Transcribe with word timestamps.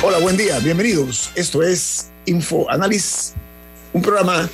Hola, 0.00 0.18
buen 0.18 0.36
día, 0.36 0.60
bienvenidos. 0.60 1.32
Esto 1.34 1.60
es 1.60 2.08
Info 2.26 2.70
Análisis, 2.70 3.34
un 3.92 4.00
programa 4.00 4.48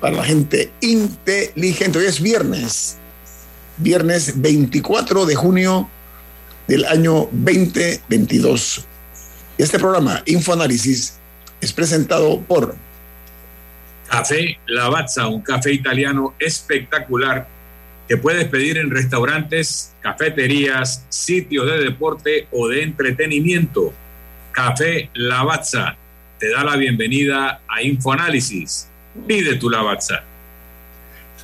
para 0.00 0.16
la 0.16 0.24
gente 0.24 0.72
inteligente. 0.80 1.98
Hoy 1.98 2.06
es 2.06 2.22
viernes, 2.22 2.96
viernes 3.76 4.40
24 4.40 5.26
de 5.26 5.34
junio 5.34 5.90
del 6.68 6.86
año 6.86 7.28
2022. 7.32 8.86
Este 9.58 9.78
programa, 9.78 10.22
Info 10.24 10.54
Análisis, 10.54 11.18
es 11.60 11.74
presentado 11.74 12.40
por 12.40 12.76
Café 14.08 14.58
Lavazza, 14.66 15.26
un 15.26 15.42
café 15.42 15.74
italiano 15.74 16.32
espectacular 16.38 17.46
que 18.10 18.16
puedes 18.16 18.48
pedir 18.48 18.76
en 18.76 18.90
restaurantes, 18.90 19.92
cafeterías, 20.00 21.06
sitios 21.10 21.64
de 21.66 21.78
deporte 21.78 22.48
o 22.50 22.66
de 22.66 22.82
entretenimiento. 22.82 23.92
Café 24.50 25.10
Lavazza 25.14 25.96
te 26.40 26.50
da 26.50 26.64
la 26.64 26.74
bienvenida 26.74 27.60
a 27.68 27.82
Infoanálisis. 27.84 28.88
Pide 29.28 29.54
tu 29.58 29.70
Lavazza. 29.70 30.24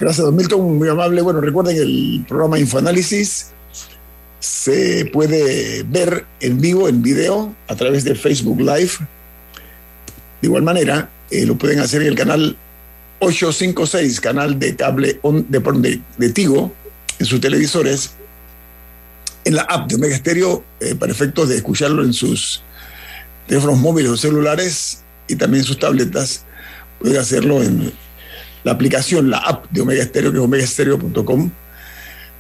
Gracias, 0.01 0.27
don 0.27 0.35
Milton, 0.35 0.77
muy 0.77 0.89
amable. 0.89 1.23
Bueno, 1.23 1.41
recuerden 1.41 1.77
el 1.77 2.25
programa 2.27 2.59
Infoanálisis 2.59 3.53
se 4.41 5.09
puede 5.13 5.85
ver 5.85 6.25
en 6.41 6.61
vivo, 6.61 6.89
en 6.89 7.01
video, 7.01 7.55
a 7.69 7.77
través 7.77 8.03
de 8.03 8.17
Facebook 8.17 8.59
Live. 8.59 8.91
De 10.43 10.49
igual 10.49 10.65
manera, 10.65 11.11
eh, 11.31 11.47
lo 11.47 11.55
pueden 11.55 11.79
hacer 11.79 12.03
en 12.03 12.09
el 12.09 12.17
canal 12.17 12.57
856, 13.19 14.21
canal 14.21 14.59
de 14.59 14.77
cable 14.77 15.21
de, 15.23 16.01
de, 16.19 16.31
Tigo, 16.31 16.73
en 17.19 17.27
sus 17.27 17.41
televisores, 17.41 18.11
en 19.45 19.55
la 19.55 19.63
app 19.63 19.89
de 19.89 19.95
Omega 19.95 20.17
Stereo, 20.17 20.65
eh, 20.81 20.95
para 20.95 21.13
efectos 21.13 21.49
de 21.49 21.57
escucharlo 21.57 22.05
en 22.05 22.13
sus 22.13 22.63
teléfonos 23.47 23.79
móviles 23.79 24.11
o 24.11 24.17
celulares 24.17 25.03
y 25.29 25.37
también 25.37 25.63
en 25.63 25.67
sus 25.67 25.79
tabletas. 25.79 26.45
Pueden 27.01 27.19
hacerlo 27.19 27.63
en 27.63 27.93
la 28.65 28.73
aplicación, 28.73 29.31
la 29.31 29.39
app 29.39 29.67
de 29.71 29.81
Omega 29.81 30.05
Stereo, 30.05 30.33
que 30.33 30.39
es 30.39 30.45
omegastereo.com. 30.45 31.51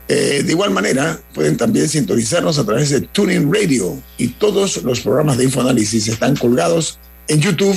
Eh, 0.08 0.42
de 0.44 0.52
igual 0.52 0.70
manera, 0.70 1.18
pueden 1.34 1.56
también 1.56 1.88
sintonizarnos 1.88 2.58
a 2.58 2.64
través 2.64 2.90
de 2.90 3.00
Tuning 3.00 3.52
Radio 3.52 4.00
y 4.18 4.28
todos 4.28 4.82
los 4.84 5.00
programas 5.00 5.36
de 5.36 5.44
infoanálisis 5.44 6.06
están 6.06 6.36
colgados 6.36 6.98
en 7.26 7.40
YouTube 7.40 7.76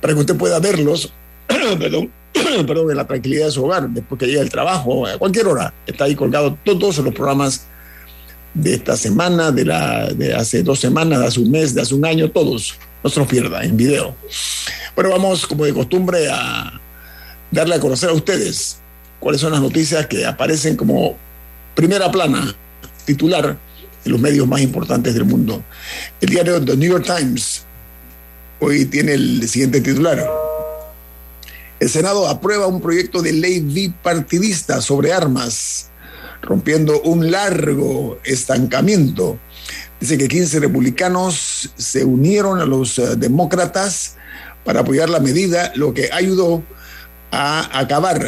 para 0.00 0.14
que 0.14 0.20
usted 0.20 0.36
pueda 0.36 0.60
verlos 0.60 1.12
perdón, 1.78 2.10
perdón, 2.66 2.90
en 2.90 2.96
la 2.96 3.06
tranquilidad 3.06 3.46
de 3.46 3.52
su 3.52 3.64
hogar, 3.64 3.88
después 3.88 4.18
que 4.18 4.26
llega 4.26 4.42
el 4.42 4.50
trabajo, 4.50 5.06
a 5.06 5.18
cualquier 5.18 5.46
hora. 5.46 5.72
Está 5.86 6.04
ahí 6.04 6.14
colgado 6.14 6.58
todos 6.64 6.98
los 6.98 7.14
programas 7.14 7.66
de 8.54 8.74
esta 8.74 8.96
semana, 8.96 9.50
de, 9.50 9.64
la, 9.64 10.08
de 10.08 10.34
hace 10.34 10.62
dos 10.62 10.80
semanas, 10.80 11.20
de 11.20 11.26
hace 11.26 11.40
un 11.40 11.50
mes, 11.50 11.74
de 11.74 11.82
hace 11.82 11.94
un 11.94 12.04
año, 12.04 12.30
todos. 12.30 12.78
No 13.02 13.10
se 13.10 13.20
los 13.20 13.28
pierda 13.28 13.62
en 13.62 13.76
video. 13.76 14.16
Bueno, 14.94 15.10
vamos 15.10 15.46
como 15.46 15.64
de 15.64 15.74
costumbre 15.74 16.28
a 16.30 16.80
darle 17.50 17.74
a 17.74 17.80
conocer 17.80 18.08
a 18.10 18.12
ustedes 18.12 18.78
cuáles 19.20 19.40
son 19.40 19.52
las 19.52 19.60
noticias 19.60 20.06
que 20.06 20.24
aparecen 20.24 20.76
como 20.76 21.16
primera 21.74 22.10
plana, 22.10 22.54
titular, 23.04 23.56
en 24.04 24.12
los 24.12 24.20
medios 24.20 24.46
más 24.46 24.60
importantes 24.60 25.14
del 25.14 25.24
mundo. 25.24 25.62
El 26.20 26.30
diario 26.30 26.64
The 26.64 26.76
New 26.76 26.90
York 26.90 27.04
Times 27.04 27.64
hoy 28.60 28.84
tiene 28.86 29.14
el 29.14 29.48
siguiente 29.48 29.80
titular. 29.80 30.24
El 31.78 31.90
Senado 31.90 32.26
aprueba 32.28 32.66
un 32.66 32.80
proyecto 32.80 33.20
de 33.20 33.34
ley 33.34 33.60
bipartidista 33.60 34.80
sobre 34.80 35.12
armas, 35.12 35.90
rompiendo 36.40 37.02
un 37.02 37.30
largo 37.30 38.18
estancamiento. 38.24 39.38
Dice 40.00 40.16
que 40.16 40.26
15 40.26 40.60
republicanos 40.60 41.70
se 41.76 42.04
unieron 42.04 42.60
a 42.60 42.64
los 42.64 42.98
eh, 42.98 43.16
demócratas 43.16 44.16
para 44.64 44.80
apoyar 44.80 45.10
la 45.10 45.20
medida, 45.20 45.72
lo 45.74 45.92
que 45.92 46.08
ayudó 46.12 46.62
a 47.30 47.78
acabar 47.78 48.26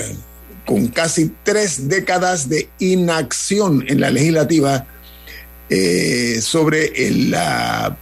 con 0.66 0.88
casi 0.88 1.32
tres 1.42 1.88
décadas 1.88 2.50
de 2.50 2.68
inacción 2.78 3.82
en 3.88 4.00
la 4.00 4.10
legislativa 4.10 4.86
eh, 5.70 6.40
sobre 6.42 7.10
la 7.10 7.96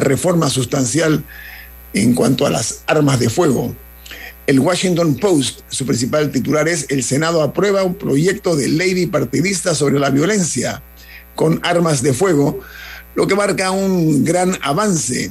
reforma 0.00 0.50
sustancial 0.50 1.24
en 1.92 2.14
cuanto 2.14 2.46
a 2.46 2.50
las 2.50 2.82
armas 2.86 3.20
de 3.20 3.30
fuego. 3.30 3.74
El 4.48 4.60
Washington 4.60 5.14
Post, 5.16 5.60
su 5.68 5.84
principal 5.84 6.32
titular 6.32 6.66
es 6.68 6.86
El 6.88 7.04
Senado 7.04 7.42
aprueba 7.42 7.84
un 7.84 7.94
proyecto 7.94 8.56
de 8.56 8.66
ley 8.68 8.94
bipartidista 8.94 9.74
sobre 9.74 9.98
la 9.98 10.08
violencia 10.08 10.82
con 11.34 11.60
armas 11.62 12.02
de 12.02 12.14
fuego, 12.14 12.58
lo 13.14 13.26
que 13.26 13.34
marca 13.34 13.72
un 13.72 14.24
gran 14.24 14.56
avance. 14.62 15.30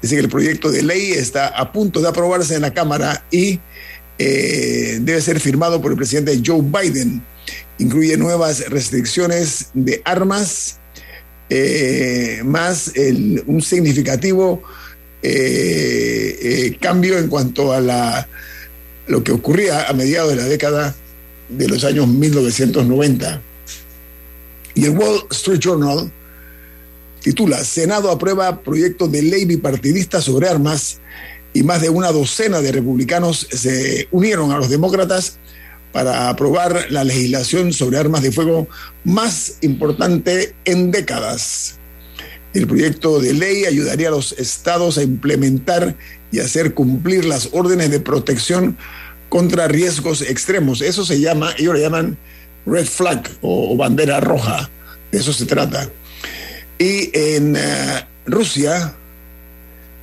Dice 0.00 0.14
que 0.14 0.20
el 0.20 0.28
proyecto 0.28 0.70
de 0.70 0.84
ley 0.84 1.10
está 1.10 1.48
a 1.48 1.72
punto 1.72 2.00
de 2.00 2.08
aprobarse 2.08 2.54
en 2.54 2.62
la 2.62 2.72
Cámara 2.72 3.24
y 3.32 3.58
eh, 4.20 4.98
debe 5.00 5.20
ser 5.20 5.40
firmado 5.40 5.82
por 5.82 5.90
el 5.90 5.96
presidente 5.96 6.40
Joe 6.46 6.62
Biden. 6.62 7.20
Incluye 7.80 8.16
nuevas 8.16 8.68
restricciones 8.68 9.70
de 9.74 10.00
armas, 10.04 10.78
eh, 11.50 12.42
más 12.44 12.92
un 13.44 13.60
significativo 13.60 14.62
eh, 15.20 16.76
cambio 16.80 17.18
en 17.18 17.26
cuanto 17.26 17.72
a 17.72 17.80
la 17.80 18.28
lo 19.06 19.22
que 19.24 19.32
ocurría 19.32 19.88
a 19.88 19.92
mediados 19.92 20.30
de 20.30 20.36
la 20.36 20.44
década 20.44 20.94
de 21.48 21.68
los 21.68 21.84
años 21.84 22.06
1990. 22.08 23.40
Y 24.74 24.84
el 24.84 24.96
Wall 24.96 25.24
Street 25.30 25.60
Journal 25.60 26.10
titula, 27.20 27.62
Senado 27.64 28.10
aprueba 28.10 28.62
proyecto 28.62 29.08
de 29.08 29.22
ley 29.22 29.44
bipartidista 29.44 30.20
sobre 30.20 30.48
armas 30.48 31.00
y 31.54 31.62
más 31.62 31.82
de 31.82 31.90
una 31.90 32.10
docena 32.10 32.60
de 32.60 32.72
republicanos 32.72 33.46
se 33.50 34.08
unieron 34.10 34.52
a 34.52 34.58
los 34.58 34.70
demócratas 34.70 35.38
para 35.92 36.30
aprobar 36.30 36.86
la 36.90 37.04
legislación 37.04 37.72
sobre 37.72 37.98
armas 37.98 38.22
de 38.22 38.32
fuego 38.32 38.66
más 39.04 39.58
importante 39.60 40.54
en 40.64 40.90
décadas. 40.90 41.78
El 42.54 42.66
proyecto 42.66 43.18
de 43.18 43.32
ley 43.32 43.64
ayudaría 43.64 44.08
a 44.08 44.12
los 44.12 44.32
estados 44.32 44.98
a 44.98 45.02
implementar 45.02 45.94
y 46.30 46.40
hacer 46.40 46.74
cumplir 46.74 47.24
las 47.24 47.48
órdenes 47.52 47.90
de 47.90 48.00
protección 48.00 48.76
contra 49.28 49.68
riesgos 49.68 50.20
extremos. 50.20 50.82
Eso 50.82 51.04
se 51.04 51.20
llama, 51.20 51.54
ellos 51.56 51.74
le 51.74 51.80
llaman 51.80 52.18
red 52.66 52.86
flag 52.86 53.28
o, 53.40 53.76
bandera 53.76 54.20
roja. 54.20 54.68
De 55.10 55.18
eso 55.18 55.32
se 55.32 55.46
trata. 55.46 55.88
Y 56.78 57.10
en 57.14 57.56
eh, 57.56 58.06
Rusia, 58.26 58.94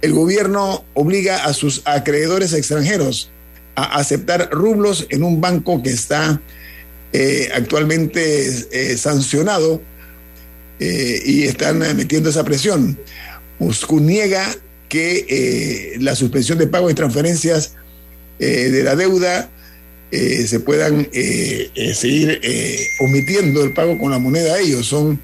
el 0.01 0.13
gobierno 0.13 0.85
obliga 0.93 1.45
a 1.45 1.53
sus 1.53 1.81
acreedores 1.85 2.53
extranjeros 2.53 3.29
a 3.75 3.97
aceptar 3.99 4.49
rublos 4.51 5.05
en 5.09 5.23
un 5.23 5.41
banco 5.41 5.83
que 5.83 5.89
está 5.89 6.41
eh, 7.13 7.49
actualmente 7.53 8.47
eh, 8.71 8.97
sancionado 8.97 9.81
y 10.79 11.43
están 11.43 11.79
metiendo 11.79 12.29
esa 12.29 12.43
presión. 12.43 12.97
Moscú 13.59 13.99
niega 13.99 14.55
que 14.89 15.25
eh, 15.29 15.97
la 15.99 16.15
suspensión 16.15 16.57
de 16.57 16.67
pagos 16.67 16.91
y 16.91 16.95
transferencias 16.95 17.75
eh, 18.39 18.69
de 18.69 18.83
la 18.83 18.95
deuda 18.95 19.49
eh, 20.11 20.47
se 20.47 20.59
puedan 20.59 21.07
seguir 21.93 22.41
omitiendo 22.99 23.63
el 23.63 23.73
pago 23.73 23.97
con 23.99 24.09
la 24.11 24.17
moneda 24.17 24.55
a 24.55 24.59
ellos. 24.59 24.87
Son 24.87 25.21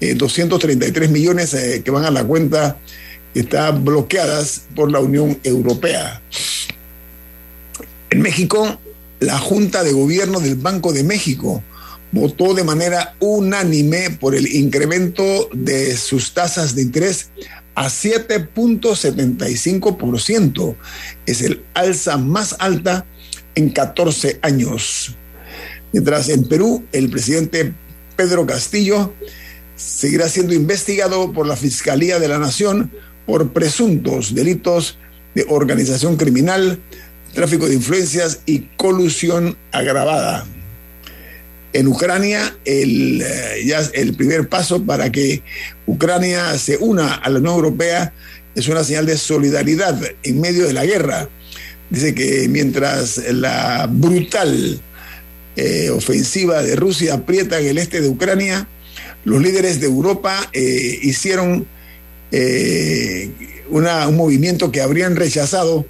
233 0.00 1.10
millones 1.10 1.54
que 1.84 1.90
van 1.90 2.04
a 2.04 2.10
la 2.10 2.24
cuenta 2.24 2.78
que 3.34 3.40
está 3.40 3.70
bloqueadas 3.70 4.62
por 4.74 4.90
la 4.90 5.00
Unión 5.00 5.38
Europea. 5.44 6.22
En 8.08 8.22
México, 8.22 8.80
la 9.20 9.38
Junta 9.38 9.84
de 9.84 9.92
Gobierno 9.92 10.40
del 10.40 10.54
Banco 10.54 10.92
de 10.94 11.04
México 11.04 11.62
votó 12.12 12.54
de 12.54 12.62
manera 12.64 13.16
unánime 13.20 14.10
por 14.10 14.34
el 14.34 14.46
incremento 14.54 15.48
de 15.52 15.96
sus 15.96 16.34
tasas 16.34 16.74
de 16.74 16.82
interés 16.82 17.30
a 17.74 17.86
7.75%. 17.86 20.76
Es 21.26 21.40
el 21.42 21.62
alza 21.74 22.16
más 22.16 22.56
alta 22.58 23.06
en 23.54 23.70
14 23.70 24.40
años. 24.42 25.14
Mientras 25.92 26.28
en 26.28 26.48
Perú, 26.48 26.84
el 26.92 27.08
presidente 27.10 27.72
Pedro 28.16 28.44
Castillo 28.46 29.14
seguirá 29.76 30.28
siendo 30.28 30.54
investigado 30.54 31.32
por 31.32 31.46
la 31.46 31.54
Fiscalía 31.56 32.18
de 32.18 32.26
la 32.28 32.38
Nación 32.38 32.90
por 33.26 33.52
presuntos 33.52 34.34
delitos 34.34 34.98
de 35.34 35.44
organización 35.48 36.16
criminal, 36.16 36.80
tráfico 37.34 37.68
de 37.68 37.74
influencias 37.74 38.40
y 38.46 38.60
colusión 38.76 39.56
agravada. 39.70 40.46
En 41.76 41.88
Ucrania, 41.88 42.56
el, 42.64 43.20
eh, 43.20 43.62
ya 43.66 43.80
el 43.92 44.14
primer 44.14 44.48
paso 44.48 44.82
para 44.82 45.12
que 45.12 45.42
Ucrania 45.86 46.56
se 46.56 46.78
una 46.78 47.16
a 47.16 47.28
la 47.28 47.38
Unión 47.38 47.54
Europea 47.54 48.14
es 48.54 48.66
una 48.68 48.82
señal 48.82 49.04
de 49.04 49.18
solidaridad 49.18 50.00
en 50.22 50.40
medio 50.40 50.66
de 50.66 50.72
la 50.72 50.86
guerra. 50.86 51.28
Dice 51.90 52.14
que 52.14 52.48
mientras 52.48 53.18
la 53.30 53.86
brutal 53.92 54.80
eh, 55.56 55.90
ofensiva 55.90 56.62
de 56.62 56.76
Rusia 56.76 57.12
aprieta 57.12 57.60
en 57.60 57.66
el 57.66 57.76
este 57.76 58.00
de 58.00 58.08
Ucrania, 58.08 58.66
los 59.26 59.42
líderes 59.42 59.78
de 59.78 59.86
Europa 59.86 60.48
eh, 60.54 60.98
hicieron 61.02 61.66
un 63.68 64.16
movimiento 64.16 64.72
que 64.72 64.80
habrían 64.80 65.14
rechazado 65.14 65.86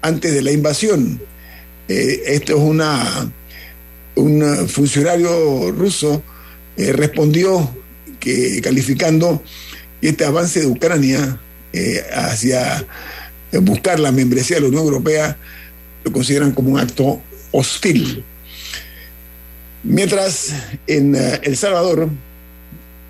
antes 0.00 0.32
de 0.32 0.42
la 0.42 0.52
invasión. 0.52 1.20
esto 1.88 2.56
es 2.56 2.62
una 2.62 3.32
un 4.16 4.68
funcionario 4.68 5.72
ruso 5.72 6.22
eh, 6.76 6.92
respondió 6.92 7.70
que 8.20 8.60
calificando 8.62 9.42
este 10.00 10.24
avance 10.24 10.60
de 10.60 10.66
Ucrania 10.66 11.40
eh, 11.72 12.04
hacia 12.12 12.86
buscar 13.62 14.00
la 14.00 14.12
membresía 14.12 14.56
de 14.56 14.62
la 14.62 14.68
Unión 14.68 14.84
Europea 14.84 15.36
lo 16.04 16.12
consideran 16.12 16.52
como 16.52 16.70
un 16.70 16.78
acto 16.78 17.22
hostil. 17.52 18.24
Mientras 19.82 20.52
en 20.86 21.14
eh, 21.14 21.40
El 21.42 21.56
Salvador, 21.56 22.08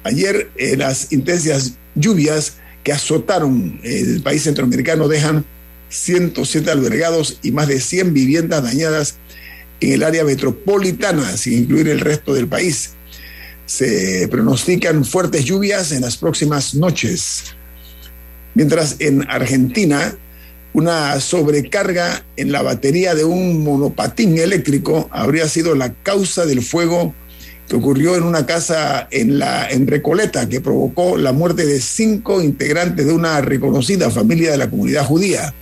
ayer 0.05 0.51
las 0.77 1.13
intensas 1.13 1.75
lluvias 1.95 2.55
que 2.83 2.93
azotaron 2.93 3.81
el 3.83 4.21
país 4.23 4.43
centroamericano 4.43 5.09
dejan 5.09 5.45
107 5.89 6.71
albergados 6.71 7.39
y 7.43 7.53
más 7.53 7.69
de 7.69 7.81
100 7.81 8.13
viviendas 8.13 8.63
dañadas 8.63 9.17
en 9.81 9.93
el 9.93 10.03
área 10.03 10.25
metropolitana, 10.25 11.37
sin 11.37 11.65
incluir 11.65 11.89
el 11.89 12.01
resto 12.01 12.35
del 12.35 12.49
país. 12.49 12.93
Se 13.67 14.29
pronostican 14.29 15.05
fuertes 15.05 15.45
lluvias 15.45 15.93
en 15.93 16.03
las 16.03 16.17
próximas 16.17 16.75
noches. 16.75 17.45
Mientras 18.55 18.97
en 19.01 19.29
Argentina, 19.29 20.17
una 20.75 21.21
sobrecarga 21.21 22.25
en 22.37 22.53
la 22.53 22.63
batería 22.63 23.15
de 23.15 23.25
un 23.25 23.63
monopatín 23.63 24.39
eléctrico 24.39 25.09
habría 25.13 25.49
sido 25.49 25.75
la 25.75 25.93
causa 25.93 26.47
del 26.47 26.63
fuego 26.63 27.15
que 27.69 27.77
ocurrió 27.77 28.17
en 28.17 28.25
una 28.25 28.45
casa 28.45 29.09
en, 29.11 29.39
la, 29.39 29.69
en 29.71 29.87
Recoleta, 29.87 30.49
que 30.49 30.61
provocó 30.61 31.17
la 31.17 31.33
muerte 31.33 31.65
de 31.65 31.81
cinco 31.81 32.43
integrantes 32.43 33.07
de 33.07 33.13
una 33.13 33.41
reconocida 33.41 34.11
familia 34.11 34.51
de 34.51 34.59
la 34.59 34.69
comunidad 34.69 35.05
judía. 35.05 35.55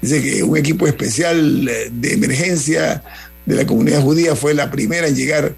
Dice 0.00 0.22
que 0.22 0.42
un 0.42 0.56
equipo 0.56 0.86
especial 0.86 1.64
de 1.64 2.12
emergencia 2.12 3.02
de 3.46 3.54
la 3.54 3.66
comunidad 3.66 4.02
judía 4.02 4.36
fue 4.36 4.54
la 4.54 4.70
primera 4.70 5.06
en 5.06 5.16
llegar 5.16 5.54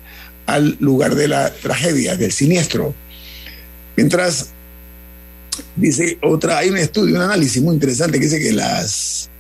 al 0.47 0.77
lugar 0.81 1.15
de 1.15 1.29
la 1.29 1.53
tragedia, 1.53 2.17
del 2.17 2.33
siniestro. 2.33 2.95
Mientras, 3.97 4.51
dice 5.77 6.19
otra, 6.23 6.59
hay 6.59 6.71
un 6.71 6.79
estudio, 6.79 7.17
un 7.17 7.23
análisis 7.23 7.63
muy 7.63 7.75
interesante 7.75 8.19
que 8.19 8.27
dice 8.27 8.41
que 8.41 8.53
las, 8.53 9.31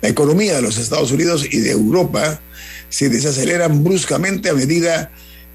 la 0.00 0.08
economía 0.08 0.54
de 0.54 0.62
los 0.62 0.78
Estados 0.78 1.10
Unidos 1.10 1.46
y 1.50 1.58
de 1.58 1.72
Europa 1.72 2.40
se 2.88 3.08
desaceleran 3.08 3.82
bruscamente 3.82 4.48
a 4.48 4.54
medida 4.54 5.10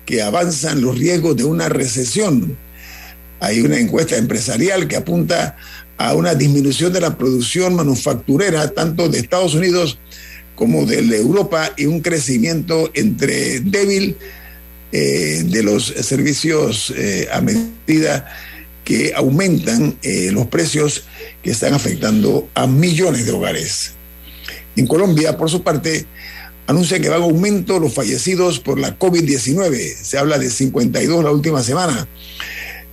que 0.06 0.22
avanzan 0.22 0.82
los 0.82 0.98
riesgos 0.98 1.38
de 1.38 1.46
una 1.46 1.70
recesión. 1.70 2.58
Hay 3.40 3.62
una 3.62 3.80
encuesta 3.80 4.18
empresarial 4.18 4.88
que 4.88 4.98
apunta 4.98 5.58
a 5.98 6.14
una 6.14 6.36
disminución 6.36 6.92
de 6.94 7.02
la 7.02 7.18
producción 7.18 7.76
manufacturera 7.76 8.70
tanto 8.72 9.08
de 9.08 9.20
Estados 9.20 9.54
Unidos 9.54 9.98
como 10.00 10.31
de 10.62 11.18
Europa 11.18 11.74
y 11.76 11.88
un 11.88 12.02
crecimiento 12.02 12.92
entre 12.94 13.62
débil 13.62 14.16
eh, 14.92 15.42
de 15.44 15.64
los 15.64 15.88
servicios 15.88 16.94
eh, 16.96 17.28
a 17.34 17.42
medida 17.42 18.32
que 18.84 19.14
aumentan 19.16 19.98
eh, 20.04 20.30
los 20.32 20.48
precios 20.48 21.06
que 21.42 21.50
están 21.50 21.74
afectando 21.74 22.48
a 22.54 22.68
millones 22.68 23.26
de 23.26 23.32
hogares. 23.32 23.94
En 24.76 24.86
Colombia, 24.86 25.36
por 25.36 25.50
su 25.50 25.64
parte, 25.64 26.06
anuncia 26.68 27.00
que 27.00 27.10
va 27.10 27.16
a 27.16 27.20
aumento 27.20 27.80
los 27.80 27.96
fallecidos 27.96 28.60
por 28.60 28.80
la 28.80 29.00
COVID-19. 29.00 29.96
Se 29.96 30.20
habla 30.20 30.38
de 30.38 30.52
52 30.52 31.24
la 31.24 31.32
última 31.32 31.64
semana. 31.64 32.08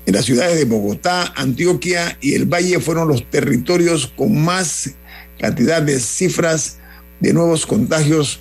En 0.06 0.14
las 0.14 0.25
ciudades 0.25 0.56
de 0.56 0.64
Bogotá, 0.64 1.35
Antioquia 1.37 2.17
y 2.23 2.32
el 2.32 2.47
Valle 2.47 2.81
fueron 2.81 3.09
los 3.09 3.29
territorios 3.29 4.06
con 4.06 4.41
más 4.41 4.93
cantidad 5.38 5.82
de 5.82 6.00
cifras 6.00 6.78
de 7.20 7.32
nuevos 7.32 7.67
contagios 7.67 8.41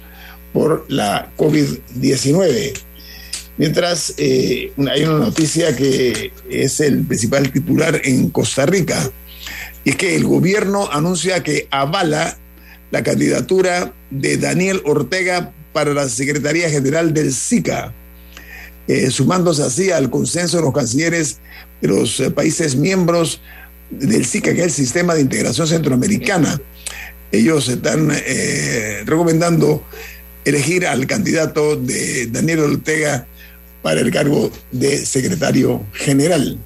por 0.53 0.85
la 0.88 1.31
COVID-19. 1.38 2.74
Mientras 3.57 4.13
eh, 4.18 4.71
hay 4.91 5.03
una 5.03 5.19
noticia 5.19 5.75
que 5.75 6.31
es 6.50 6.79
el 6.79 7.03
principal 7.06 7.51
titular 7.51 8.01
en 8.03 8.29
Costa 8.29 8.65
Rica, 8.65 8.97
y 9.83 9.91
es 9.91 9.95
que 9.95 10.15
el 10.15 10.25
gobierno 10.25 10.89
anuncia 10.91 11.44
que 11.44 11.68
avala 11.71 12.38
la 12.91 13.03
candidatura 13.03 13.94
de 14.12 14.38
Daniel 14.38 14.81
Ortega 14.85 15.53
para 15.73 15.94
la 15.94 16.07
Secretaría 16.07 16.69
General 16.69 17.13
del 17.13 17.33
SICA, 17.33 17.94
eh, 18.88 19.09
sumándose 19.12 19.63
así 19.63 19.91
al 19.91 20.09
consenso 20.09 20.57
de 20.57 20.63
los 20.63 20.73
cancilleres 20.73 21.39
de 21.81 21.88
los 21.88 22.19
eh, 22.19 22.31
países 22.31 22.75
miembros 22.75 23.41
del 23.89 24.25
SICA, 24.25 24.53
que 24.53 24.59
es 24.59 24.65
el 24.65 24.71
Sistema 24.71 25.15
de 25.15 25.21
Integración 25.21 25.68
Centroamericana 25.68 26.59
ellos 27.31 27.69
están 27.69 28.09
eh, 28.12 29.03
recomendando 29.06 29.83
elegir 30.45 30.88
al 30.88 31.06
candidato 31.07 31.75
de 31.75 32.27
Daniel 32.27 32.59
Ortega 32.59 33.27
para 33.81 34.01
el 34.01 34.12
cargo 34.12 34.51
de 34.71 35.06
secretario 35.06 35.85
general. 35.94 36.57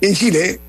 En 0.00 0.14
Chile, 0.14 0.60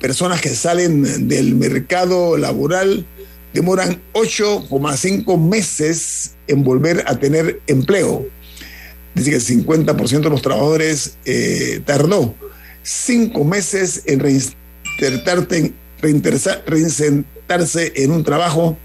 personas 0.00 0.40
que 0.40 0.50
salen 0.50 1.28
del 1.28 1.54
mercado 1.54 2.36
laboral 2.36 3.06
demoran 3.52 4.02
8,5 4.12 5.40
meses 5.40 6.32
en 6.48 6.64
volver 6.64 7.04
a 7.06 7.18
tener 7.18 7.60
empleo. 7.66 8.26
Dice 9.14 9.30
que 9.30 9.36
el 9.36 9.42
50% 9.42 10.20
de 10.20 10.30
los 10.30 10.42
trabajadores 10.42 11.16
eh, 11.24 11.80
tardó 11.86 12.34
cinco 12.82 13.44
meses 13.44 14.02
en 14.06 14.20
reinsertarse 14.20 15.72
en 17.48 18.10
un 18.10 18.24
trabajo, 18.24 18.76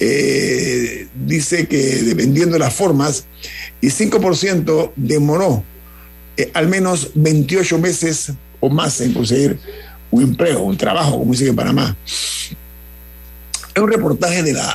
eh, 0.00 1.08
dice 1.26 1.66
que 1.66 1.76
dependiendo 2.02 2.54
de 2.54 2.60
las 2.60 2.74
formas, 2.74 3.26
y 3.80 3.88
5% 3.88 4.92
demoró 4.96 5.64
eh, 6.36 6.50
al 6.54 6.68
menos 6.68 7.10
28 7.14 7.78
meses 7.78 8.32
o 8.60 8.68
más 8.70 9.00
en 9.00 9.12
conseguir 9.12 9.58
un 10.10 10.22
empleo, 10.22 10.62
un 10.62 10.76
trabajo, 10.76 11.18
como 11.18 11.32
dice 11.32 11.48
en 11.48 11.56
Panamá. 11.56 11.96
Hay 13.74 13.82
un 13.82 13.90
reportaje 13.90 14.42
de 14.42 14.52
la 14.52 14.70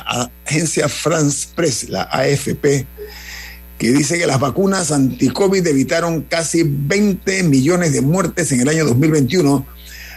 agencia 0.46 0.88
France 0.88 1.48
Press, 1.54 1.88
la 1.88 2.02
AFP, 2.02 2.86
que 3.78 3.92
dice 3.92 4.18
que 4.18 4.26
las 4.26 4.40
vacunas 4.40 4.92
anti-COVID 4.92 5.66
evitaron 5.66 6.22
casi 6.22 6.62
20 6.64 7.42
millones 7.44 7.92
de 7.92 8.00
muertes 8.00 8.52
en 8.52 8.60
el 8.60 8.68
año 8.68 8.84
2021 8.84 9.66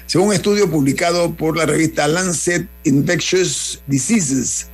según 0.08 0.30
un 0.30 0.34
estudio 0.34 0.72
publicado 0.72 1.36
por 1.36 1.58
la 1.58 1.66
revista 1.66 2.08
Lancet 2.08 2.66
Infectious 2.86 3.82
Diseases, 3.88 4.68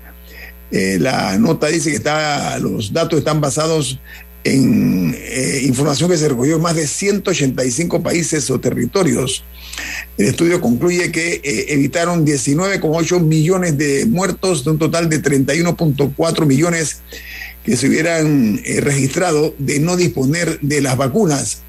eh, 0.69 0.97
la 0.99 1.37
nota 1.39 1.67
dice 1.67 1.89
que 1.89 1.95
está, 1.95 2.57
los 2.59 2.93
datos 2.93 3.17
están 3.17 3.41
basados 3.41 3.99
en 4.43 5.15
eh, 5.17 5.61
información 5.63 6.11
que 6.11 6.17
se 6.17 6.29
recogió 6.29 6.57
en 6.57 6.61
más 6.61 6.75
de 6.75 6.85
185 6.85 8.03
países 8.03 8.49
o 8.51 8.59
territorios. 8.59 9.43
El 10.19 10.27
estudio 10.27 10.61
concluye 10.61 11.11
que 11.11 11.41
eh, 11.43 11.65
evitaron 11.69 12.23
19,8 12.23 13.19
millones 13.19 13.75
de 13.75 14.05
muertos 14.05 14.63
de 14.63 14.69
un 14.69 14.77
total 14.77 15.09
de 15.09 15.19
31,4 15.19 16.45
millones 16.45 17.01
que 17.63 17.75
se 17.75 17.87
hubieran 17.87 18.61
registrado 18.81 19.55
de 19.57 19.79
no 19.79 19.97
disponer 19.97 20.59
de 20.61 20.81
las 20.81 20.95
vacunas. 20.95 21.63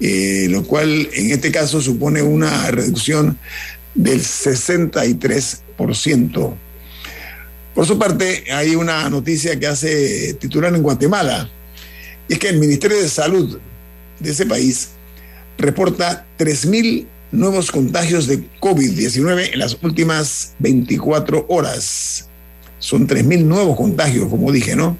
Eh, 0.00 0.46
lo 0.48 0.64
cual 0.64 1.10
en 1.12 1.30
este 1.30 1.52
caso 1.52 1.82
supone 1.82 2.22
una 2.22 2.70
reducción 2.70 3.38
del 3.94 4.20
63%. 4.20 6.54
Por 7.74 7.86
su 7.86 7.98
parte, 7.98 8.44
hay 8.52 8.74
una 8.74 9.08
noticia 9.10 9.58
que 9.58 9.66
hace 9.66 10.34
titular 10.34 10.74
en 10.74 10.82
Guatemala. 10.82 11.50
Y 12.28 12.34
es 12.34 12.38
que 12.38 12.48
el 12.48 12.58
Ministerio 12.58 12.96
de 12.96 13.08
Salud 13.08 13.58
de 14.18 14.30
ese 14.30 14.46
país 14.46 14.90
reporta 15.58 16.26
3.000 16.38 17.06
nuevos 17.32 17.70
contagios 17.70 18.26
de 18.26 18.42
COVID-19 18.60 19.52
en 19.52 19.58
las 19.58 19.76
últimas 19.82 20.54
24 20.58 21.46
horas. 21.48 22.28
Son 22.78 23.06
3.000 23.06 23.44
nuevos 23.44 23.76
contagios, 23.76 24.28
como 24.28 24.50
dije, 24.50 24.74
¿no? 24.74 24.98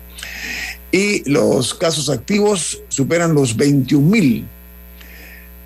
Y 0.92 1.28
los 1.30 1.74
casos 1.74 2.10
activos 2.10 2.82
superan 2.88 3.34
los 3.34 3.56
21.000, 3.56 4.44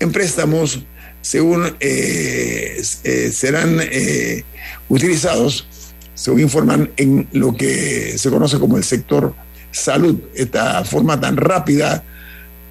en 0.00 0.12
préstamos, 0.12 0.80
según 1.22 1.76
eh, 1.80 2.82
eh, 3.04 3.32
serán 3.32 3.78
eh, 3.80 4.44
utilizados, 4.88 5.66
según 6.14 6.40
informan, 6.40 6.90
en 6.96 7.26
lo 7.32 7.54
que 7.54 8.16
se 8.18 8.30
conoce 8.30 8.58
como 8.58 8.76
el 8.76 8.84
sector 8.84 9.34
salud. 9.70 10.18
Esta 10.34 10.84
forma 10.84 11.20
tan 11.20 11.36
rápida 11.36 12.04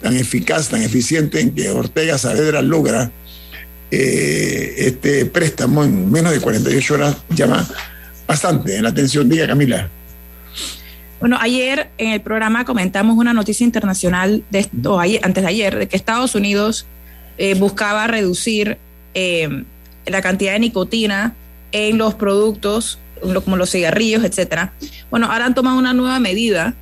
tan 0.01 0.15
eficaz, 0.15 0.69
tan 0.69 0.83
eficiente 0.83 1.39
en 1.39 1.55
que 1.55 1.71
Ortega 1.71 2.19
Saavedra 2.19 2.61
logra 2.61 3.11
este 3.89 5.25
préstamo 5.25 5.83
en 5.83 6.11
menos 6.11 6.33
de 6.33 6.39
48 6.39 6.93
horas 6.93 7.17
llama 7.29 7.67
bastante 8.27 8.81
la 8.81 8.89
atención. 8.89 9.29
Diga 9.29 9.48
Camila. 9.48 9.89
Bueno, 11.19 11.38
ayer 11.39 11.89
en 11.98 12.12
el 12.12 12.22
programa 12.22 12.63
comentamos 12.65 13.17
una 13.17 13.34
noticia 13.34 13.63
internacional, 13.63 14.43
de 14.51 14.60
esto, 14.60 15.00
antes 15.00 15.43
de 15.43 15.50
ayer, 15.50 15.75
de 15.75 15.88
que 15.88 15.96
Estados 15.96 16.36
Unidos 16.36 16.86
eh, 17.39 17.55
buscaba 17.55 18.05
reducir 18.05 18.77
eh, 19.15 19.63
la 20.05 20.22
cantidad 20.22 20.53
de 20.53 20.60
nicotina 20.60 21.34
en 21.72 21.98
los 21.98 22.13
productos, 22.13 23.00
como 23.43 23.57
los 23.57 23.72
cigarrillos, 23.72 24.24
etcétera. 24.24 24.74
Bueno, 25.10 25.31
ahora 25.31 25.46
han 25.46 25.55
tomado 25.55 25.77
una 25.77 25.93
nueva 25.93 26.19
medida 26.19 26.75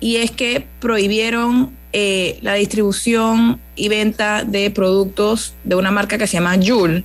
y 0.00 0.16
es 0.16 0.30
que 0.30 0.66
prohibieron 0.80 1.70
eh, 1.92 2.38
la 2.42 2.54
distribución 2.54 3.60
y 3.76 3.88
venta 3.88 4.44
de 4.44 4.70
productos 4.70 5.54
de 5.64 5.76
una 5.76 5.90
marca 5.90 6.18
que 6.18 6.26
se 6.26 6.34
llama 6.34 6.56
Juul, 6.62 7.04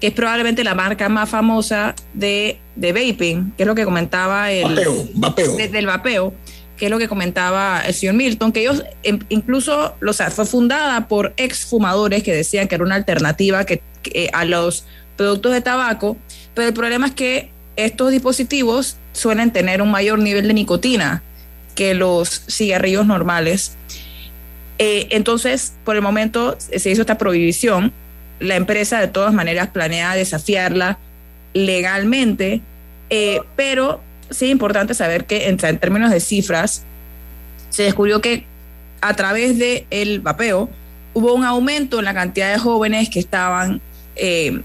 que 0.00 0.06
es 0.06 0.12
probablemente 0.12 0.64
la 0.64 0.74
marca 0.74 1.08
más 1.08 1.28
famosa 1.28 1.94
de, 2.14 2.58
de 2.80 2.92
vaping, 2.92 3.52
que 3.56 3.62
es 3.62 3.66
lo 3.66 3.74
que 3.74 3.84
comentaba 3.84 4.50
el 4.50 4.74
vapeo, 5.14 5.56
del 5.56 5.86
vapeo, 5.86 6.34
que 6.76 6.86
es 6.86 6.90
lo 6.90 6.98
que 6.98 7.08
comentaba 7.08 7.82
el 7.86 7.94
señor 7.94 8.14
Milton, 8.14 8.52
que 8.52 8.60
ellos 8.60 8.84
em, 9.02 9.20
incluso, 9.28 9.94
o 10.04 10.12
sea, 10.12 10.30
fue 10.30 10.46
fundada 10.46 11.06
por 11.06 11.32
ex 11.36 11.66
fumadores 11.66 12.22
que 12.22 12.34
decían 12.34 12.66
que 12.68 12.74
era 12.74 12.84
una 12.84 12.96
alternativa 12.96 13.64
que, 13.64 13.82
a 14.32 14.44
los 14.44 14.84
productos 15.16 15.52
de 15.52 15.60
tabaco, 15.60 16.16
pero 16.54 16.68
el 16.68 16.74
problema 16.74 17.08
es 17.08 17.12
que 17.12 17.50
estos 17.76 18.10
dispositivos 18.10 18.96
suelen 19.12 19.52
tener 19.52 19.82
un 19.82 19.90
mayor 19.90 20.18
nivel 20.18 20.48
de 20.48 20.54
nicotina 20.54 21.22
que 21.74 21.94
los 21.94 22.44
cigarrillos 22.48 23.06
normales 23.06 23.76
eh, 24.82 25.08
entonces, 25.10 25.74
por 25.84 25.94
el 25.94 26.00
momento 26.00 26.56
se 26.58 26.90
hizo 26.90 27.02
esta 27.02 27.18
prohibición. 27.18 27.92
La 28.38 28.56
empresa 28.56 28.98
de 28.98 29.08
todas 29.08 29.34
maneras 29.34 29.68
planea 29.68 30.14
desafiarla 30.14 30.98
legalmente, 31.52 32.62
eh, 33.10 33.40
pero 33.56 34.00
sí 34.30 34.46
es 34.46 34.52
importante 34.52 34.94
saber 34.94 35.26
que 35.26 35.48
en, 35.48 35.56
términos 35.56 36.10
de 36.10 36.20
cifras, 36.20 36.84
se 37.68 37.84
descubrió 37.84 38.20
que 38.20 38.44
a 39.00 39.14
través 39.14 39.58
del 39.58 39.86
el 39.90 40.20
vapeo 40.20 40.68
hubo 41.14 41.34
un 41.34 41.44
aumento 41.44 41.98
en 41.98 42.04
la 42.04 42.14
cantidad 42.14 42.52
de 42.52 42.58
jóvenes 42.58 43.08
que 43.08 43.20
estaban 43.20 43.80
eh, 44.16 44.60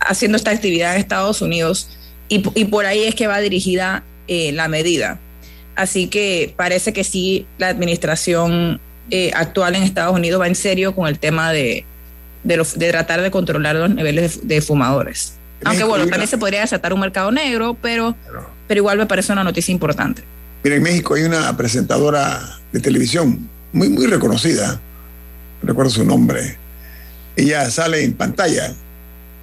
haciendo 0.00 0.36
esta 0.36 0.50
actividad 0.50 0.94
en 0.94 1.00
Estados 1.00 1.42
Unidos 1.42 1.90
y, 2.28 2.40
por 2.40 2.86
ahí 2.86 3.04
es 3.04 3.14
que 3.14 3.28
va 3.28 3.38
dirigida 3.38 4.02
la 4.28 4.66
medida. 4.66 5.20
Así 5.76 6.08
que 6.08 6.54
parece 6.56 6.92
que 6.92 7.04
sí, 7.04 7.46
la 7.58 7.68
administración 7.68 8.80
eh, 9.10 9.30
actual 9.34 9.76
en 9.76 9.84
Estados 9.84 10.16
Unidos 10.16 10.40
va 10.40 10.48
en 10.48 10.56
serio 10.56 10.94
con 10.94 11.06
el 11.06 11.18
tema 11.18 11.52
de, 11.52 11.84
de, 12.42 12.90
tratar 12.90 13.20
de 13.20 13.30
controlar 13.30 13.76
los 13.76 13.90
niveles 13.90 14.48
de, 14.48 14.60
fumadores. 14.60 15.34
Aunque 15.64 15.84
bueno, 15.84 16.06
también 16.06 16.28
se 16.28 16.38
podría 16.38 16.60
desatar 16.60 16.92
un 16.92 17.00
mercado 17.00 17.30
negro, 17.30 17.76
pero, 17.80 18.14
pero 18.66 18.78
igual 18.78 18.98
me 18.98 19.06
parece 19.06 19.32
una 19.32 19.44
noticia 19.44 19.72
importante. 19.72 20.22
Mira, 20.62 20.76
en 20.76 20.82
México 20.82 21.14
hay 21.14 21.22
una 21.22 21.56
presentadora 21.56 22.58
de 22.72 22.80
televisión 22.80 23.48
muy, 23.72 23.88
muy 23.88 24.06
reconocida, 24.06 24.80
recuerdo 25.62 25.90
su 25.90 26.04
nombre. 26.04 26.56
Ella 27.36 27.70
sale 27.70 28.02
en 28.04 28.14
pantalla 28.14 28.74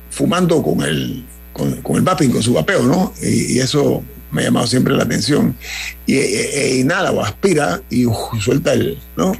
fumando 0.09 0.61
con 0.61 0.81
el, 0.81 1.25
con, 1.53 1.95
el 1.95 2.01
vaping, 2.01 2.29
con 2.29 2.43
su 2.43 2.53
vapeo, 2.53 2.83
¿no? 2.83 3.13
Y, 3.21 3.59
eso 3.59 4.03
me 4.31 4.41
ha 4.41 4.45
llamado 4.45 4.67
siempre 4.67 4.93
la 4.93 5.03
atención. 5.03 5.55
Y, 6.05 6.15
e, 6.15 6.75
e 6.75 6.79
inhala 6.79 7.11
o 7.11 7.21
aspira 7.21 7.81
y 7.89 8.05
suelta 8.39 8.73
el, 8.73 8.99
¿no? 9.15 9.33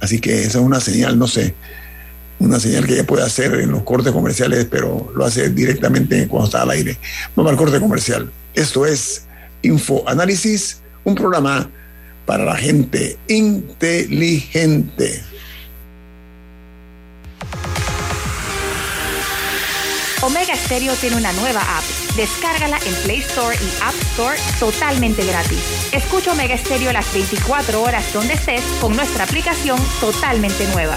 Así 0.00 0.18
que 0.18 0.42
esa 0.42 0.58
es 0.58 0.64
una 0.64 0.80
señal, 0.80 1.18
no 1.18 1.26
sé, 1.26 1.54
una 2.40 2.58
señal 2.58 2.86
que 2.86 2.94
ella 2.94 3.06
puede 3.06 3.22
hacer 3.22 3.54
en 3.54 3.70
los 3.70 3.82
cortes 3.82 4.12
comerciales, 4.12 4.66
pero 4.68 5.12
lo 5.14 5.24
hace 5.24 5.50
directamente 5.50 6.26
cuando 6.26 6.46
está 6.46 6.62
al 6.62 6.70
aire. 6.70 6.98
Vamos 7.36 7.52
al 7.52 7.58
corte 7.58 7.78
comercial. 7.78 8.30
Esto 8.54 8.86
es 8.86 9.26
Info 9.62 10.02
Análisis, 10.08 10.80
un 11.04 11.14
programa 11.14 11.70
para 12.24 12.44
la 12.44 12.56
gente 12.56 13.18
inteligente. 13.28 15.22
Omega 20.22 20.54
Stereo 20.54 20.94
tiene 20.96 21.16
una 21.16 21.32
nueva 21.32 21.60
app. 21.60 21.84
Descárgala 22.14 22.78
en 22.86 22.94
Play 23.04 23.20
Store 23.20 23.56
y 23.56 23.82
App 23.82 23.94
Store 24.12 24.36
totalmente 24.58 25.24
gratis. 25.24 25.58
Escucha 25.92 26.32
Omega 26.32 26.56
Stereo 26.58 26.92
las 26.92 27.10
24 27.12 27.82
horas 27.82 28.12
donde 28.12 28.34
estés 28.34 28.62
con 28.80 28.94
nuestra 28.94 29.24
aplicación 29.24 29.78
totalmente 30.00 30.66
nueva. 30.68 30.96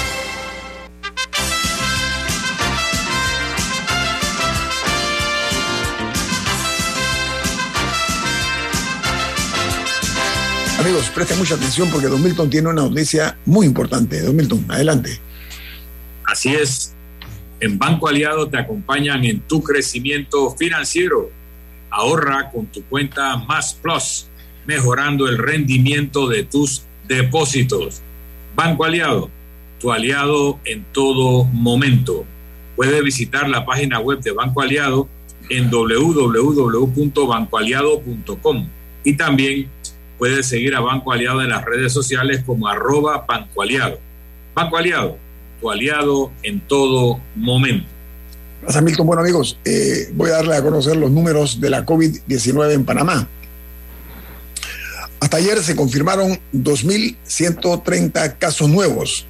Amigos, 10.81 11.11
presten 11.13 11.37
mucha 11.37 11.53
atención 11.53 11.91
porque 11.91 12.07
Don 12.07 12.23
Milton 12.23 12.49
tiene 12.49 12.69
una 12.69 12.81
noticia 12.81 13.37
muy 13.45 13.67
importante. 13.67 14.19
Don 14.19 14.35
Milton, 14.35 14.65
adelante. 14.67 15.19
Así 16.25 16.55
es. 16.55 16.95
En 17.59 17.77
Banco 17.77 18.07
Aliado 18.07 18.49
te 18.49 18.57
acompañan 18.57 19.23
en 19.23 19.41
tu 19.41 19.61
crecimiento 19.61 20.55
financiero. 20.57 21.29
Ahorra 21.91 22.49
con 22.49 22.65
tu 22.65 22.83
cuenta 22.85 23.37
Más 23.37 23.75
Plus, 23.75 24.25
mejorando 24.65 25.27
el 25.27 25.37
rendimiento 25.37 26.27
de 26.27 26.45
tus 26.45 26.81
depósitos. 27.07 28.01
Banco 28.55 28.83
Aliado, 28.83 29.29
tu 29.79 29.91
aliado 29.91 30.59
en 30.65 30.83
todo 30.91 31.43
momento. 31.43 32.25
Puedes 32.75 33.03
visitar 33.03 33.47
la 33.47 33.67
página 33.67 33.99
web 33.99 34.19
de 34.21 34.31
Banco 34.31 34.61
Aliado 34.61 35.07
en 35.47 35.69
www.bancoaliado.com 35.69 38.67
y 39.03 39.13
también 39.13 39.69
puedes 40.21 40.45
seguir 40.45 40.75
a 40.75 40.81
Banco 40.81 41.11
Aliado 41.11 41.41
en 41.41 41.49
las 41.49 41.65
redes 41.65 41.91
sociales 41.91 42.43
como 42.45 42.67
arroba 42.67 43.25
Banco 43.27 43.63
Aliado. 43.63 43.97
Banco 44.53 44.77
Aliado, 44.77 45.17
tu 45.59 45.71
aliado 45.71 46.31
en 46.43 46.59
todo 46.59 47.19
momento. 47.35 47.87
Gracias, 48.61 48.83
Milton. 48.83 49.07
Bueno, 49.07 49.23
amigos, 49.23 49.57
eh, 49.65 50.11
voy 50.13 50.29
a 50.29 50.33
darle 50.33 50.55
a 50.55 50.61
conocer 50.61 50.95
los 50.95 51.09
números 51.09 51.59
de 51.59 51.71
la 51.71 51.87
COVID-19 51.87 52.71
en 52.71 52.85
Panamá. 52.85 53.27
Hasta 55.19 55.37
ayer 55.37 55.63
se 55.63 55.75
confirmaron 55.75 56.39
2.130 56.53 58.37
casos 58.37 58.69
nuevos 58.69 59.25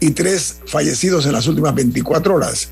y 0.00 0.12
tres 0.12 0.62
fallecidos 0.66 1.26
en 1.26 1.32
las 1.32 1.46
últimas 1.48 1.74
24 1.74 2.34
horas. 2.34 2.70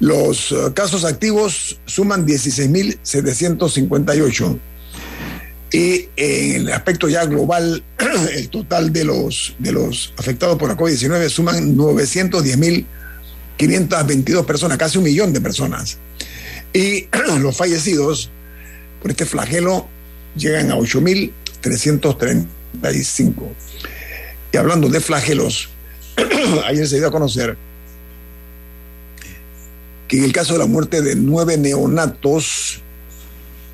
Los 0.00 0.52
uh, 0.52 0.70
casos 0.74 1.06
activos 1.06 1.80
suman 1.86 2.26
16.758 2.26 4.58
y 5.72 6.08
en 6.16 6.62
el 6.62 6.72
aspecto 6.72 7.08
ya 7.08 7.24
global, 7.24 7.84
el 8.34 8.48
total 8.50 8.92
de 8.92 9.04
los, 9.04 9.54
de 9.58 9.72
los 9.72 10.12
afectados 10.18 10.58
por 10.58 10.68
la 10.68 10.76
COVID-19 10.76 11.30
suman 11.30 11.74
910.522 11.76 14.44
personas, 14.44 14.76
casi 14.76 14.98
un 14.98 15.04
millón 15.04 15.32
de 15.32 15.40
personas. 15.40 15.96
Y 16.74 17.08
los 17.40 17.56
fallecidos 17.56 18.28
por 19.00 19.10
este 19.10 19.24
flagelo 19.24 19.88
llegan 20.36 20.70
a 20.70 20.76
8.335. 20.76 22.46
Y 24.52 24.56
hablando 24.58 24.90
de 24.90 25.00
flagelos, 25.00 25.70
ayer 26.66 26.86
se 26.86 26.98
dio 26.98 27.08
a 27.08 27.10
conocer 27.10 27.56
que 30.06 30.18
en 30.18 30.24
el 30.24 30.34
caso 30.34 30.52
de 30.52 30.58
la 30.58 30.66
muerte 30.66 31.00
de 31.00 31.16
nueve 31.16 31.56
neonatos, 31.56 32.82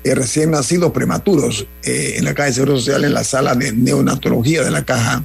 eh, 0.03 0.15
recién 0.15 0.51
nacidos 0.51 0.91
prematuros 0.91 1.67
eh, 1.83 2.13
en 2.17 2.25
la 2.25 2.33
Caja 2.33 2.47
de 2.47 2.53
Seguro 2.53 2.77
Social, 2.77 3.03
en 3.03 3.13
la 3.13 3.23
sala 3.23 3.55
de 3.55 3.71
neonatología 3.73 4.63
de 4.63 4.71
la 4.71 4.85
Caja. 4.85 5.23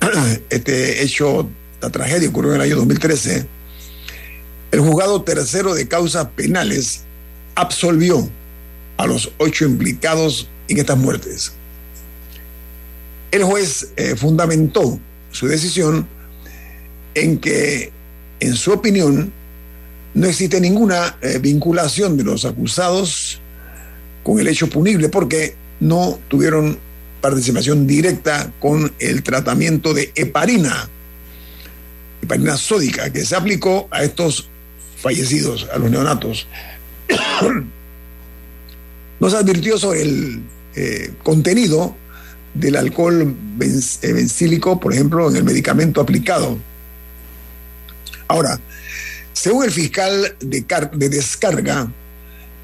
Este 0.50 1.02
hecho, 1.02 1.48
esta 1.74 1.90
tragedia 1.90 2.28
ocurrió 2.28 2.50
en 2.50 2.56
el 2.56 2.62
año 2.62 2.76
2013. 2.76 3.46
El 4.70 4.80
juzgado 4.80 5.22
tercero 5.22 5.74
de 5.74 5.88
causas 5.88 6.28
penales 6.36 7.02
absolvió 7.54 8.28
a 8.96 9.06
los 9.06 9.32
ocho 9.38 9.64
implicados 9.64 10.48
en 10.68 10.78
estas 10.78 10.98
muertes. 10.98 11.52
El 13.30 13.44
juez 13.44 13.88
eh, 13.96 14.14
fundamentó 14.16 14.98
su 15.30 15.48
decisión 15.48 16.06
en 17.14 17.38
que, 17.38 17.92
en 18.40 18.54
su 18.54 18.72
opinión, 18.72 19.32
no 20.14 20.26
existe 20.26 20.60
ninguna 20.60 21.18
eh, 21.20 21.38
vinculación 21.38 22.16
de 22.16 22.24
los 22.24 22.44
acusados 22.44 23.40
con 24.24 24.40
el 24.40 24.48
hecho 24.48 24.68
punible 24.68 25.08
porque 25.08 25.54
no 25.78 26.18
tuvieron 26.28 26.78
participación 27.20 27.86
directa 27.86 28.52
con 28.58 28.92
el 28.98 29.22
tratamiento 29.22 29.94
de 29.94 30.10
heparina, 30.14 30.88
heparina 32.20 32.56
sódica, 32.56 33.12
que 33.12 33.24
se 33.24 33.36
aplicó 33.36 33.86
a 33.90 34.02
estos 34.02 34.48
fallecidos, 34.96 35.68
a 35.72 35.78
los 35.78 35.90
neonatos. 35.90 36.48
Nos 39.20 39.34
advirtió 39.34 39.78
sobre 39.78 40.02
el 40.02 40.42
eh, 40.74 41.12
contenido 41.22 41.96
del 42.54 42.76
alcohol 42.76 43.34
bencílico, 43.56 44.80
por 44.80 44.92
ejemplo, 44.92 45.30
en 45.30 45.36
el 45.36 45.44
medicamento 45.44 46.00
aplicado. 46.00 46.58
Ahora, 48.28 48.58
según 49.32 49.64
el 49.64 49.70
fiscal 49.70 50.36
de 50.40 51.08
descarga, 51.08 51.88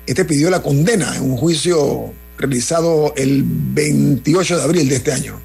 este 0.06 0.24
pidió 0.24 0.50
la 0.50 0.62
condena 0.62 1.16
en 1.16 1.22
un 1.22 1.36
juicio 1.36 2.12
realizado 2.38 3.12
el 3.16 3.42
28 3.44 4.56
de 4.56 4.62
abril 4.62 4.88
de 4.88 4.96
este 4.96 5.12
año, 5.12 5.40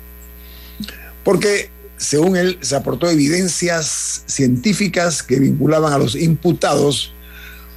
porque 1.23 1.69
según 1.97 2.35
él 2.35 2.57
se 2.61 2.75
aportó 2.75 3.09
evidencias 3.09 4.23
científicas 4.25 5.23
que 5.23 5.39
vinculaban 5.39 5.93
a 5.93 5.97
los 5.97 6.15
imputados 6.15 7.13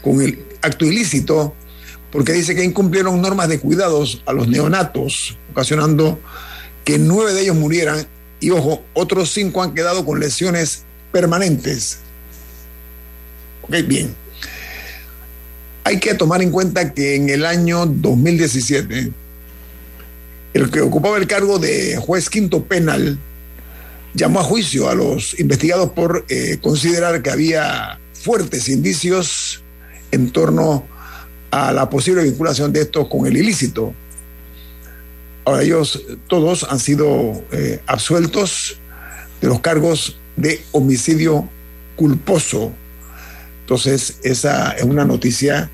con 0.03 0.23
el 0.23 0.45
acto 0.63 0.85
ilícito, 0.85 1.55
porque 2.11 2.33
dice 2.33 2.55
que 2.55 2.65
incumplieron 2.65 3.21
normas 3.21 3.49
de 3.49 3.61
cuidados 3.61 4.23
a 4.27 4.33
los 4.33 4.49
neonatos, 4.49 5.37
ocasionando 5.51 6.19
que 6.85 6.99
nueve 6.99 7.35
de 7.35 7.43
ellos 7.43 7.57
murieran 7.57 8.07
y, 8.41 8.51
ojo, 8.51 8.83
otros 8.95 9.31
cinco 9.33 9.63
han 9.63 9.75
quedado 9.75 10.05
con 10.05 10.21
lesiones 10.21 10.85
permanentes. 11.13 11.99
Ok, 13.63 13.75
bien. 13.87 14.15
Hay 15.89 16.01
que 16.01 16.13
tomar 16.13 16.43
en 16.43 16.51
cuenta 16.51 16.93
que 16.93 17.15
en 17.15 17.31
el 17.31 17.47
año 17.47 17.87
2017, 17.87 19.11
el 20.53 20.71
que 20.71 20.83
ocupaba 20.83 21.17
el 21.17 21.27
cargo 21.27 21.59
de 21.59 21.97
juez 21.97 22.29
quinto 22.29 22.63
penal 22.63 23.19
llamó 24.13 24.41
a 24.41 24.45
juicio 24.45 24.91
a 24.91 24.95
los 24.95 25.41
investigados 25.41 25.93
por 25.93 26.27
eh, 26.29 26.59
considerar 26.61 27.23
que 27.23 27.31
había 27.31 27.99
fuertes 28.13 28.69
indicios 28.69 29.63
en 30.11 30.31
torno 30.31 30.87
a 31.51 31.73
la 31.73 31.89
posible 31.89 32.23
vinculación 32.23 32.71
de 32.71 32.83
estos 32.83 33.09
con 33.09 33.27
el 33.27 33.39
ilícito. 33.39 33.95
Ahora 35.47 35.63
ellos 35.63 36.03
todos 36.27 36.67
han 36.69 36.81
sido 36.81 37.43
eh, 37.51 37.81
absueltos 37.87 38.79
de 39.41 39.49
los 39.49 39.61
cargos 39.61 40.19
de 40.37 40.63
homicidio 40.73 41.49
culposo. 41.97 42.75
Entonces, 43.63 44.19
esa 44.23 44.73
es 44.73 44.83
una 44.83 45.07
noticia 45.07 45.71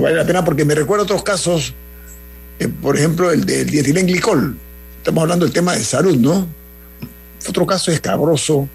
vale 0.00 0.16
la 0.16 0.26
pena 0.26 0.44
porque 0.44 0.64
me 0.64 0.74
recuerda 0.74 1.04
otros 1.04 1.22
casos, 1.22 1.74
eh, 2.58 2.68
por 2.68 2.96
ejemplo, 2.96 3.30
el 3.30 3.44
del 3.44 3.68
dietilenglicol. 3.68 4.56
Estamos 4.98 5.22
hablando 5.22 5.44
del 5.46 5.52
tema 5.52 5.74
de 5.74 5.84
salud, 5.84 6.16
¿no? 6.16 6.46
Otro 7.48 7.66
caso 7.66 7.90
escabroso 7.90 8.68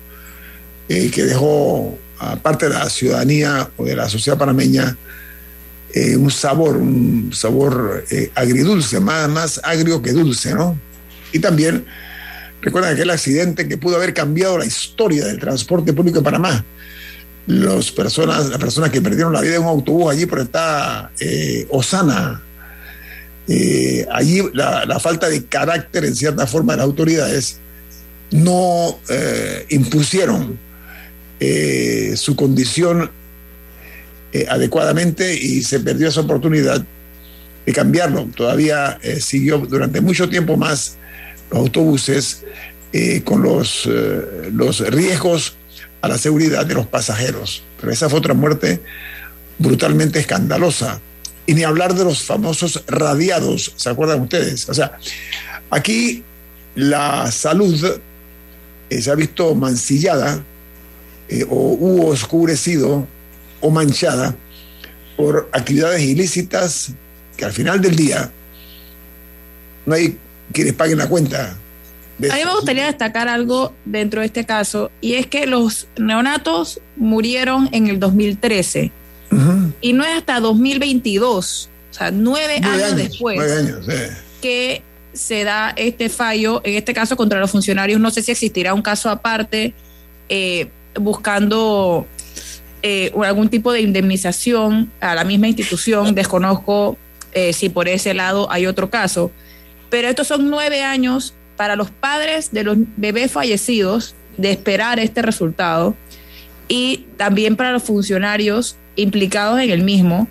eh, 0.89 1.09
que 1.11 1.23
dejó 1.23 1.97
a 2.19 2.35
parte 2.37 2.67
de 2.67 2.73
la 2.73 2.89
ciudadanía 2.89 3.69
o 3.77 3.85
de 3.85 3.95
la 3.95 4.09
sociedad 4.09 4.37
panameña 4.37 4.97
eh, 5.95 6.17
un 6.17 6.29
sabor, 6.29 6.75
un 6.75 7.31
sabor 7.33 8.03
eh, 8.11 8.29
agridulce, 8.35 8.99
más, 8.99 9.29
más 9.29 9.61
agrio 9.63 10.01
que 10.01 10.11
dulce, 10.11 10.53
¿no? 10.53 10.77
Y 11.31 11.39
también 11.39 11.85
recuerdan 12.61 12.93
aquel 12.93 13.09
accidente 13.11 13.65
que 13.65 13.77
pudo 13.77 13.95
haber 13.95 14.13
cambiado 14.13 14.57
la 14.57 14.65
historia 14.65 15.25
del 15.25 15.39
transporte 15.39 15.93
público 15.93 16.17
de 16.17 16.23
Panamá. 16.25 16.65
Los 17.47 17.91
personas, 17.91 18.49
las 18.49 18.59
personas 18.59 18.89
que 18.89 19.01
perdieron 19.01 19.31
la 19.31 19.41
vida 19.41 19.55
en 19.55 19.61
un 19.61 19.67
autobús 19.67 20.11
allí 20.11 20.25
por 20.25 20.39
esta 20.39 21.11
Osana, 21.69 22.41
allí 24.11 24.41
la, 24.53 24.99
falta 24.99 25.29
de 25.29 25.45
carácter 25.45 26.05
en 26.05 26.15
cierta 26.15 26.47
forma 26.47 26.73
de 26.73 26.77
las 26.77 26.85
autoridades 26.85 27.59
no 28.31 28.97
impusieron 29.69 30.57
eh, 31.37 32.13
su 32.15 32.33
condición 32.37 33.11
eh, 34.31 34.45
adecuadamente 34.49 35.35
y 35.35 35.63
se 35.63 35.81
perdió 35.81 36.07
esa 36.07 36.21
oportunidad 36.21 36.81
de 37.65 37.73
cambiarlo. 37.73 38.29
Todavía 38.35 38.97
eh, 39.01 39.19
siguió 39.19 39.57
durante 39.57 39.99
mucho 39.99 40.29
tiempo 40.29 40.55
más 40.55 40.97
los 41.51 41.59
autobuses 41.59 42.43
con 43.25 43.43
los, 43.43 43.89
los 44.53 44.79
riesgos 44.89 45.57
a 46.05 46.07
la 46.07 46.17
seguridad 46.19 46.65
de 46.67 46.75
los 46.75 46.85
pasajeros. 46.85 47.63
Pero 47.81 47.91
esa 47.91 48.09
fue 48.09 48.19
otra 48.19 48.35
muerte 48.35 48.79
brutalmente 49.57 50.19
escandalosa. 50.19 51.01
Y 51.47 51.55
ni 51.55 51.63
hablar 51.63 51.95
de 51.95 52.03
los 52.03 52.23
famosos 52.23 52.83
radiados, 52.87 53.73
¿se 53.75 53.89
acuerdan 53.89 54.21
ustedes? 54.21 54.69
O 54.69 54.73
sea, 54.75 54.99
aquí 55.71 56.23
la 56.75 57.31
salud 57.31 57.99
se 58.89 59.11
ha 59.11 59.15
visto 59.15 59.55
mancillada 59.55 60.43
eh, 61.27 61.43
o 61.49 61.55
hubo 61.55 62.09
oscurecido 62.09 63.07
o 63.61 63.71
manchada 63.71 64.35
por 65.17 65.49
actividades 65.53 66.01
ilícitas 66.01 66.91
que 67.35 67.45
al 67.45 67.51
final 67.51 67.81
del 67.81 67.95
día 67.95 68.31
no 69.87 69.95
hay 69.95 70.19
quienes 70.53 70.73
paguen 70.73 70.99
la 70.99 71.09
cuenta. 71.09 71.57
A 72.17 72.35
mí 72.35 72.45
me 72.45 72.53
gustaría 72.53 72.85
destacar 72.85 73.27
algo 73.27 73.73
dentro 73.83 74.21
de 74.21 74.27
este 74.27 74.45
caso 74.45 74.89
y 75.01 75.15
es 75.15 75.27
que 75.27 75.47
los 75.47 75.87
neonatos 75.97 76.79
murieron 76.95 77.67
en 77.73 77.87
el 77.87 77.99
2013 77.99 78.91
y 79.81 79.93
no 79.93 80.05
es 80.05 80.17
hasta 80.17 80.39
2022, 80.39 81.69
o 81.91 81.93
sea, 81.93 82.11
nueve, 82.11 82.61
años, 82.63 82.95
después, 82.95 83.39
que 84.41 84.81
se 85.11 85.43
da 85.43 85.73
este 85.75 86.09
fallo, 86.09 86.61
en 86.63 86.75
este 86.75 86.93
caso 86.93 87.17
contra 87.17 87.39
los 87.39 87.51
funcionarios. 87.51 87.99
No 87.99 88.11
sé 88.11 88.21
si 88.21 88.31
existirá 88.31 88.73
un 88.73 88.81
caso 88.81 89.09
aparte. 89.09 89.73
Eh, 90.29 90.69
buscando 90.99 92.07
eh, 92.81 93.11
algún 93.23 93.49
tipo 93.49 93.71
de 93.71 93.81
indemnización 93.81 94.91
a 94.99 95.15
la 95.15 95.23
misma 95.23 95.47
institución. 95.47 96.15
Desconozco 96.15 96.97
eh, 97.33 97.53
si 97.53 97.69
por 97.69 97.87
ese 97.87 98.13
lado 98.13 98.51
hay 98.51 98.65
otro 98.65 98.89
caso. 98.89 99.31
Pero 99.89 100.07
estos 100.07 100.27
son 100.27 100.49
nueve 100.49 100.83
años 100.83 101.33
para 101.55 101.75
los 101.75 101.91
padres 101.91 102.51
de 102.51 102.63
los 102.63 102.77
bebés 102.97 103.31
fallecidos 103.31 104.15
de 104.37 104.51
esperar 104.51 104.99
este 104.99 105.21
resultado 105.21 105.95
y 106.67 107.05
también 107.17 107.55
para 107.55 107.71
los 107.71 107.83
funcionarios 107.83 108.77
implicados 108.95 109.59
en 109.59 109.69
el 109.69 109.83
mismo, 109.83 110.27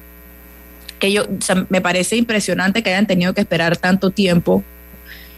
que 0.99 1.13
yo, 1.13 1.25
me 1.69 1.81
parece 1.81 2.17
impresionante 2.17 2.83
que 2.83 2.91
hayan 2.91 3.07
tenido 3.07 3.35
que 3.35 3.41
esperar 3.41 3.77
tanto 3.77 4.11
tiempo 4.11 4.65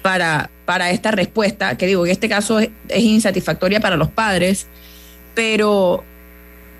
para, 0.03 0.51
para 0.65 0.91
esta 0.91 1.11
respuesta, 1.11 1.77
que 1.77 1.87
digo, 1.87 2.07
en 2.07 2.13
este 2.13 2.29
caso 2.29 2.61
es 2.61 2.71
insatisfactoria 2.89 3.81
para 3.81 3.97
los 3.97 4.09
padres, 4.09 4.67
pero, 5.35 6.05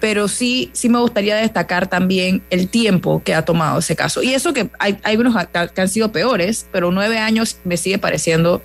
pero 0.01 0.29
sí, 0.29 0.71
sí 0.73 0.89
me 0.89 1.01
gustaría 1.01 1.37
destacar 1.37 1.89
también 1.89 2.43
el 2.51 2.69
tiempo 2.69 3.23
que 3.25 3.35
ha 3.35 3.45
tomado 3.45 3.81
ese 3.81 3.97
caso. 3.97 4.23
Y 4.23 4.33
eso 4.33 4.53
que 4.53 4.71
hay, 4.79 4.99
hay 5.03 5.17
unos 5.17 5.35
que 5.75 5.81
han 5.81 5.89
sido 5.89 6.13
peores, 6.13 6.67
pero 6.71 6.91
nueve 6.93 7.19
años 7.19 7.59
me 7.65 7.77
sigue 7.77 7.99
pareciendo 7.99 8.63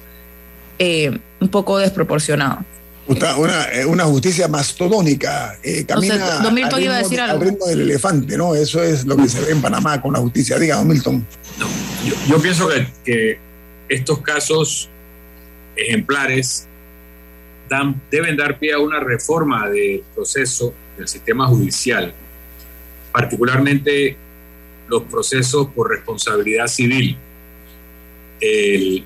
eh, 0.84 1.12
un 1.39 1.48
poco 1.50 1.78
desproporcionado. 1.78 2.65
Una, 3.06 3.72
eh, 3.72 3.86
una 3.86 4.06
justicia 4.06 4.48
mastodónica, 4.48 5.60
eh, 5.62 5.86
camina 5.86 6.39
al, 6.39 7.39
ritmo, 7.39 7.67
del 7.67 7.82
elefante, 7.82 8.36
¿no? 8.36 8.56
Eso 8.56 8.82
es 8.82 9.06
lo 9.06 9.15
que 9.15 9.30
se 9.30 9.41
ve 9.41 9.52
en 9.52 9.62
Panamá 9.62 10.02
con 10.02 10.13
la 10.13 10.20
justicia. 10.20 10.58
Diga, 10.58 10.78
don 10.78 10.88
Milton. 10.88 11.24
yo, 12.28 12.41
pienso 12.41 12.67
que, 12.67 12.88
que 13.06 13.39
estos 13.89 14.22
casos 14.22 14.89
ejemplares 15.76 16.67
deben 18.10 18.36
dar 18.36 18.58
pie 18.58 18.74
a 18.74 18.80
una 18.80 19.00
reforma 19.00 19.70
del 19.70 20.02
proceso 20.15 20.74
del 20.98 21.08
sistema 21.08 21.46
judicial, 21.46 22.12
particularmente 23.12 24.17
los 24.88 25.04
procesos 25.04 25.67
por 25.76 25.91
responsabilidad 25.91 26.65
civil. 26.65 27.17
El 28.39 29.06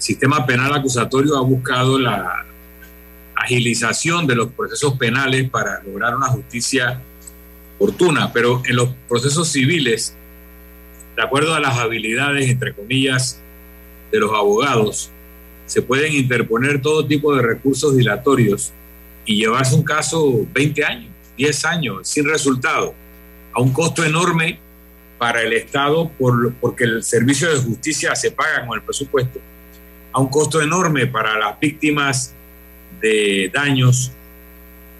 sistema 0.00 0.46
penal 0.46 0.74
acusatorio 0.74 1.36
ha 1.36 1.42
buscado 1.42 1.98
la 1.98 2.46
agilización 3.36 4.26
de 4.26 4.34
los 4.34 4.50
procesos 4.52 4.94
penales 4.98 5.48
para 5.48 5.82
lograr 5.82 6.16
una 6.16 6.28
justicia 6.28 7.00
oportuna, 7.78 8.32
pero 8.32 8.62
en 8.66 8.76
los 8.76 8.90
procesos 9.08 9.48
civiles, 9.48 10.14
de 11.16 11.22
acuerdo 11.22 11.54
a 11.54 11.60
las 11.60 11.78
habilidades, 11.78 12.48
entre 12.48 12.74
comillas, 12.74 13.40
de 14.10 14.18
los 14.18 14.32
abogados, 14.32 15.10
se 15.66 15.82
pueden 15.82 16.12
interponer 16.14 16.82
todo 16.82 17.06
tipo 17.06 17.34
de 17.34 17.42
recursos 17.42 17.96
dilatorios 17.96 18.72
y 19.24 19.36
llevarse 19.36 19.74
un 19.74 19.84
caso 19.84 20.46
20 20.52 20.84
años, 20.84 21.12
10 21.36 21.64
años, 21.66 22.08
sin 22.08 22.24
resultado, 22.24 22.94
a 23.52 23.60
un 23.60 23.72
costo 23.72 24.04
enorme 24.04 24.58
para 25.18 25.42
el 25.42 25.52
Estado 25.52 26.10
por, 26.18 26.54
porque 26.54 26.84
el 26.84 27.02
servicio 27.02 27.50
de 27.50 27.60
justicia 27.60 28.14
se 28.14 28.30
paga 28.30 28.66
con 28.66 28.78
el 28.78 28.82
presupuesto, 28.82 29.38
a 30.12 30.20
un 30.20 30.28
costo 30.28 30.60
enorme 30.60 31.06
para 31.06 31.38
las 31.38 31.58
víctimas 31.58 32.34
de 33.00 33.50
daños, 33.52 34.12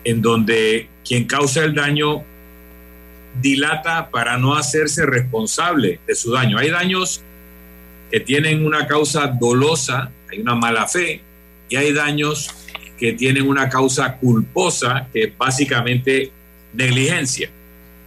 en 0.04 0.22
donde 0.22 0.88
quien 1.04 1.24
causa 1.24 1.64
el 1.64 1.74
daño 1.74 2.24
dilata 3.40 4.10
para 4.10 4.38
no 4.38 4.54
hacerse 4.54 5.06
responsable 5.06 6.00
de 6.06 6.14
su 6.14 6.32
daño. 6.32 6.58
Hay 6.58 6.70
daños 6.70 7.22
que 8.10 8.20
tienen 8.20 8.64
una 8.64 8.86
causa 8.86 9.26
dolosa, 9.26 10.10
hay 10.30 10.40
una 10.40 10.54
mala 10.54 10.86
fe, 10.88 11.22
y 11.68 11.76
hay 11.76 11.92
daños 11.92 12.50
que 12.98 13.12
tienen 13.12 13.48
una 13.48 13.68
causa 13.68 14.16
culposa, 14.16 15.08
que 15.12 15.24
es 15.24 15.38
básicamente 15.38 16.30
negligencia. 16.74 17.50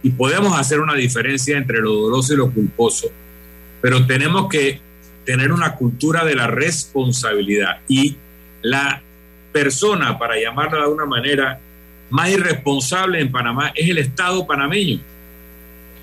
Y 0.02 0.10
podemos 0.10 0.58
hacer 0.58 0.80
una 0.80 0.94
diferencia 0.94 1.56
entre 1.56 1.80
lo 1.80 1.94
doloso 1.94 2.34
y 2.34 2.36
lo 2.36 2.50
culposo, 2.50 3.10
pero 3.80 4.06
tenemos 4.06 4.48
que 4.48 4.80
tener 5.24 5.52
una 5.52 5.74
cultura 5.74 6.24
de 6.24 6.34
la 6.34 6.46
responsabilidad. 6.46 7.78
Y 7.88 8.16
la 8.62 9.02
persona, 9.52 10.18
para 10.18 10.40
llamarla 10.40 10.82
de 10.82 10.92
una 10.92 11.06
manera, 11.06 11.60
más 12.10 12.30
irresponsable 12.30 13.20
en 13.20 13.30
Panamá 13.30 13.72
es 13.74 13.88
el 13.88 13.98
Estado 13.98 14.46
panameño. 14.46 15.00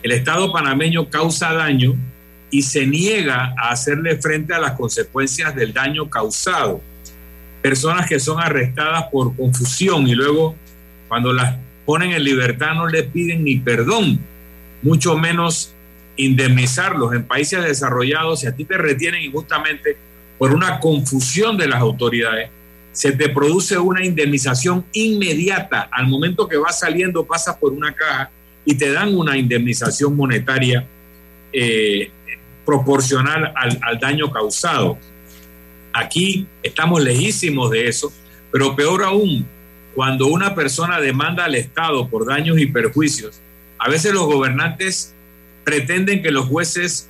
El 0.03 0.11
Estado 0.11 0.51
panameño 0.51 1.09
causa 1.09 1.53
daño 1.53 1.95
y 2.49 2.63
se 2.63 2.85
niega 2.85 3.53
a 3.57 3.69
hacerle 3.69 4.17
frente 4.17 4.53
a 4.53 4.59
las 4.59 4.73
consecuencias 4.73 5.55
del 5.55 5.73
daño 5.73 6.09
causado. 6.09 6.81
Personas 7.61 8.07
que 8.07 8.19
son 8.19 8.41
arrestadas 8.41 9.05
por 9.11 9.35
confusión 9.35 10.07
y 10.07 10.15
luego 10.15 10.55
cuando 11.07 11.31
las 11.31 11.57
ponen 11.85 12.11
en 12.11 12.23
libertad 12.23 12.73
no 12.73 12.87
le 12.87 13.03
piden 13.03 13.43
ni 13.43 13.57
perdón, 13.57 14.19
mucho 14.81 15.17
menos 15.17 15.73
indemnizarlos. 16.25 17.13
En 17.13 17.23
países 17.23 17.63
desarrollados, 17.63 18.41
si 18.41 18.47
a 18.47 18.55
ti 18.55 18.65
te 18.65 18.77
retienen 18.77 19.23
injustamente 19.23 19.97
por 20.37 20.53
una 20.53 20.79
confusión 20.79 21.57
de 21.57 21.67
las 21.67 21.81
autoridades, 21.81 22.49
se 22.91 23.11
te 23.13 23.29
produce 23.29 23.77
una 23.77 24.05
indemnización 24.05 24.85
inmediata. 24.93 25.89
Al 25.91 26.07
momento 26.07 26.47
que 26.47 26.57
vas 26.57 26.79
saliendo, 26.79 27.25
pasas 27.25 27.55
por 27.57 27.71
una 27.73 27.93
caja 27.93 28.29
y 28.65 28.75
te 28.75 28.91
dan 28.91 29.15
una 29.15 29.37
indemnización 29.37 30.15
monetaria 30.15 30.85
eh, 31.53 32.11
proporcional 32.65 33.53
al, 33.55 33.99
daño 33.99 34.31
causado. 34.31 34.97
Aquí 35.93 36.47
estamos 36.61 37.01
lejísimos 37.01 37.71
de 37.71 37.87
eso, 37.87 38.13
pero 38.51 38.75
peor 38.75 39.03
aún, 39.03 39.45
cuando 39.95 40.27
una 40.27 40.53
persona 40.53 41.01
demanda 41.01 41.45
al 41.45 41.55
Estado 41.55 42.07
por 42.07 42.25
daños 42.25 42.59
y 42.59 42.67
perjuicios, 42.67 43.41
a 43.77 43.89
veces 43.89 44.13
los 44.13 44.25
gobernantes 44.25 45.15
pretenden 45.63 46.21
que 46.21 46.31
los 46.31 46.47
jueces 46.47 47.09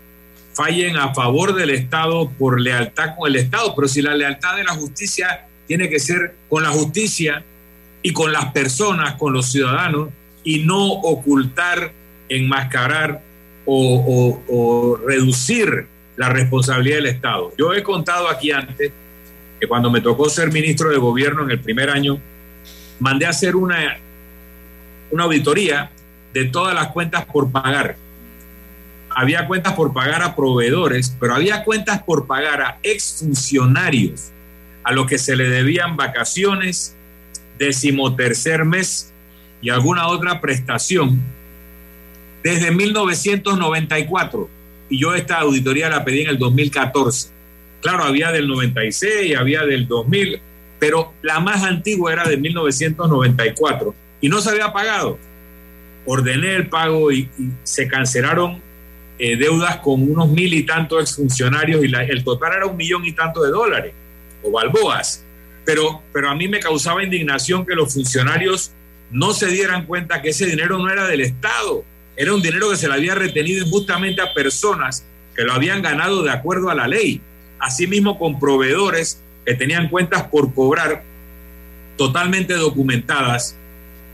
fallen 0.54 0.98
a 0.98 1.14
favor 1.14 1.56
del 1.56 1.70
Estado 1.70 2.30
por 2.38 2.60
lealtad 2.60 3.16
con 3.18 3.30
el 3.30 3.38
Estado, 3.38 3.74
pero 3.76 3.88
si 3.88 4.02
la 4.02 4.16
lealtad 4.16 4.58
de 4.58 4.64
la 4.64 4.74
justicia 4.74 5.48
tiene 5.68 5.90
que 5.90 6.00
ser 6.00 6.36
con 6.50 6.64
la 6.64 6.70
justicia 6.70 7.44
y 8.02 8.12
con 8.14 8.34
las 8.34 8.52
personas, 8.52 9.16
con 9.16 9.34
los 9.34 9.52
ciudadanos, 9.52 10.10
y 10.44 10.60
no 10.60 10.86
ocultar, 10.86 11.92
enmascarar 12.28 13.22
o, 13.66 15.00
reducir 15.06 15.88
la 16.18 16.30
responsabilidad 16.30 16.98
del 16.98 17.06
Estado. 17.06 17.54
Yo 17.58 17.74
he 17.74 17.84
contado 17.84 18.28
aquí 18.28 18.52
antes 18.52 18.92
que 19.60 19.68
cuando 19.68 19.90
me 19.90 20.02
tocó 20.02 20.30
ser 20.30 20.52
ministro 20.52 20.90
de 20.90 20.98
gobierno 20.98 21.44
en 21.44 21.52
el 21.52 21.60
primer 21.60 21.90
año, 21.90 22.20
mandé 23.00 23.26
a 23.26 23.30
hacer 23.30 23.56
una, 23.56 23.98
una 25.12 25.24
auditoría 25.24 25.92
de 26.34 26.46
todas 26.46 26.74
las 26.74 26.88
cuentas 26.88 27.26
por 27.26 27.52
pagar. 27.52 27.96
Había 29.15 29.47
cuentas 29.47 29.74
por 29.74 29.93
pagar 29.93 30.24
a 30.24 30.36
proveedores, 30.36 31.15
pero 31.19 31.36
había 31.36 31.63
cuentas 31.63 32.02
por 32.04 32.28
pagar 32.28 32.62
a 32.62 32.80
exfuncionarios, 32.84 34.32
a 34.84 34.93
los 34.93 35.08
que 35.08 35.17
se 35.17 35.36
le 35.36 35.50
debían 35.50 35.97
vacaciones, 35.97 36.95
decimotercer 37.58 38.65
mes 38.65 39.13
y 39.62 39.69
alguna 39.69 40.08
otra 40.08 40.41
prestación 40.41 41.21
desde 42.43 42.71
1994. 42.71 44.50
Y 44.89 45.00
yo 45.00 45.13
esta 45.15 45.39
auditoría 45.39 45.89
la 45.89 46.04
pedí 46.04 46.21
en 46.21 46.30
el 46.30 46.38
2014. 46.38 47.30
Claro, 47.82 48.04
había 48.04 48.32
del 48.32 48.47
96, 48.47 49.36
había 49.38 49.63
del 49.63 49.88
2000, 49.88 50.41
pero 50.80 51.13
la 51.21 51.39
más 51.39 51.63
antigua 51.63 52.13
era 52.13 52.28
de 52.28 52.38
1994 52.38 53.95
y 54.21 54.30
no 54.30 54.41
se 54.41 54.50
había 54.52 54.71
pagado. 54.71 55.17
Ordené 56.06 56.56
el 56.56 56.67
pago 56.67 57.12
y, 57.12 57.30
se 57.63 57.88
cancelaron 57.88 58.62
eh, 59.24 59.38
deudas 59.38 59.78
con 59.78 60.02
unos 60.02 60.30
mil 60.30 60.52
y 60.52 60.64
tantos 60.64 61.00
exfuncionarios 61.00 61.86
y 61.86 61.94
el 61.94 62.24
total 62.24 62.54
era 62.54 62.66
un 62.66 62.76
millón 62.76 63.06
y 63.06 63.12
tanto 63.12 63.44
de 63.44 63.52
dólares 63.52 63.94
o 64.42 64.50
balboas. 64.50 65.24
Pero, 65.64 66.02
pero 66.12 66.32
a 66.32 66.34
mí 66.34 66.48
me 66.48 66.60
causaba 66.60 67.04
indignación 67.04 67.64
que 67.64 67.76
los 67.76 67.94
funcionarios 67.94 68.72
no 69.12 69.32
se 69.34 69.46
dieran 69.50 69.86
cuenta 69.86 70.24
que 70.24 70.30
ese 70.30 70.48
dinero 70.48 70.80
no 70.80 70.90
era 70.90 71.06
del 71.06 71.22
Estado, 71.22 71.86
era 72.16 72.34
un 72.34 72.42
dinero 72.42 72.72
que 72.72 72.78
se 72.78 72.88
le 72.88 72.96
había 72.96 73.14
retenido 73.14 73.64
injustamente 73.64 74.24
a 74.24 74.34
personas 74.34 75.06
que 75.36 75.44
lo 75.44 75.54
habían 75.54 75.84
ganado 75.84 76.24
de 76.24 76.32
acuerdo 76.32 76.72
a 76.72 76.74
la 76.76 76.88
ley. 76.88 77.22
Asimismo 77.60 78.18
con 78.18 78.40
proveedores 78.40 79.22
que 79.46 79.54
tenían 79.54 79.88
cuentas 79.90 80.24
por 80.24 80.52
cobrar 80.52 81.04
totalmente 81.96 82.56
documentadas 82.56 83.56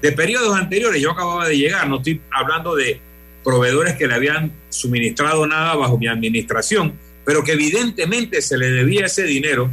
de 0.01 0.11
periodos 0.11 0.57
anteriores. 0.57 1.01
Yo 1.01 1.11
acababa 1.11 1.47
de 1.47 1.57
llegar, 1.57 1.87
no 1.87 1.95
estoy 1.95 2.19
hablando 2.29 2.75
de 2.75 2.99
proveedores 3.47 3.95
que 3.95 4.07
le 4.07 4.13
habían 4.13 4.51
suministrado 4.67 5.47
nada 5.47 5.73
bajo 5.75 5.97
mi 5.97 6.09
administración, 6.09 6.99
pero 7.23 7.45
que 7.45 7.53
evidentemente 7.53 8.41
se 8.41 8.57
le 8.57 8.69
debía 8.69 9.05
ese 9.05 9.23
dinero 9.23 9.71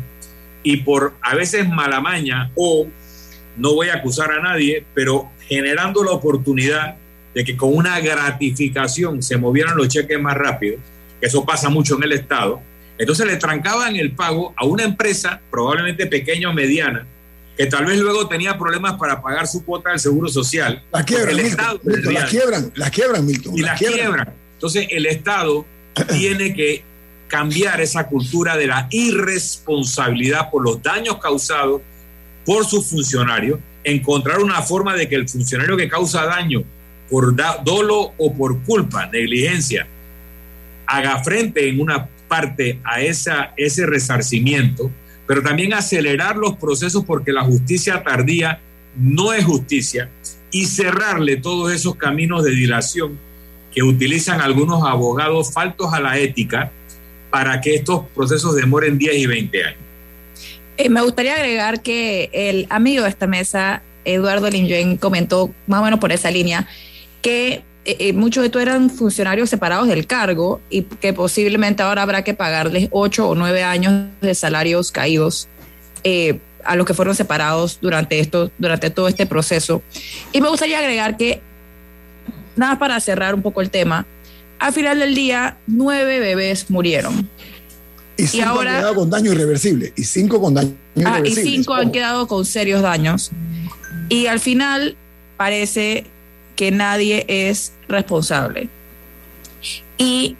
y 0.62 0.76
por 0.76 1.14
a 1.20 1.34
veces 1.34 1.68
mala 1.68 2.00
maña 2.00 2.52
o 2.54 2.86
no 3.56 3.74
voy 3.74 3.88
a 3.88 3.96
acusar 3.96 4.30
a 4.30 4.40
nadie, 4.40 4.84
pero 4.94 5.28
generando 5.48 6.04
la 6.04 6.12
oportunidad 6.12 6.94
de 7.34 7.44
que 7.44 7.56
con 7.56 7.74
una 7.74 7.98
gratificación 7.98 9.24
se 9.24 9.38
movieran 9.38 9.76
los 9.76 9.88
cheques 9.88 10.20
más 10.20 10.36
rápido, 10.36 10.76
que 11.18 11.26
eso 11.26 11.44
pasa 11.44 11.68
mucho 11.68 11.96
en 11.96 12.04
el 12.04 12.12
Estado, 12.12 12.62
entonces 12.96 13.26
le 13.26 13.38
trancaban 13.38 13.96
el 13.96 14.12
pago 14.12 14.54
a 14.56 14.66
una 14.66 14.84
empresa, 14.84 15.40
probablemente 15.50 16.06
pequeña 16.06 16.48
o 16.48 16.52
mediana, 16.52 17.08
que 17.56 17.66
tal 17.66 17.86
vez 17.86 17.98
luego 17.98 18.26
tenía 18.26 18.58
problemas 18.58 18.94
para 18.94 19.22
pagar 19.22 19.46
su 19.46 19.64
cuota 19.64 19.90
del 19.90 20.00
Seguro 20.00 20.28
Social. 20.28 20.82
La 20.92 21.04
quiebran, 21.04 21.36
la 21.36 22.26
quiebran, 22.26 22.72
la 22.74 22.90
quiebran, 22.90 23.26
Milton. 23.26 23.56
Y 23.56 23.62
la, 23.62 23.74
quiebran. 23.74 24.34
Entonces 24.54 24.86
el 24.90 25.06
Estado 25.06 25.64
tiene 26.08 26.54
que 26.54 26.82
cambiar 27.28 27.80
esa 27.80 28.06
cultura 28.06 28.56
de 28.56 28.66
la 28.66 28.86
irresponsabilidad 28.90 30.50
por 30.50 30.62
los 30.62 30.82
daños 30.82 31.18
causados 31.18 31.82
por 32.44 32.66
sus 32.66 32.86
funcionarios, 32.86 33.58
encontrar 33.82 34.40
una 34.40 34.62
forma 34.62 34.94
de 34.94 35.08
que 35.08 35.14
el 35.14 35.28
funcionario 35.28 35.76
que 35.76 35.88
causa 35.88 36.24
daño 36.26 36.62
por 37.10 37.34
dolo 37.64 38.12
o 38.18 38.34
por 38.34 38.62
culpa, 38.62 39.06
negligencia, 39.06 39.86
haga 40.86 41.22
frente 41.22 41.68
en 41.68 41.80
una 41.80 42.08
parte 42.28 42.80
a 42.84 43.00
esa, 43.00 43.52
ese 43.56 43.86
resarcimiento, 43.86 44.90
pero 45.26 45.42
también 45.42 45.72
acelerar 45.72 46.36
los 46.36 46.56
procesos 46.56 47.04
porque 47.04 47.32
la 47.32 47.42
justicia 47.42 48.02
tardía 48.02 48.60
no 48.96 49.32
es 49.32 49.44
justicia 49.44 50.10
y 50.50 50.66
cerrarle 50.66 51.36
todos 51.36 51.72
esos 51.72 51.96
caminos 51.96 52.44
de 52.44 52.52
dilación 52.52 53.18
que 53.72 53.82
utilizan 53.82 54.40
algunos 54.40 54.84
abogados 54.84 55.52
faltos 55.52 55.92
a 55.92 56.00
la 56.00 56.18
ética 56.18 56.70
para 57.30 57.60
que 57.60 57.74
estos 57.74 58.06
procesos 58.14 58.54
demoren 58.54 58.96
10 58.96 59.16
y 59.16 59.26
20 59.26 59.64
años. 59.64 59.78
Eh, 60.76 60.88
me 60.88 61.02
gustaría 61.02 61.34
agregar 61.34 61.82
que 61.82 62.30
el 62.32 62.66
amigo 62.70 63.02
de 63.02 63.10
esta 63.10 63.26
mesa, 63.26 63.82
Eduardo 64.04 64.48
Lingen, 64.48 64.96
comentó 64.96 65.52
más 65.66 65.80
o 65.80 65.84
menos 65.84 65.98
por 65.98 66.12
esa 66.12 66.30
línea 66.30 66.68
que 67.22 67.62
eh, 67.84 67.96
eh, 67.98 68.12
muchos 68.12 68.42
de 68.42 68.46
estos 68.46 68.62
eran 68.62 68.90
funcionarios 68.90 69.50
separados 69.50 69.88
del 69.88 70.06
cargo 70.06 70.60
y 70.70 70.82
que 70.82 71.12
posiblemente 71.12 71.82
ahora 71.82 72.02
habrá 72.02 72.24
que 72.24 72.34
pagarles 72.34 72.88
ocho 72.90 73.28
o 73.28 73.34
nueve 73.34 73.62
años 73.62 74.08
de 74.20 74.34
salarios 74.34 74.90
caídos 74.90 75.48
a 76.64 76.76
los 76.76 76.86
que 76.86 76.94
fueron 76.94 77.14
separados 77.14 77.78
durante, 77.80 78.20
esto, 78.20 78.50
durante 78.58 78.90
todo 78.90 79.08
este 79.08 79.26
proceso. 79.26 79.82
Y 80.32 80.40
me 80.40 80.48
gustaría 80.48 80.78
agregar 80.78 81.16
que, 81.16 81.40
nada 82.56 82.78
para 82.78 82.98
cerrar 83.00 83.34
un 83.34 83.42
poco 83.42 83.60
el 83.60 83.70
tema, 83.70 84.06
al 84.58 84.72
final 84.72 84.98
del 84.98 85.14
día, 85.14 85.58
nueve 85.66 86.20
bebés 86.20 86.70
murieron. 86.70 87.28
Y 88.16 88.26
cinco 88.26 88.48
ahora, 88.48 88.72
han 88.72 88.78
quedado 88.78 88.94
con 88.94 89.10
daño 89.10 89.32
irreversible. 89.32 89.92
Y 89.96 90.04
cinco 90.04 90.40
con 90.40 90.54
daño 90.54 90.74
ah, 91.04 91.20
Y 91.24 91.32
cinco 91.32 91.74
han 91.74 91.90
quedado 91.90 92.26
con 92.28 92.44
serios 92.44 92.82
daños. 92.82 93.30
Y 94.08 94.26
al 94.26 94.40
final 94.40 94.96
parece 95.36 96.06
que 96.56 96.70
nadie 96.70 97.24
es 97.28 97.72
responsable. 97.88 98.68
Y 99.98 100.36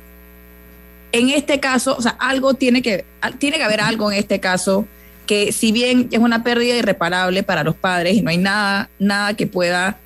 en 1.12 1.30
este 1.30 1.60
caso, 1.60 1.96
o 1.96 2.02
sea, 2.02 2.16
algo 2.18 2.54
tiene 2.54 2.82
que, 2.82 3.04
tiene 3.38 3.56
que 3.56 3.62
haber 3.62 3.80
algo 3.80 4.10
en 4.10 4.18
este 4.18 4.40
caso 4.40 4.86
que 5.26 5.52
si 5.52 5.72
bien 5.72 6.08
es 6.12 6.18
una 6.18 6.44
pérdida 6.44 6.76
irreparable 6.76 7.42
para 7.42 7.64
los 7.64 7.74
padres 7.76 8.16
y 8.16 8.22
no 8.22 8.30
hay 8.30 8.36
nada, 8.36 8.90
nada 8.98 9.34
que 9.34 9.46
pueda 9.46 9.98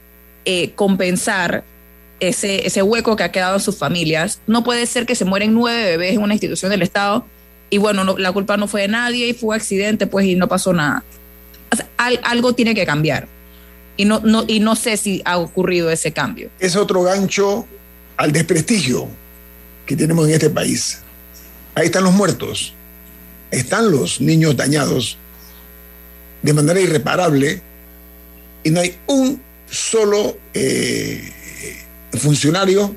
eh, 0.44 0.73
compensar 0.73 1.64
ese, 2.21 2.66
ese 2.66 2.83
hueco 2.83 3.16
que 3.16 3.25
ha 3.25 3.33
quedado 3.33 3.57
en 3.57 3.61
sus 3.61 3.77
familias. 3.77 4.40
No 4.47 4.62
puede 4.64 4.87
ser 4.87 5.07
que 5.07 5.14
se 5.14 5.25
mueren 5.25 5.55
nueve 5.55 5.83
bebés 5.85 6.14
en 6.14 6.23
una 6.23 6.35
institución 6.35 6.71
del 6.71 6.83
Estado 6.83 7.25
y 7.71 7.79
bueno, 7.79 8.16
la 8.16 8.33
culpa 8.33 8.57
no 8.57 8.66
fue 8.66 8.83
de 8.83 8.88
nadie 8.88 9.29
y 9.29 9.35
fue 9.35 9.57
accidente, 9.57 10.07
pues 10.07 10.27
y 10.27 10.35
no 10.35 10.49
pasó 10.49 10.73
nada. 10.73 11.05
algo 11.97 12.55
tiene 12.55 12.75
que 12.75 12.87
cambiar. 12.87 13.29
Y 13.98 14.06
no, 14.06 14.20
no, 14.20 14.44
y 14.46 14.61
no 14.61 14.76
sé 14.76 14.96
si 14.96 15.20
ha 15.26 15.37
ocurrido 15.37 15.90
ese 15.90 16.12
cambio. 16.12 16.50
Es 16.58 16.76
otro 16.76 17.02
gancho 17.02 17.66
al 18.16 18.32
desprestigio 18.32 19.08
que 19.84 19.96
tenemos 19.96 20.26
en 20.28 20.34
este 20.34 20.48
país. 20.48 21.00
Ahí 21.74 21.87
están 21.87 22.04
los 22.04 22.14
muertos, 22.14 22.72
están 23.50 23.90
los 23.90 24.20
niños 24.20 24.56
dañados 24.56 25.18
de 26.42 26.52
manera 26.52 26.80
irreparable 26.80 27.61
y 28.62 28.70
no 28.70 28.80
hay 28.80 28.96
un 29.06 29.42
solo 29.70 30.38
eh, 30.54 31.32
funcionario 32.12 32.94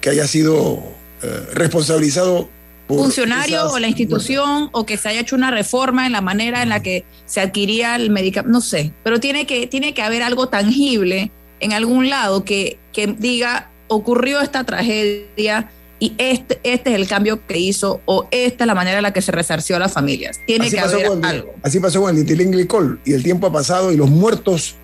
que 0.00 0.10
haya 0.10 0.26
sido 0.26 0.82
eh, 1.22 1.46
responsabilizado 1.54 2.48
funcionario 2.88 3.70
o 3.70 3.78
la 3.78 3.88
institución 3.88 4.68
o 4.72 4.86
que 4.86 4.96
se 4.96 5.08
haya 5.08 5.20
hecho 5.20 5.36
una 5.36 5.50
reforma 5.50 6.06
en 6.06 6.12
la 6.12 6.20
manera 6.20 6.62
en 6.62 6.68
la 6.68 6.82
que 6.82 7.04
se 7.26 7.40
adquiría 7.40 7.96
el 7.96 8.10
medicamento, 8.10 8.52
no 8.52 8.60
sé, 8.60 8.92
pero 9.02 9.20
tiene 9.20 9.46
que, 9.46 9.66
tiene 9.66 9.94
que 9.94 10.02
haber 10.02 10.22
algo 10.22 10.48
tangible 10.48 11.30
en 11.60 11.72
algún 11.72 12.08
lado 12.08 12.44
que, 12.44 12.78
que 12.92 13.06
diga, 13.06 13.70
ocurrió 13.88 14.40
esta 14.40 14.64
tragedia 14.64 15.70
y 15.98 16.12
este, 16.18 16.60
este 16.62 16.90
es 16.90 16.96
el 16.96 17.08
cambio 17.08 17.44
que 17.46 17.58
hizo 17.58 18.00
o 18.04 18.28
esta 18.30 18.64
es 18.64 18.68
la 18.68 18.74
manera 18.74 18.98
en 18.98 19.02
la 19.02 19.12
que 19.12 19.22
se 19.22 19.32
resarció 19.32 19.76
a 19.76 19.78
las 19.78 19.92
familias. 19.92 20.38
Tiene 20.46 20.70
que 20.70 20.78
haber 20.78 21.06
algo. 21.22 21.54
Así 21.62 21.80
pasó 21.80 22.02
con 22.02 22.10
el 22.10 22.24
ditilenglicol 22.24 23.00
y 23.04 23.14
el 23.14 23.22
tiempo 23.22 23.46
ha 23.46 23.52
pasado 23.52 23.92
y 23.92 23.96
los 23.96 24.10
muertos 24.10 24.76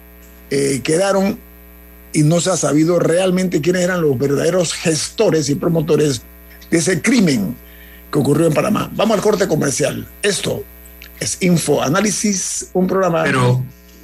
eh, 0.50 0.80
quedaron 0.82 1.38
y 2.14 2.22
no 2.22 2.40
se 2.40 2.50
ha 2.50 2.56
sabido 2.56 2.98
realmente 2.98 3.60
quiénes 3.60 3.82
eran 3.82 4.00
los 4.02 4.18
verdaderos 4.18 4.72
gestores 4.74 5.48
y 5.50 5.54
promotores 5.54 6.22
de 6.70 6.78
ese 6.78 7.02
crimen 7.02 7.56
que 8.12 8.18
ocurrió 8.18 8.46
en 8.46 8.52
Panamá. 8.52 8.90
Vamos 8.94 9.16
al 9.16 9.22
corte 9.22 9.48
comercial. 9.48 10.06
Esto 10.22 10.62
es 11.18 11.38
Info 11.40 11.82
Análisis, 11.82 12.70
un 12.74 12.86
programa 12.86 13.24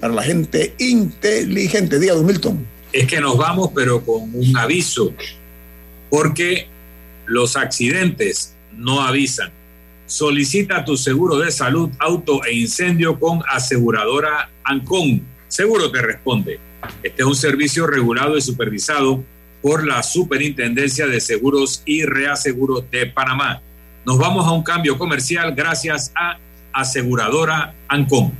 para 0.00 0.14
la 0.14 0.22
gente 0.22 0.74
inteligente. 0.78 1.98
Diga, 1.98 2.14
Don 2.14 2.24
Milton. 2.24 2.66
Es 2.92 3.06
que 3.06 3.20
nos 3.20 3.36
vamos, 3.36 3.70
pero 3.74 4.02
con 4.02 4.34
un 4.34 4.56
aviso, 4.56 5.12
porque 6.08 6.68
los 7.26 7.54
accidentes 7.56 8.54
no 8.72 9.02
avisan. 9.02 9.50
Solicita 10.06 10.86
tu 10.86 10.96
seguro 10.96 11.36
de 11.36 11.50
salud, 11.50 11.90
auto 11.98 12.42
e 12.46 12.54
incendio 12.54 13.20
con 13.20 13.42
aseguradora 13.46 14.48
Ancon. 14.64 15.22
Seguro 15.48 15.90
te 15.90 16.00
responde. 16.00 16.58
Este 17.02 17.22
es 17.22 17.28
un 17.28 17.36
servicio 17.36 17.86
regulado 17.86 18.38
y 18.38 18.40
supervisado 18.40 19.22
por 19.60 19.86
la 19.86 20.02
Superintendencia 20.02 21.06
de 21.06 21.20
Seguros 21.20 21.82
y 21.84 22.04
Reaseguros 22.04 22.90
de 22.90 23.06
Panamá. 23.06 23.60
Nos 24.08 24.16
vamos 24.16 24.46
a 24.46 24.52
un 24.52 24.62
cambio 24.62 24.96
comercial 24.96 25.54
gracias 25.54 26.12
a 26.14 26.38
Aseguradora 26.72 27.74
Ancom. 27.88 28.32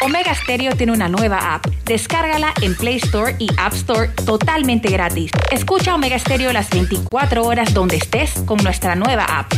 Omega 0.00 0.32
Stereo 0.36 0.76
tiene 0.76 0.92
una 0.92 1.08
nueva 1.08 1.56
app. 1.56 1.66
Descárgala 1.84 2.54
en 2.62 2.76
Play 2.76 2.98
Store 2.98 3.34
y 3.40 3.48
App 3.56 3.72
Store 3.72 4.10
totalmente 4.24 4.90
gratis. 4.90 5.32
Escucha 5.50 5.96
Omega 5.96 6.16
Stereo 6.16 6.52
las 6.52 6.70
24 6.70 7.44
horas 7.44 7.74
donde 7.74 7.96
estés 7.96 8.30
con 8.46 8.58
nuestra 8.58 8.94
nueva 8.94 9.24
app. 9.24 9.52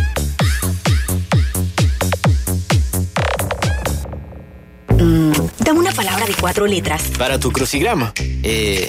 Mm, 4.98 5.32
dame 5.58 5.78
una 5.78 5.92
palabra 5.92 6.24
de 6.24 6.32
cuatro 6.40 6.66
letras. 6.66 7.02
Para 7.18 7.38
tu 7.38 7.52
crucigrama. 7.52 8.14
Eh, 8.16 8.88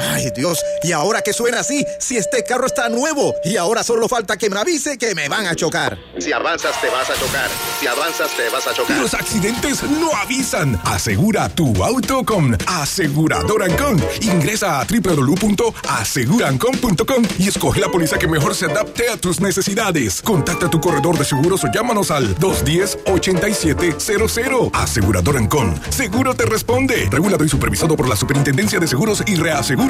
Ay 0.00 0.30
Dios, 0.34 0.64
¿y 0.82 0.92
ahora 0.92 1.20
qué 1.20 1.34
suena 1.34 1.60
así? 1.60 1.84
Si 1.98 2.16
este 2.16 2.42
carro 2.42 2.66
está 2.66 2.88
nuevo 2.88 3.34
y 3.44 3.58
ahora 3.58 3.82
solo 3.82 4.08
falta 4.08 4.38
que 4.38 4.48
me 4.48 4.58
avise 4.58 4.96
que 4.96 5.14
me 5.14 5.28
van 5.28 5.46
a 5.46 5.54
chocar. 5.54 5.98
Si 6.18 6.32
avanzas 6.32 6.80
te 6.80 6.88
vas 6.88 7.10
a 7.10 7.14
chocar. 7.14 7.50
Si 7.78 7.86
avanzas 7.86 8.30
te 8.36 8.48
vas 8.48 8.66
a 8.66 8.72
chocar. 8.72 8.96
Los 8.96 9.12
accidentes 9.12 9.82
no 9.82 10.10
avisan. 10.16 10.80
Asegura 10.84 11.50
tu 11.50 11.84
auto 11.84 12.24
con 12.24 12.56
Aseguradora 12.66 13.66
Ancon. 13.66 14.02
Ingresa 14.22 14.80
a 14.80 14.86
www.asegurancon.com 14.86 17.24
y 17.38 17.48
escoge 17.48 17.80
la 17.80 17.90
póliza 17.90 18.18
que 18.18 18.26
mejor 18.26 18.54
se 18.54 18.64
adapte 18.66 19.10
a 19.10 19.18
tus 19.18 19.40
necesidades. 19.40 20.22
Contacta 20.22 20.66
a 20.66 20.70
tu 20.70 20.80
corredor 20.80 21.18
de 21.18 21.26
seguros 21.26 21.62
o 21.64 21.68
llámanos 21.72 22.10
al 22.10 22.34
210-8700. 22.36 24.70
Aseguradora 24.72 25.38
Ancon. 25.38 25.78
Seguro 25.90 26.34
te 26.34 26.46
responde. 26.46 27.06
Regulado 27.10 27.44
y 27.44 27.50
supervisado 27.50 27.96
por 27.96 28.08
la 28.08 28.16
Superintendencia 28.16 28.80
de 28.80 28.88
Seguros 28.88 29.22
y 29.26 29.36
Reaseguros 29.36 29.89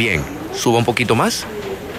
Bien, 0.00 0.24
suba 0.54 0.78
un 0.78 0.86
poquito 0.86 1.14
más. 1.14 1.44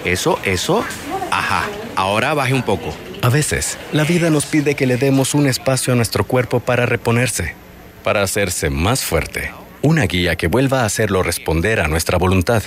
Eso, 0.04 0.36
eso. 0.42 0.84
Ajá, 1.30 1.68
ahora 1.94 2.34
baje 2.34 2.52
un 2.52 2.64
poco. 2.64 2.92
A 3.22 3.28
veces, 3.28 3.78
la 3.92 4.02
vida 4.02 4.28
nos 4.28 4.44
pide 4.44 4.74
que 4.74 4.88
le 4.88 4.96
demos 4.96 5.34
un 5.34 5.46
espacio 5.46 5.92
a 5.92 5.96
nuestro 5.96 6.24
cuerpo 6.24 6.58
para 6.58 6.84
reponerse, 6.84 7.54
para 8.02 8.24
hacerse 8.24 8.70
más 8.70 9.04
fuerte. 9.04 9.52
Una 9.82 10.06
guía 10.06 10.34
que 10.34 10.48
vuelva 10.48 10.80
a 10.80 10.84
hacerlo 10.84 11.22
responder 11.22 11.78
a 11.78 11.86
nuestra 11.86 12.18
voluntad. 12.18 12.64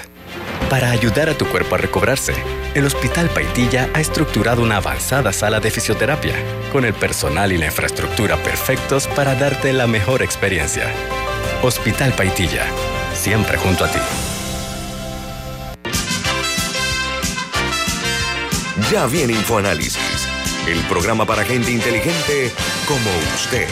Para 0.69 0.91
ayudar 0.91 1.27
a 1.27 1.37
tu 1.37 1.45
cuerpo 1.47 1.75
a 1.75 1.79
recobrarse, 1.79 2.33
el 2.73 2.85
Hospital 2.85 3.27
Paitilla 3.27 3.89
ha 3.93 3.99
estructurado 3.99 4.61
una 4.61 4.77
avanzada 4.77 5.33
sala 5.33 5.59
de 5.59 5.69
fisioterapia, 5.69 6.35
con 6.71 6.85
el 6.85 6.93
personal 6.93 7.51
y 7.51 7.57
la 7.57 7.65
infraestructura 7.65 8.37
perfectos 8.37 9.07
para 9.07 9.35
darte 9.35 9.73
la 9.73 9.85
mejor 9.85 10.23
experiencia. 10.23 10.89
Hospital 11.61 12.13
Paitilla, 12.13 12.67
siempre 13.13 13.57
junto 13.57 13.83
a 13.83 13.91
ti. 13.91 13.99
Ya 18.91 19.07
viene 19.07 19.33
InfoAnálisis, 19.33 20.27
el 20.67 20.79
programa 20.87 21.25
para 21.25 21.43
gente 21.43 21.71
inteligente 21.71 22.51
como 22.87 23.09
usted. 23.33 23.67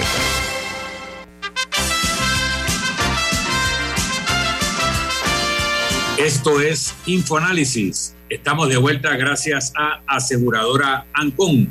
Esto 6.18 6.60
es 6.60 6.96
InfoAnálisis. 7.06 8.16
Estamos 8.28 8.70
de 8.70 8.78
vuelta 8.78 9.16
gracias 9.16 9.72
a 9.78 10.02
Aseguradora 10.08 11.06
Ancon, 11.14 11.70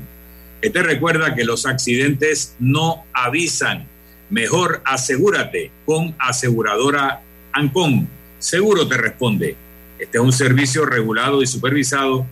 que 0.61 0.71
te 0.71 0.85
recuerda 0.85 1.35
que 1.35 1.43
los 1.43 1.67
accidentes 1.67 2.55
no 2.61 3.05
avisan. 3.13 3.89
Mejor 4.31 4.83
asegúrate 4.85 5.73
con 5.85 6.15
Aseguradora 6.21 7.23
Ancon. 7.53 8.09
Seguro 8.39 8.87
te 8.87 8.97
responde. 8.97 9.57
Este 9.99 10.19
es 10.19 10.25
un 10.25 10.33
servicio 10.33 10.87
regulado 10.87 11.43
y 11.43 11.47
supervisado 11.49 12.25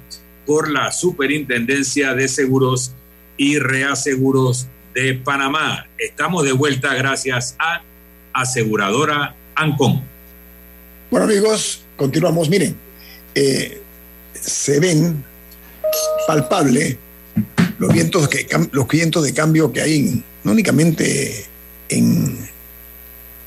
por 0.46 0.70
la 0.70 0.92
Superintendencia 0.92 2.14
de 2.14 2.28
Seguros 2.28 2.92
y 3.36 3.58
Reaseguros 3.58 4.66
de 4.94 5.14
Panamá. 5.14 5.86
Estamos 5.98 6.44
de 6.44 6.52
vuelta 6.52 6.94
gracias 6.94 7.56
a 7.58 7.82
Aseguradora 8.32 9.34
Ancon. 9.54 10.02
Bueno 11.10 11.26
amigos, 11.26 11.82
continuamos. 11.96 12.48
Miren, 12.48 12.76
eh, 13.34 13.80
se 14.34 14.80
ven 14.80 15.24
palpable 16.26 16.98
los 17.78 17.92
vientos, 17.92 18.28
que, 18.28 18.46
los 18.72 18.86
vientos 18.88 19.24
de 19.24 19.32
cambio 19.32 19.72
que 19.72 19.80
hay, 19.80 20.22
no 20.44 20.52
únicamente 20.52 21.46
en 21.88 22.38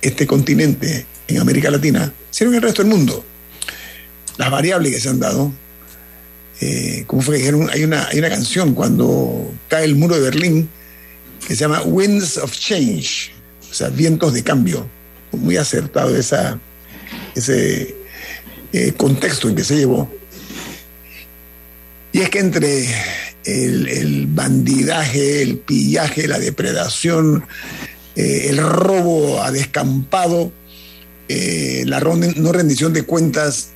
este 0.01 0.27
continente, 0.27 1.05
en 1.27 1.39
América 1.39 1.69
Latina, 1.69 2.13
sino 2.29 2.49
en 2.49 2.57
el 2.57 2.61
resto 2.61 2.81
del 2.81 2.91
mundo. 2.91 3.23
Las 4.37 4.49
variables 4.49 4.91
que 4.91 4.99
se 4.99 5.09
han 5.09 5.19
dado, 5.19 5.51
eh, 6.61 7.03
como 7.07 7.21
fue 7.21 7.35
que 7.35 7.39
dijeron, 7.39 7.69
hay 7.71 7.83
una, 7.83 8.07
hay 8.07 8.19
una 8.19 8.29
canción 8.29 8.73
cuando 8.73 9.51
cae 9.67 9.85
el 9.85 9.95
muro 9.95 10.15
de 10.15 10.21
Berlín 10.21 10.69
que 11.47 11.55
se 11.55 11.61
llama 11.61 11.81
Winds 11.81 12.37
of 12.37 12.57
Change, 12.57 13.31
o 13.69 13.73
sea, 13.73 13.89
vientos 13.89 14.33
de 14.33 14.43
cambio. 14.43 14.87
Muy 15.31 15.57
acertado 15.57 16.15
esa, 16.15 16.59
ese 17.35 17.95
eh, 18.71 18.93
contexto 18.95 19.49
en 19.49 19.55
que 19.55 19.63
se 19.63 19.75
llevó. 19.75 20.09
Y 22.11 22.19
es 22.19 22.29
que 22.29 22.39
entre 22.39 22.87
el, 23.45 23.87
el 23.87 24.27
bandidaje, 24.27 25.41
el 25.41 25.57
pillaje, 25.57 26.27
la 26.27 26.37
depredación, 26.37 27.45
eh, 28.15 28.45
el 28.49 28.57
robo 28.57 29.41
a 29.41 29.51
descampado, 29.51 30.51
la 31.85 31.99
no 31.99 32.51
rendición 32.51 32.93
de 32.93 33.03
cuentas, 33.03 33.72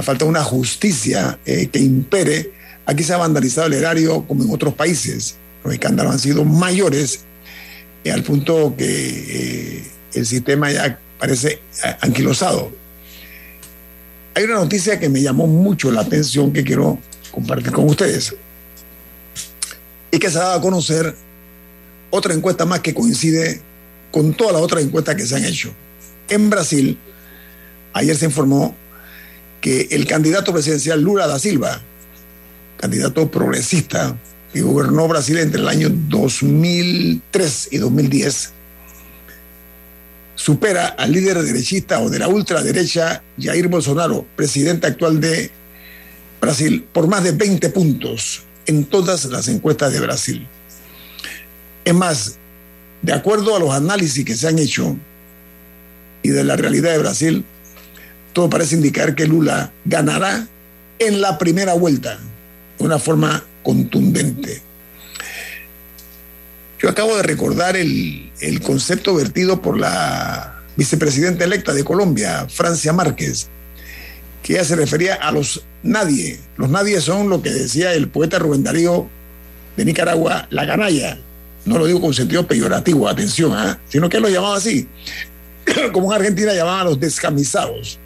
la 0.00 0.04
falta 0.04 0.24
de 0.24 0.30
una 0.30 0.42
justicia 0.42 1.38
eh, 1.44 1.66
que 1.66 1.78
impere, 1.78 2.50
aquí 2.86 3.02
se 3.02 3.12
ha 3.12 3.18
vandalizado 3.18 3.66
el 3.66 3.74
erario 3.74 4.26
como 4.26 4.42
en 4.44 4.50
otros 4.50 4.72
países. 4.72 5.36
Los 5.62 5.74
escándalos 5.74 6.14
han 6.14 6.18
sido 6.18 6.42
mayores 6.42 7.20
al 8.10 8.22
punto 8.22 8.74
que 8.78 9.84
el 10.14 10.24
sistema 10.24 10.72
ya 10.72 10.98
parece 11.18 11.60
anquilosado. 12.00 12.72
Hay 14.34 14.44
una 14.44 14.54
noticia 14.54 14.98
que 14.98 15.10
me 15.10 15.20
llamó 15.20 15.46
mucho 15.46 15.92
la 15.92 16.00
atención 16.00 16.50
que 16.50 16.64
quiero 16.64 16.98
compartir 17.30 17.70
con 17.70 17.84
ustedes. 17.84 18.34
Y 20.10 20.18
que 20.18 20.30
se 20.30 20.38
ha 20.38 20.44
dado 20.44 20.60
a 20.60 20.62
conocer 20.62 21.14
otra 22.08 22.32
encuesta 22.32 22.64
más 22.64 22.80
que 22.80 22.94
coincide 22.94 23.60
con 24.10 24.32
todas 24.32 24.54
las 24.54 24.62
otras 24.62 24.82
encuestas 24.82 25.14
que 25.14 25.26
se 25.26 25.36
han 25.36 25.44
hecho. 25.44 25.74
En 26.30 26.48
Brasil, 26.48 26.96
ayer 27.92 28.16
se 28.16 28.24
informó 28.24 28.74
que 29.60 29.88
el 29.90 30.06
candidato 30.06 30.52
presidencial 30.52 31.00
Lula 31.00 31.26
da 31.26 31.38
Silva, 31.38 31.80
candidato 32.78 33.30
progresista 33.30 34.16
que 34.52 34.62
gobernó 34.62 35.06
Brasil 35.06 35.38
entre 35.38 35.60
el 35.60 35.68
año 35.68 35.88
2003 35.90 37.68
y 37.70 37.78
2010, 37.78 38.52
supera 40.34 40.86
al 40.86 41.12
líder 41.12 41.42
derechista 41.42 42.00
o 42.00 42.08
de 42.08 42.18
la 42.18 42.28
ultraderecha 42.28 43.22
Jair 43.38 43.68
Bolsonaro, 43.68 44.26
presidente 44.34 44.86
actual 44.86 45.20
de 45.20 45.50
Brasil, 46.40 46.86
por 46.92 47.06
más 47.06 47.22
de 47.22 47.32
20 47.32 47.68
puntos 47.70 48.42
en 48.66 48.84
todas 48.84 49.26
las 49.26 49.48
encuestas 49.48 49.92
de 49.92 50.00
Brasil. 50.00 50.48
Es 51.84 51.94
más, 51.94 52.38
de 53.02 53.12
acuerdo 53.12 53.54
a 53.54 53.58
los 53.58 53.70
análisis 53.70 54.24
que 54.24 54.36
se 54.36 54.48
han 54.48 54.58
hecho 54.58 54.96
y 56.22 56.30
de 56.30 56.44
la 56.44 56.56
realidad 56.56 56.92
de 56.92 56.98
Brasil, 56.98 57.44
todo 58.32 58.48
parece 58.50 58.76
indicar 58.76 59.14
que 59.14 59.26
Lula 59.26 59.72
ganará 59.84 60.46
en 60.98 61.20
la 61.20 61.38
primera 61.38 61.74
vuelta 61.74 62.18
de 62.78 62.84
una 62.84 62.98
forma 62.98 63.44
contundente. 63.62 64.62
Yo 66.80 66.88
acabo 66.88 67.16
de 67.16 67.22
recordar 67.22 67.76
el, 67.76 68.30
el 68.40 68.60
concepto 68.60 69.14
vertido 69.14 69.60
por 69.60 69.78
la 69.78 70.62
vicepresidenta 70.76 71.44
electa 71.44 71.74
de 71.74 71.84
Colombia, 71.84 72.46
Francia 72.48 72.92
Márquez, 72.92 73.48
que 74.42 74.54
ella 74.54 74.64
se 74.64 74.76
refería 74.76 75.14
a 75.14 75.30
los 75.30 75.64
nadie. 75.82 76.38
Los 76.56 76.70
nadie 76.70 77.00
son 77.00 77.28
lo 77.28 77.42
que 77.42 77.50
decía 77.50 77.92
el 77.92 78.08
poeta 78.08 78.38
Rubén 78.38 78.62
Darío 78.62 79.08
de 79.76 79.84
Nicaragua, 79.84 80.46
la 80.50 80.66
canalla, 80.66 81.18
no 81.64 81.78
lo 81.78 81.86
digo 81.86 82.00
con 82.00 82.14
sentido 82.14 82.46
peyorativo, 82.46 83.08
atención, 83.08 83.52
¿ah? 83.52 83.78
sino 83.88 84.08
que 84.08 84.20
lo 84.20 84.28
llamaba 84.28 84.56
así, 84.56 84.88
como 85.92 86.12
en 86.12 86.20
Argentina 86.20 86.52
llamaban 86.54 86.80
a 86.80 86.84
los 86.84 87.00
descamisados. 87.00 87.98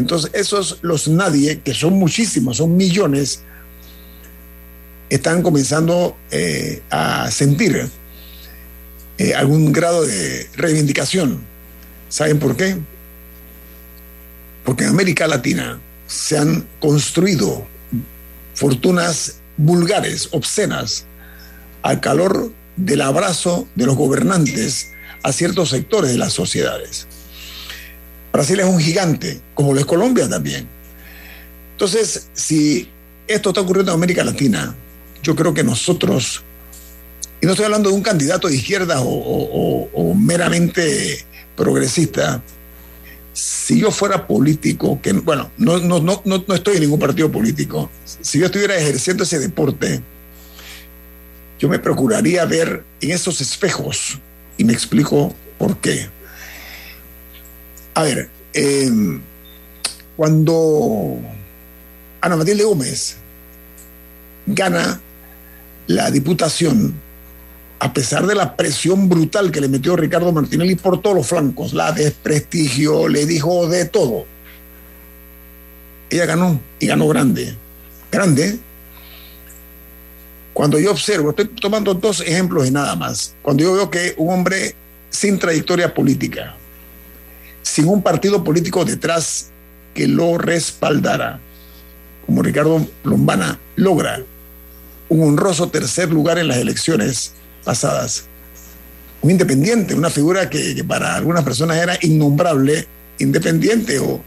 Entonces, 0.00 0.30
esos 0.32 0.78
los 0.80 1.08
nadie, 1.08 1.60
que 1.60 1.74
son 1.74 1.92
muchísimos, 1.92 2.56
son 2.56 2.74
millones, 2.74 3.42
están 5.10 5.42
comenzando 5.42 6.16
eh, 6.30 6.82
a 6.90 7.30
sentir 7.30 7.86
eh, 9.18 9.34
algún 9.34 9.72
grado 9.72 10.06
de 10.06 10.48
reivindicación. 10.54 11.42
¿Saben 12.08 12.38
por 12.38 12.56
qué? 12.56 12.78
Porque 14.64 14.84
en 14.84 14.90
América 14.90 15.26
Latina 15.26 15.78
se 16.06 16.38
han 16.38 16.66
construido 16.80 17.66
fortunas 18.54 19.36
vulgares, 19.58 20.28
obscenas, 20.32 21.04
al 21.82 22.00
calor 22.00 22.52
del 22.76 23.02
abrazo 23.02 23.68
de 23.74 23.84
los 23.84 23.96
gobernantes 23.96 24.92
a 25.22 25.32
ciertos 25.32 25.68
sectores 25.68 26.12
de 26.12 26.18
las 26.18 26.32
sociedades. 26.32 27.06
Brasil 28.32 28.60
es 28.60 28.66
un 28.66 28.78
gigante, 28.78 29.40
como 29.54 29.72
lo 29.72 29.80
es 29.80 29.86
Colombia 29.86 30.28
también. 30.28 30.68
Entonces, 31.72 32.28
si 32.34 32.88
esto 33.26 33.50
está 33.50 33.60
ocurriendo 33.60 33.92
en 33.92 33.96
América 33.96 34.24
Latina, 34.24 34.74
yo 35.22 35.34
creo 35.34 35.52
que 35.54 35.64
nosotros, 35.64 36.42
y 37.40 37.46
no 37.46 37.52
estoy 37.52 37.64
hablando 37.64 37.90
de 37.90 37.96
un 37.96 38.02
candidato 38.02 38.48
de 38.48 38.56
izquierda 38.56 39.00
o, 39.00 40.14
meramente 40.14 41.24
progresista, 41.56 42.42
si 43.32 43.80
yo 43.80 43.90
fuera 43.90 44.26
político, 44.26 45.00
que 45.00 45.12
bueno, 45.12 45.50
no, 45.56 45.78
no, 45.78 46.00
no, 46.00 46.22
no 46.24 46.54
estoy 46.54 46.76
en 46.76 46.82
ningún 46.82 46.98
partido 46.98 47.30
político, 47.30 47.90
si 48.04 48.38
yo 48.38 48.46
estuviera 48.46 48.76
ejerciendo 48.76 49.24
ese 49.24 49.38
deporte, 49.38 50.02
yo 51.58 51.68
me 51.68 51.78
procuraría 51.78 52.44
ver 52.46 52.84
en 53.00 53.10
esos 53.10 53.40
espejos 53.40 54.18
y 54.56 54.64
me 54.64 54.72
explico 54.72 55.34
por 55.58 55.78
qué. 55.78 56.08
A 58.00 58.02
ver, 58.02 58.30
em, 58.54 59.20
cuando 60.16 61.18
Ana 62.22 62.36
Matilde 62.36 62.64
Gómez 62.64 63.16
gana 64.46 64.98
la 65.86 66.10
diputación, 66.10 66.94
a 67.78 67.92
pesar 67.92 68.26
de 68.26 68.34
la 68.34 68.56
presión 68.56 69.10
brutal 69.10 69.52
que 69.52 69.60
le 69.60 69.68
metió 69.68 69.96
Ricardo 69.96 70.32
Martinelli 70.32 70.76
por 70.76 71.02
todos 71.02 71.14
los 71.14 71.26
flancos, 71.26 71.74
la 71.74 71.92
desprestigio, 71.92 73.06
le 73.06 73.26
dijo 73.26 73.68
de 73.68 73.84
todo. 73.84 74.24
Ella 76.08 76.24
ganó 76.24 76.58
y 76.78 76.86
ganó 76.86 77.06
grande. 77.06 77.54
Grande. 78.10 78.58
Cuando 80.54 80.80
yo 80.80 80.92
observo, 80.92 81.30
estoy 81.30 81.48
tomando 81.48 81.92
dos 81.92 82.22
ejemplos 82.22 82.66
y 82.66 82.70
nada 82.70 82.96
más. 82.96 83.34
Cuando 83.42 83.62
yo 83.62 83.74
veo 83.74 83.90
que 83.90 84.14
un 84.16 84.32
hombre 84.32 84.74
sin 85.10 85.38
trayectoria 85.38 85.92
política, 85.92 86.56
sin 87.70 87.86
un 87.86 88.02
partido 88.02 88.42
político 88.42 88.84
detrás 88.84 89.50
que 89.94 90.08
lo 90.08 90.38
respaldara, 90.38 91.38
como 92.26 92.42
Ricardo 92.42 92.84
Lombana 93.04 93.60
logra 93.76 94.24
un 95.08 95.22
honroso 95.22 95.68
tercer 95.68 96.10
lugar 96.10 96.38
en 96.38 96.48
las 96.48 96.56
elecciones 96.56 97.32
pasadas. 97.64 98.24
Un 99.22 99.30
independiente, 99.30 99.94
una 99.94 100.10
figura 100.10 100.50
que, 100.50 100.82
para 100.82 101.14
algunas 101.14 101.44
personas 101.44 101.76
era 101.76 101.96
innombrable, 102.02 102.88
independiente 103.20 104.00
o 104.00 104.20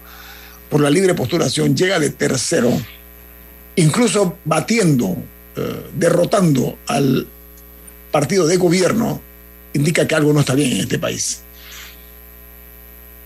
por 0.69 0.79
la 0.79 0.89
libre 0.89 1.13
postulación, 1.13 1.75
llega 1.75 1.99
de 1.99 2.11
tercero, 2.11 2.71
incluso 3.75 4.37
batiendo, 4.45 5.17
eh, 5.57 5.89
derrotando 5.95 6.77
al 6.87 7.27
partido 8.09 8.47
de 8.47 8.55
gobierno, 8.55 9.21
indica 9.73 10.07
que 10.07 10.15
algo 10.15 10.31
no 10.31 10.39
está 10.39 10.55
bien 10.55 10.71
en 10.71 10.79
este 10.79 10.97
país. 10.97 11.42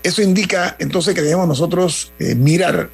Eso 0.02 0.22
indica 0.22 0.76
entonces 0.78 1.14
que 1.14 1.22
debemos 1.22 1.48
nosotros 1.48 2.12
eh, 2.18 2.34
mirar 2.34 2.90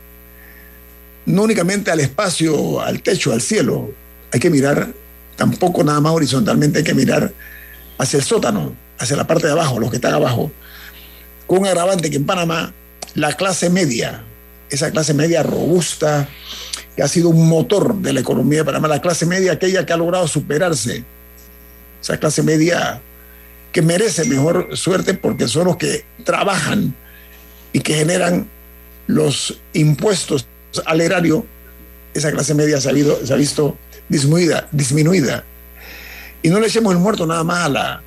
no 1.27 1.43
únicamente 1.43 1.91
al 1.91 2.01
espacio, 2.01 2.81
al 2.81 3.03
techo, 3.03 3.33
al 3.33 3.41
cielo, 3.41 3.91
hay 4.33 4.41
que 4.41 4.51
mirar 4.51 4.93
tampoco 5.37 5.83
nada 5.83 6.01
más 6.01 6.13
horizontalmente, 6.13 6.79
hay 6.79 6.85
que 6.85 6.95
mirar 6.95 7.33
hacia 7.99 8.19
el 8.19 8.25
sótano, 8.25 8.75
hacia 8.99 9.17
la 9.17 9.27
parte 9.27 9.47
de 9.47 9.53
abajo, 9.53 9.79
los 9.79 9.91
que 9.91 9.97
están 9.97 10.15
abajo, 10.15 10.51
con 11.47 11.61
un 11.61 11.67
agravante 11.67 12.11
que 12.11 12.17
en 12.17 12.27
Panamá 12.27 12.73
la 13.15 13.33
clase 13.35 13.71
media, 13.71 14.23
esa 14.71 14.91
clase 14.91 15.15
media 15.15 15.43
robusta, 15.43 16.29
que 16.97 17.03
ha 17.03 17.09
sido 17.09 17.29
un 17.29 17.49
motor 17.49 17.97
de 17.97 18.13
la 18.13 18.21
economía 18.21 18.61
de 18.61 18.65
Panamá, 18.65 18.89
la 18.89 19.01
clase 19.01 19.27
media 19.27 19.53
aquella 19.53 19.87
que 19.87 19.93
ha 19.93 19.97
logrado 19.97 20.29
superarse, 20.29 21.05
esa 22.03 22.19
clase 22.19 22.43
media 22.43 23.01
que 23.75 23.83
merece 23.83 24.25
mejor 24.27 24.69
suerte 24.77 25.15
porque 25.15 25.49
son 25.49 25.67
los 25.67 25.77
que 25.77 26.05
trabajan 26.23 26.95
y 27.73 27.81
que 27.81 27.95
generan 27.95 28.49
los 29.09 29.61
impuestos 29.73 30.47
al 30.87 31.01
erario, 31.01 31.45
esa 32.15 32.31
clase 32.31 32.55
media 32.55 32.81
se 32.81 32.89
ha, 32.89 33.27
se 33.27 33.33
ha 33.33 33.37
visto 33.37 33.77
disminuida, 34.09 34.69
disminuida. 34.71 35.43
Y 36.41 36.51
no 36.51 36.61
le 36.61 36.69
echemos 36.69 36.93
el 36.93 37.01
muerto 37.01 37.27
nada 37.27 37.43
más 37.43 37.65
a 37.65 37.69
la, 37.69 38.03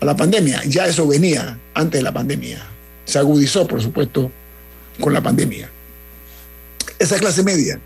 a 0.00 0.04
la 0.04 0.14
pandemia, 0.14 0.64
ya 0.66 0.86
eso 0.86 1.08
venía 1.08 1.58
antes 1.72 1.98
de 1.98 2.02
la 2.02 2.12
pandemia. 2.12 2.62
Se 3.06 3.18
agudizó, 3.18 3.66
por 3.66 3.80
supuesto, 3.80 4.30
con 5.00 5.14
la 5.14 5.22
pandemia. 5.22 5.70
Esa 6.98 7.18
clase 7.18 7.42
media, 7.42 7.80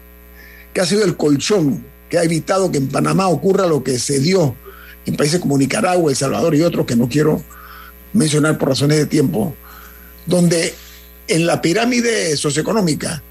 que 0.72 0.80
ha 0.80 0.84
sido 0.84 1.04
el 1.04 1.16
colchón 1.16 1.84
que 2.10 2.18
ha 2.18 2.24
evitado 2.24 2.72
que 2.72 2.78
en 2.78 2.88
Panamá 2.88 3.28
ocurra 3.28 3.68
lo 3.68 3.84
que 3.84 4.00
se 4.00 4.18
dio 4.18 4.56
en 5.06 5.16
países 5.16 5.40
como 5.40 5.58
Nicaragua, 5.58 6.10
El 6.10 6.16
Salvador 6.16 6.54
y 6.54 6.62
otros 6.62 6.86
que 6.86 6.96
no 6.96 7.08
quiero 7.08 7.42
mencionar 8.12 8.58
por 8.58 8.68
razones 8.68 8.98
de 8.98 9.06
tiempo, 9.06 9.54
donde 10.26 10.74
en 11.28 11.46
la 11.46 11.60
pirámide 11.60 12.36
socioeconómica 12.36 13.22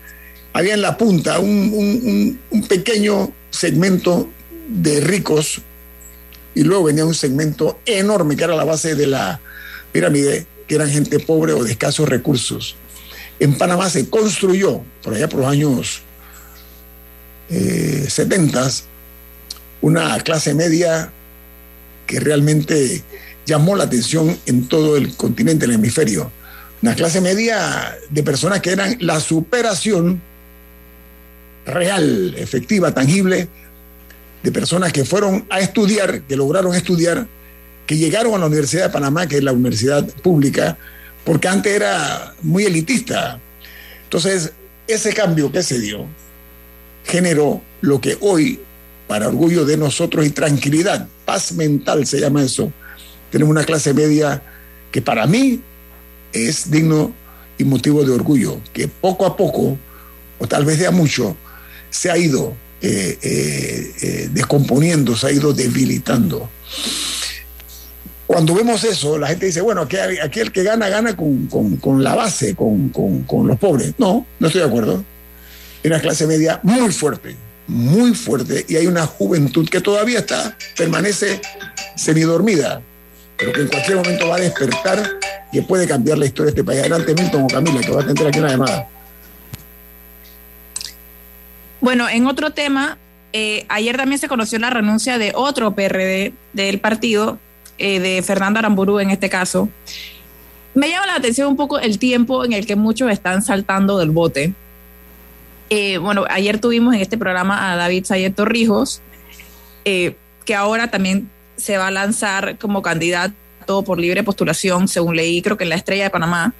había 0.53 0.74
en 0.74 0.82
la 0.82 0.97
punta 0.97 1.39
un, 1.39 2.39
un 2.49 2.67
pequeño 2.67 3.32
segmento 3.49 4.30
de 4.67 4.99
ricos 5.01 5.61
y 6.55 6.63
luego 6.63 6.86
venía 6.86 7.05
un 7.05 7.15
segmento 7.15 7.80
enorme 7.86 8.36
que 8.36 8.43
era 8.43 8.55
la 8.55 8.63
base 8.63 8.95
de 8.95 9.07
la 9.07 9.39
pirámide, 9.91 10.45
que 10.67 10.76
eran 10.76 10.89
gente 10.89 11.19
pobre 11.19 11.53
o 11.53 11.63
de 11.63 11.71
escasos 11.71 12.07
recursos. 12.07 12.76
En 13.39 13.57
Panamá 13.57 13.89
se 13.89 14.09
construyó, 14.09 14.82
por 15.01 15.13
allá 15.13 15.28
por 15.28 15.41
los 15.41 15.49
años 15.49 16.01
70, 17.49 18.67
eh, 18.67 18.71
una 19.82 20.17
clase 20.19 20.53
media 20.53 21.11
que 22.06 22.20
realmente 22.20 23.04
llamó 23.45 23.76
la 23.76 23.86
atención 23.86 24.38
en 24.45 24.68
todo 24.68 24.97
el 24.97 25.16
continente, 25.16 25.66
el 25.66 25.72
hemisferio. 25.72 26.32
Una 26.82 26.95
clase 26.95 27.22
media 27.22 27.97
de 28.10 28.24
personas 28.24 28.62
que 28.62 28.72
eran 28.72 28.97
la 28.99 29.20
superación 29.20 30.22
real, 31.66 32.36
efectiva, 32.38 32.93
tangible, 32.93 33.47
de 34.43 34.51
personas 34.51 34.91
que 34.91 35.06
fueron 35.06 35.45
a 35.49 35.62
estudiar, 35.62 36.24
que 36.24 36.36
lograron 36.36 36.76
estudiar, 36.76 37.28
que 37.88 37.97
llegaron 37.97 38.34
a 38.36 38.38
la 38.38 38.47
Universidad 38.47 38.88
de 38.88 38.89
Panamá, 38.89 39.28
que 39.28 39.38
es 39.38 39.43
la 39.43 39.54
universidad 39.54 40.06
pública, 40.22 40.78
porque 41.24 41.47
antes 41.47 41.74
era 41.74 42.34
muy 42.41 42.66
elitista. 42.66 43.39
Entonces, 44.04 44.51
ese 44.88 45.14
cambio 45.14 45.51
que 45.51 45.64
se 45.64 45.80
dio 45.80 46.06
generó 47.06 47.62
lo 47.82 47.99
que 48.01 48.18
hoy, 48.22 48.60
para 49.08 49.28
orgullo 49.28 49.66
de 49.66 49.78
nosotros 49.78 50.26
y 50.26 50.30
tranquilidad, 50.30 51.08
mental 51.53 52.05
se 52.05 52.19
llama 52.19 52.43
eso, 52.43 52.71
tenemos 53.31 53.51
una 53.51 53.63
clase 53.63 53.93
media 53.93 54.41
que 54.91 55.01
para 55.01 55.25
mí 55.25 55.59
es 56.31 56.69
digno 56.69 57.13
y 57.57 57.63
motivo 57.63 58.03
de 58.03 58.11
orgullo, 58.11 58.59
que 58.73 58.88
poco 58.88 59.25
a 59.25 59.36
poco, 59.38 59.77
o 60.39 60.47
tal 60.47 60.65
vez 60.65 60.79
de 60.79 60.88
a 60.88 60.91
mucho, 60.91 61.36
se 61.89 62.09
ha 62.09 62.17
ido 62.17 62.53
eh, 62.81 63.17
eh, 63.21 63.91
eh, 64.01 64.29
descomponiendo, 64.31 65.15
se 65.15 65.27
ha 65.27 65.31
ido 65.31 65.53
debilitando. 65.53 66.49
Cuando 68.27 68.55
vemos 68.55 68.84
eso, 68.84 69.17
la 69.17 69.27
gente 69.27 69.45
dice, 69.45 69.61
bueno, 69.61 69.81
aquí, 69.81 70.39
el 70.39 70.51
que 70.51 70.63
gana, 70.63 70.89
gana 70.89 71.15
con, 71.15 72.03
la 72.03 72.15
base, 72.15 72.55
con, 72.55 72.91
los 73.47 73.59
pobres. 73.59 73.93
No, 73.97 74.25
no 74.39 74.47
estoy 74.47 74.61
de 74.61 74.67
acuerdo. 74.67 75.05
Hay 75.84 75.89
una 75.89 75.99
clase 75.99 76.25
media 76.25 76.59
muy 76.63 76.91
fuerte, 76.91 77.36
muy 77.68 78.14
fuerte, 78.14 78.66
y 78.68 78.76
hay 78.76 78.88
una 78.88 79.05
juventud 79.05 79.68
que 79.70 79.82
todavía 79.82 80.20
está, 80.20 80.57
permanece 80.78 81.41
semidormida, 81.95 82.82
pero 83.38 83.53
que 83.53 83.61
en 83.61 83.68
cualquier 83.68 83.97
momento 83.97 84.28
va 84.28 84.36
a 84.36 84.39
despertar 84.39 85.20
y 85.51 85.61
puede 85.61 85.88
cambiar 85.88 86.18
la 86.18 86.26
historia 86.26 86.51
de 86.51 86.59
este 86.59 86.64
país. 86.64 86.80
Adelante, 86.80 87.14
Milton 87.14 87.43
o 87.43 87.47
Camila, 87.47 87.80
que 87.82 87.91
va 87.91 88.01
a 88.01 88.05
tener 88.05 88.28
aquí 88.28 88.39
una 88.39 88.49
llamada. 88.49 88.88
Bueno, 91.80 92.07
en 92.09 92.28
otro 92.28 92.51
tema, 92.51 92.97
eh, 93.34 93.66
ayer 93.68 93.97
también 93.97 94.20
se 94.20 94.28
conoció 94.28 94.57
la 94.59 94.70
renuncia 94.70 95.18
de 95.18 95.34
otro 95.36 95.76
PRD 95.76 96.34
del 96.53 96.80
partido, 96.80 97.39
eh, 97.78 97.99
de 97.99 98.22
Fernando 98.22 98.59
Aramburu 98.59 98.99
en 98.99 99.09
este 99.09 99.30
caso. 99.30 99.70
Me 100.76 100.89
llama 100.89 101.07
la 101.07 101.16
atención 101.16 101.49
un 101.49 101.57
poco 101.57 101.80
el 101.80 101.99
tiempo 101.99 102.45
en 102.45 102.53
el 102.53 102.66
que 102.66 102.76
muchos 102.76 103.11
están 103.11 103.43
saltando 103.43 103.99
del 103.99 104.11
bote. 104.11 104.53
Eh, 105.70 105.97
bueno, 105.97 106.26
ayer 106.30 106.59
tuvimos 106.59 106.93
en 106.93 107.01
este 107.01 107.18
programa 107.18 107.72
a 107.72 107.76
David 107.76 108.05
Sayer 108.05 108.34
Torrijos, 108.34 109.01
que 109.84 110.55
ahora 110.55 110.89
también 110.89 111.30
se 111.57 111.78
va 111.78 111.88
a 111.88 111.91
lanzar 111.91 112.57
como 112.57 112.82
candidato 112.82 113.84
por 113.86 113.99
libre 113.99 114.24
postulación, 114.24 114.88
según 114.88 115.16
leí, 115.16 115.41
creo 115.41 115.57
que 115.57 115.64
en 115.64 115.70
la 115.70 115.76
Estrella 115.76 116.05
de 116.05 116.09
Panamá. 116.09 116.53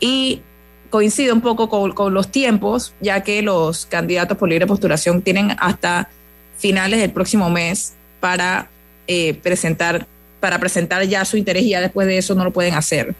Y 0.00 0.42
coincide 0.90 1.32
un 1.32 1.40
poco 1.40 1.68
con, 1.68 2.14
los 2.14 2.30
tiempos, 2.30 2.94
ya 3.00 3.22
que 3.22 3.42
los 3.42 3.86
candidatos 3.86 4.36
por 4.38 4.48
libre 4.48 4.66
postulación 4.66 5.22
tienen 5.22 5.56
hasta 5.58 6.08
finales 6.56 7.00
del 7.00 7.12
próximo 7.12 7.50
mes 7.50 7.94
para 8.20 8.68
eh, 9.06 9.34
presentar 9.34 10.06
para 10.40 10.60
presentar 10.60 11.02
ya 11.04 11.24
su 11.24 11.36
interés 11.36 11.64
y 11.64 11.70
ya 11.70 11.80
después 11.80 12.06
de 12.06 12.18
eso 12.18 12.34
no 12.36 12.44
lo 12.44 12.52
pueden 12.52 12.74
hacer. 12.74 13.14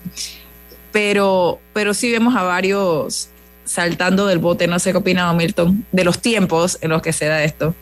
Pero, 0.93 1.59
pero 1.73 1.93
sí 1.93 2.13
vemos 2.13 2.37
a 2.37 2.43
varios 2.43 3.29
saltando 3.69 4.27
del 4.27 4.39
bote, 4.39 4.67
no 4.67 4.79
sé 4.79 4.93
qué 4.93 4.99
opina 4.99 5.33
Milton, 5.33 5.85
de 5.93 6.05
los 6.05 6.21
tiempos 6.21 6.79
en 6.81 6.91
los 6.91 7.03
que 7.03 7.13
se 7.13 7.27
da 7.27 7.45
esto. 7.45 7.75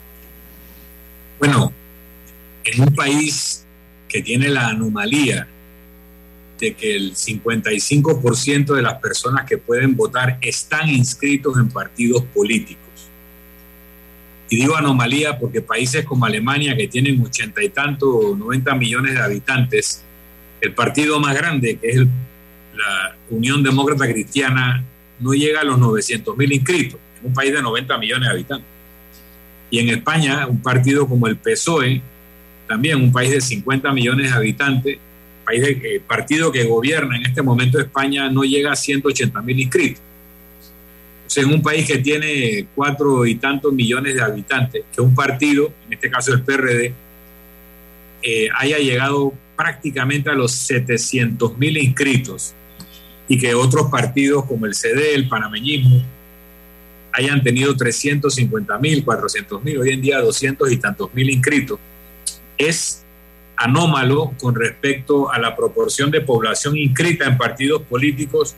Bueno, 1.38 1.72
en 2.64 2.82
un 2.82 2.94
país 2.94 3.64
que 4.08 4.20
tiene 4.22 4.48
la 4.48 4.68
anomalía 4.68 5.46
de 6.58 6.74
que 6.74 6.96
el 6.96 7.14
55% 7.14 8.74
de 8.74 8.82
las 8.82 8.94
personas 8.94 9.46
que 9.46 9.58
pueden 9.58 9.94
votar 9.94 10.38
están 10.40 10.88
inscritos 10.88 11.56
en 11.58 11.68
partidos 11.68 12.24
políticos. 12.34 12.82
Y 14.48 14.56
digo 14.56 14.76
anomalía 14.76 15.38
porque 15.38 15.60
países 15.60 16.04
como 16.04 16.24
Alemania, 16.24 16.76
que 16.76 16.88
tienen 16.88 17.20
ochenta 17.20 17.62
y 17.62 17.68
tanto, 17.68 18.34
90 18.36 18.74
millones 18.74 19.14
de 19.14 19.20
habitantes, 19.20 20.02
el 20.60 20.72
partido 20.72 21.20
más 21.20 21.36
grande, 21.36 21.76
que 21.76 21.88
es 21.88 21.96
la 21.98 23.16
Unión 23.30 23.62
Demócrata 23.62 24.06
Cristiana, 24.06 24.84
no 25.20 25.32
llega 25.32 25.60
a 25.60 25.64
los 25.64 25.78
900 25.78 26.36
mil 26.36 26.52
inscritos, 26.52 27.00
en 27.20 27.28
un 27.28 27.34
país 27.34 27.52
de 27.52 27.62
90 27.62 27.98
millones 27.98 28.28
de 28.28 28.32
habitantes. 28.34 28.68
Y 29.70 29.78
en 29.80 29.88
España, 29.88 30.46
un 30.46 30.62
partido 30.62 31.08
como 31.08 31.26
el 31.26 31.36
PSOE, 31.36 32.00
también 32.68 33.00
un 33.00 33.12
país 33.12 33.30
de 33.30 33.40
50 33.40 33.92
millones 33.92 34.30
de 34.30 34.36
habitantes, 34.36 34.98
país 35.44 35.62
de, 35.62 35.70
eh, 35.70 36.00
partido 36.06 36.50
que 36.50 36.64
gobierna 36.64 37.16
en 37.16 37.26
este 37.26 37.42
momento 37.42 37.78
España, 37.78 38.28
no 38.28 38.42
llega 38.42 38.72
a 38.72 38.76
180 38.76 39.42
mil 39.42 39.60
inscritos. 39.60 40.02
O 41.26 41.40
en 41.40 41.52
un 41.52 41.62
país 41.62 41.86
que 41.86 41.98
tiene 41.98 42.66
cuatro 42.74 43.26
y 43.26 43.34
tantos 43.34 43.72
millones 43.72 44.14
de 44.14 44.22
habitantes, 44.22 44.84
que 44.94 45.00
un 45.00 45.14
partido, 45.14 45.72
en 45.86 45.92
este 45.92 46.10
caso 46.10 46.32
el 46.32 46.42
PRD, 46.42 46.94
eh, 48.22 48.48
haya 48.56 48.78
llegado 48.78 49.32
prácticamente 49.56 50.30
a 50.30 50.34
los 50.34 50.52
700 50.52 51.58
mil 51.58 51.76
inscritos 51.76 52.54
y 53.28 53.38
que 53.38 53.54
otros 53.54 53.90
partidos 53.90 54.44
como 54.44 54.66
el 54.66 54.74
CD, 54.74 55.14
el 55.14 55.28
panameñismo, 55.28 56.02
hayan 57.12 57.42
tenido 57.42 57.74
350 57.74 58.78
mil, 58.78 59.04
400 59.04 59.62
mil, 59.62 59.78
hoy 59.78 59.90
en 59.90 60.02
día 60.02 60.20
200 60.20 60.70
y 60.70 60.76
tantos 60.76 61.12
mil 61.14 61.30
inscritos, 61.30 61.78
es 62.58 63.02
anómalo 63.56 64.32
con 64.38 64.54
respecto 64.54 65.32
a 65.32 65.38
la 65.38 65.56
proporción 65.56 66.10
de 66.10 66.20
población 66.20 66.76
inscrita 66.76 67.24
en 67.24 67.38
partidos 67.38 67.82
políticos 67.82 68.54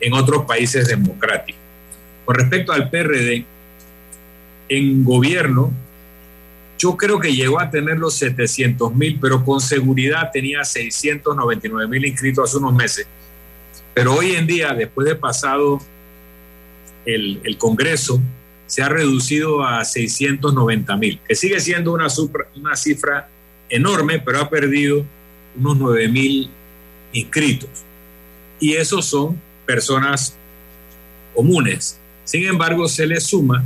en 0.00 0.14
otros 0.14 0.46
países 0.46 0.88
democráticos. 0.88 1.60
Con 2.24 2.34
respecto 2.34 2.72
al 2.72 2.88
PRD, 2.88 3.44
en 4.68 5.04
gobierno, 5.04 5.72
yo 6.78 6.96
creo 6.96 7.18
que 7.18 7.34
llegó 7.34 7.60
a 7.60 7.70
tener 7.70 7.98
los 7.98 8.14
700 8.14 8.94
mil, 8.94 9.18
pero 9.20 9.44
con 9.44 9.60
seguridad 9.60 10.30
tenía 10.32 10.64
699 10.64 11.88
mil 11.88 12.04
inscritos 12.06 12.48
hace 12.48 12.58
unos 12.58 12.74
meses. 12.74 13.06
Pero 13.98 14.14
hoy 14.14 14.36
en 14.36 14.46
día, 14.46 14.74
después 14.74 15.08
de 15.08 15.16
pasado 15.16 15.80
el, 17.04 17.56
Congreso, 17.58 18.22
se 18.64 18.80
ha 18.80 18.88
reducido 18.88 19.64
a 19.64 19.84
690 19.84 20.96
mil, 20.96 21.20
que 21.26 21.34
sigue 21.34 21.58
siendo 21.58 21.92
una, 21.92 22.08
cifra 22.76 23.28
enorme, 23.68 24.20
pero 24.20 24.38
ha 24.38 24.48
perdido 24.48 25.04
unos 25.58 25.78
9 25.78 26.08
mil 26.10 26.48
inscritos. 27.12 27.70
Y 28.60 28.74
esos 28.74 29.04
son 29.04 29.42
personas 29.66 30.36
comunes, 31.34 31.98
sin 32.22 32.46
embargo, 32.46 32.86
se 32.86 33.04
le 33.04 33.20
suma 33.20 33.64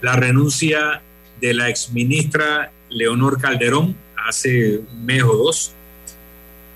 la 0.00 0.16
renuncia 0.16 1.02
de 1.38 1.52
la 1.52 1.68
exministra 1.68 2.72
Leonor 2.88 3.38
Calderón 3.38 3.94
hace 4.26 4.78
un 4.78 5.04
mes 5.04 5.22
o 5.22 5.36
dos, 5.36 5.74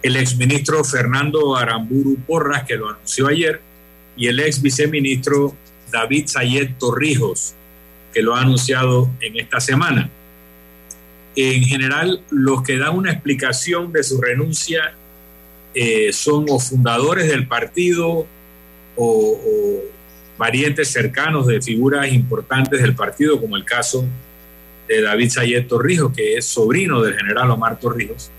el 0.08 0.16
exministro 0.16 0.82
Fernando 0.84 1.54
Aramburu 1.54 2.16
Porras, 2.26 2.64
que 2.64 2.76
lo 2.76 2.88
anunció 2.88 3.28
ayer, 3.28 3.60
y 4.16 4.26
el 4.26 4.40
ex 4.40 4.60
viceministro 4.62 5.54
David 5.92 6.26
Sayed 6.26 6.70
Torrijos, 6.78 7.54
que 8.12 8.22
lo 8.22 8.34
ha 8.34 8.40
anunciado 8.40 9.10
en 9.20 9.38
esta 9.38 9.60
semana. 9.60 10.10
En 11.36 11.62
general, 11.62 12.22
los 12.30 12.62
que 12.62 12.78
dan 12.78 12.96
una 12.96 13.12
explicación 13.12 13.92
de 13.92 14.02
su 14.02 14.20
renuncia 14.20 14.94
eh, 15.74 16.12
son 16.12 16.46
o 16.48 16.58
fundadores 16.58 17.28
del 17.28 17.46
partido 17.46 18.26
o 18.96 19.38
variantes 20.38 20.88
cercanos 20.88 21.46
de 21.46 21.60
figuras 21.60 22.10
importantes 22.10 22.80
del 22.80 22.94
partido, 22.94 23.38
como 23.38 23.56
el 23.56 23.64
caso 23.64 24.04
de 24.88 25.02
David 25.02 25.30
Sayed 25.30 25.66
Torrijos, 25.66 26.12
que 26.16 26.38
es 26.38 26.46
sobrino 26.46 27.02
del 27.02 27.14
general 27.14 27.50
Omar 27.50 27.78
Torrijos, 27.78 28.30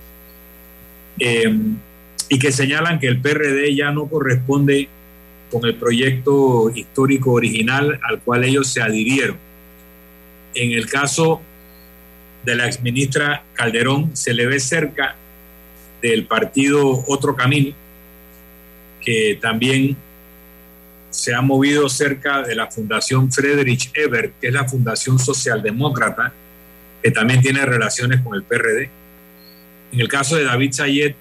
em, 1.19 1.77
y 2.29 2.39
que 2.39 2.51
señalan 2.51 2.99
que 2.99 3.07
el 3.07 3.19
PRD 3.19 3.75
ya 3.75 3.91
no 3.91 4.07
corresponde 4.07 4.87
con 5.51 5.65
el 5.65 5.75
proyecto 5.75 6.71
histórico 6.73 7.31
original 7.31 7.99
al 8.03 8.19
cual 8.19 8.43
ellos 8.43 8.67
se 8.67 8.81
adhirieron. 8.81 9.37
En 10.53 10.71
el 10.71 10.87
caso 10.87 11.41
de 12.45 12.55
la 12.55 12.67
exministra 12.67 13.43
Calderón, 13.53 14.15
se 14.15 14.33
le 14.33 14.45
ve 14.45 14.59
cerca 14.59 15.15
del 16.01 16.25
partido 16.25 17.03
Otro 17.07 17.35
Camino, 17.35 17.75
que 19.01 19.37
también 19.41 19.97
se 21.09 21.33
ha 21.33 21.41
movido 21.41 21.89
cerca 21.89 22.43
de 22.43 22.55
la 22.55 22.67
Fundación 22.67 23.31
Friedrich 23.31 23.91
Ebert, 23.93 24.33
que 24.39 24.47
es 24.47 24.53
la 24.53 24.67
Fundación 24.67 25.19
Socialdemócrata, 25.19 26.31
que 27.01 27.11
también 27.11 27.41
tiene 27.41 27.65
relaciones 27.65 28.21
con 28.21 28.35
el 28.35 28.43
PRD. 28.43 28.89
En 29.91 29.99
el 29.99 30.07
caso 30.07 30.35
de 30.35 30.43
David 30.43 30.71
Sayet, 30.71 31.15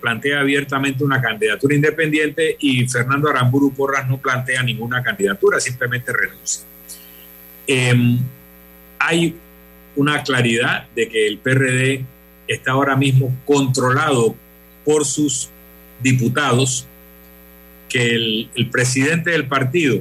plantea 0.00 0.40
abiertamente 0.40 1.04
una 1.04 1.22
candidatura 1.22 1.74
independiente 1.74 2.56
y 2.58 2.86
Fernando 2.88 3.30
Aramburu 3.30 3.72
Porras 3.72 4.08
no 4.08 4.18
plantea 4.18 4.62
ninguna 4.62 5.02
candidatura, 5.02 5.60
simplemente 5.60 6.12
renuncia. 6.12 6.64
Em, 7.66 8.18
hay 8.98 9.36
una 9.94 10.22
claridad 10.22 10.88
de 10.94 11.08
que 11.08 11.26
el 11.26 11.38
PRD 11.38 12.04
está 12.48 12.72
ahora 12.72 12.96
mismo 12.96 13.34
controlado 13.44 14.34
por 14.84 15.04
sus 15.04 15.48
diputados 16.02 16.86
que 17.88 18.14
el, 18.14 18.68
presidente 18.70 19.30
del 19.30 19.46
partido, 19.46 20.00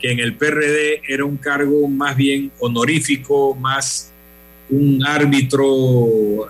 que 0.00 0.10
en 0.10 0.18
el 0.18 0.34
PRD 0.34 1.02
era 1.08 1.24
un 1.24 1.36
cargo 1.36 1.88
más 1.88 2.16
bien 2.16 2.50
honorífico, 2.58 3.54
más 3.54 4.12
un 4.68 5.04
árbitro 5.06 6.48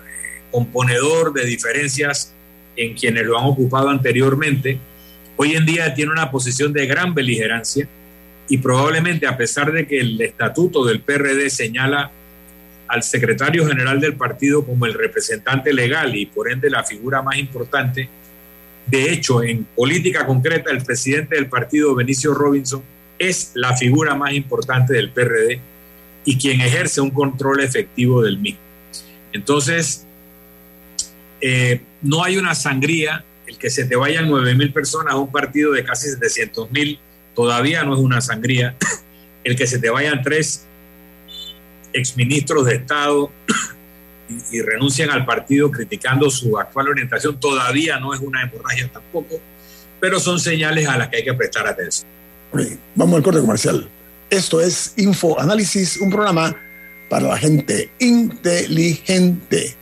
componedor 0.52 1.32
de 1.32 1.44
diferencias 1.44 2.32
en 2.76 2.94
quienes 2.94 3.24
lo 3.26 3.38
han 3.38 3.46
ocupado 3.46 3.88
anteriormente, 3.88 4.78
hoy 5.36 5.56
en 5.56 5.66
día 5.66 5.92
tiene 5.94 6.12
una 6.12 6.30
posición 6.30 6.72
de 6.72 6.86
gran 6.86 7.14
beligerancia 7.14 7.88
y 8.48 8.58
probablemente 8.58 9.26
a 9.26 9.36
pesar 9.36 9.72
de 9.72 9.86
que 9.86 9.98
el 9.98 10.20
estatuto 10.20 10.84
del 10.84 11.00
PRD 11.00 11.50
señala 11.50 12.12
al 12.86 13.02
secretario 13.02 13.66
general 13.66 14.00
del 14.00 14.14
partido 14.14 14.64
como 14.64 14.86
el 14.86 14.94
representante 14.94 15.72
legal 15.72 16.14
y 16.14 16.26
por 16.26 16.52
ende 16.52 16.68
la 16.68 16.84
figura 16.84 17.22
más 17.22 17.38
importante, 17.38 18.08
de 18.86 19.12
hecho, 19.12 19.42
en 19.42 19.64
política 19.64 20.26
concreta, 20.26 20.70
el 20.70 20.84
presidente 20.84 21.36
del 21.36 21.46
partido, 21.46 21.94
Benicio 21.94 22.34
Robinson, 22.34 22.82
es 23.18 23.52
la 23.54 23.76
figura 23.76 24.14
más 24.14 24.32
importante 24.32 24.92
del 24.94 25.10
PRD 25.10 25.60
y 26.24 26.36
quien 26.36 26.60
ejerce 26.60 27.00
un 27.00 27.10
control 27.10 27.62
efectivo 27.62 28.22
del 28.22 28.38
mismo. 28.38 28.60
Entonces, 29.32 30.06
eh, 31.42 31.80
no 32.02 32.22
hay 32.22 32.36
una 32.36 32.54
sangría, 32.54 33.24
el 33.48 33.58
que 33.58 33.68
se 33.68 33.84
te 33.84 33.96
vayan 33.96 34.28
9 34.28 34.54
mil 34.54 34.72
personas 34.72 35.14
a 35.14 35.16
un 35.16 35.30
partido 35.30 35.72
de 35.72 35.84
casi 35.84 36.08
700 36.08 36.70
mil 36.70 37.00
todavía 37.34 37.82
no 37.82 37.94
es 37.94 38.00
una 38.00 38.20
sangría, 38.20 38.76
el 39.44 39.56
que 39.56 39.66
se 39.66 39.80
te 39.80 39.90
vayan 39.90 40.22
tres 40.22 40.64
exministros 41.92 42.66
de 42.66 42.76
Estado 42.76 43.32
y, 44.52 44.60
renuncian 44.60 45.10
al 45.10 45.26
partido 45.26 45.70
criticando 45.70 46.30
su 46.30 46.56
actual 46.58 46.88
orientación, 46.88 47.38
todavía 47.40 47.98
no 47.98 48.14
es 48.14 48.20
una 48.20 48.42
hemorragia 48.42 48.88
tampoco, 48.92 49.40
pero 50.00 50.20
son 50.20 50.38
señales 50.38 50.86
a 50.88 50.96
las 50.96 51.08
que 51.08 51.18
hay 51.18 51.24
que 51.24 51.34
prestar 51.34 51.66
atención. 51.66 52.08
vamos 52.94 53.16
al 53.16 53.22
corte 53.22 53.40
comercial. 53.40 53.88
Esto 54.30 54.60
es 54.60 54.94
Info 54.96 55.38
Análisis, 55.38 55.98
un 55.98 56.10
programa 56.10 56.56
para 57.10 57.28
la 57.28 57.36
gente 57.36 57.90
inteligente. 57.98 59.81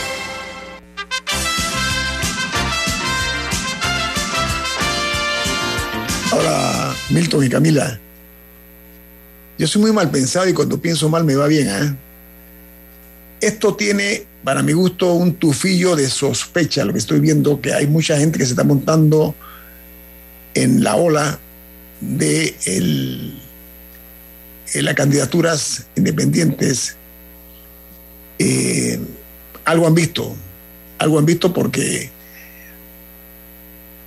Ahora, 6.31 6.95
Milton 7.09 7.45
y 7.45 7.49
Camila, 7.49 7.99
yo 9.57 9.67
soy 9.67 9.81
muy 9.81 9.91
mal 9.91 10.09
pensado 10.09 10.47
y 10.47 10.53
cuando 10.53 10.81
pienso 10.81 11.09
mal 11.09 11.25
me 11.25 11.35
va 11.35 11.47
bien. 11.47 11.67
¿eh? 11.67 11.95
Esto 13.41 13.75
tiene, 13.75 14.25
para 14.41 14.63
mi 14.63 14.71
gusto, 14.71 15.13
un 15.13 15.33
tufillo 15.33 15.95
de 15.97 16.09
sospecha, 16.09 16.85
lo 16.85 16.93
que 16.93 16.99
estoy 16.99 17.19
viendo, 17.19 17.59
que 17.59 17.73
hay 17.73 17.85
mucha 17.85 18.17
gente 18.17 18.39
que 18.39 18.45
se 18.45 18.51
está 18.51 18.63
montando 18.63 19.35
en 20.53 20.83
la 20.83 20.95
ola 20.95 21.37
de 21.99 22.55
en 24.73 24.85
las 24.85 24.95
candidaturas 24.95 25.85
independientes. 25.97 26.95
Eh, 28.39 28.99
algo 29.65 29.85
han 29.85 29.95
visto, 29.95 30.33
algo 30.97 31.19
han 31.19 31.25
visto 31.25 31.53
porque 31.53 32.09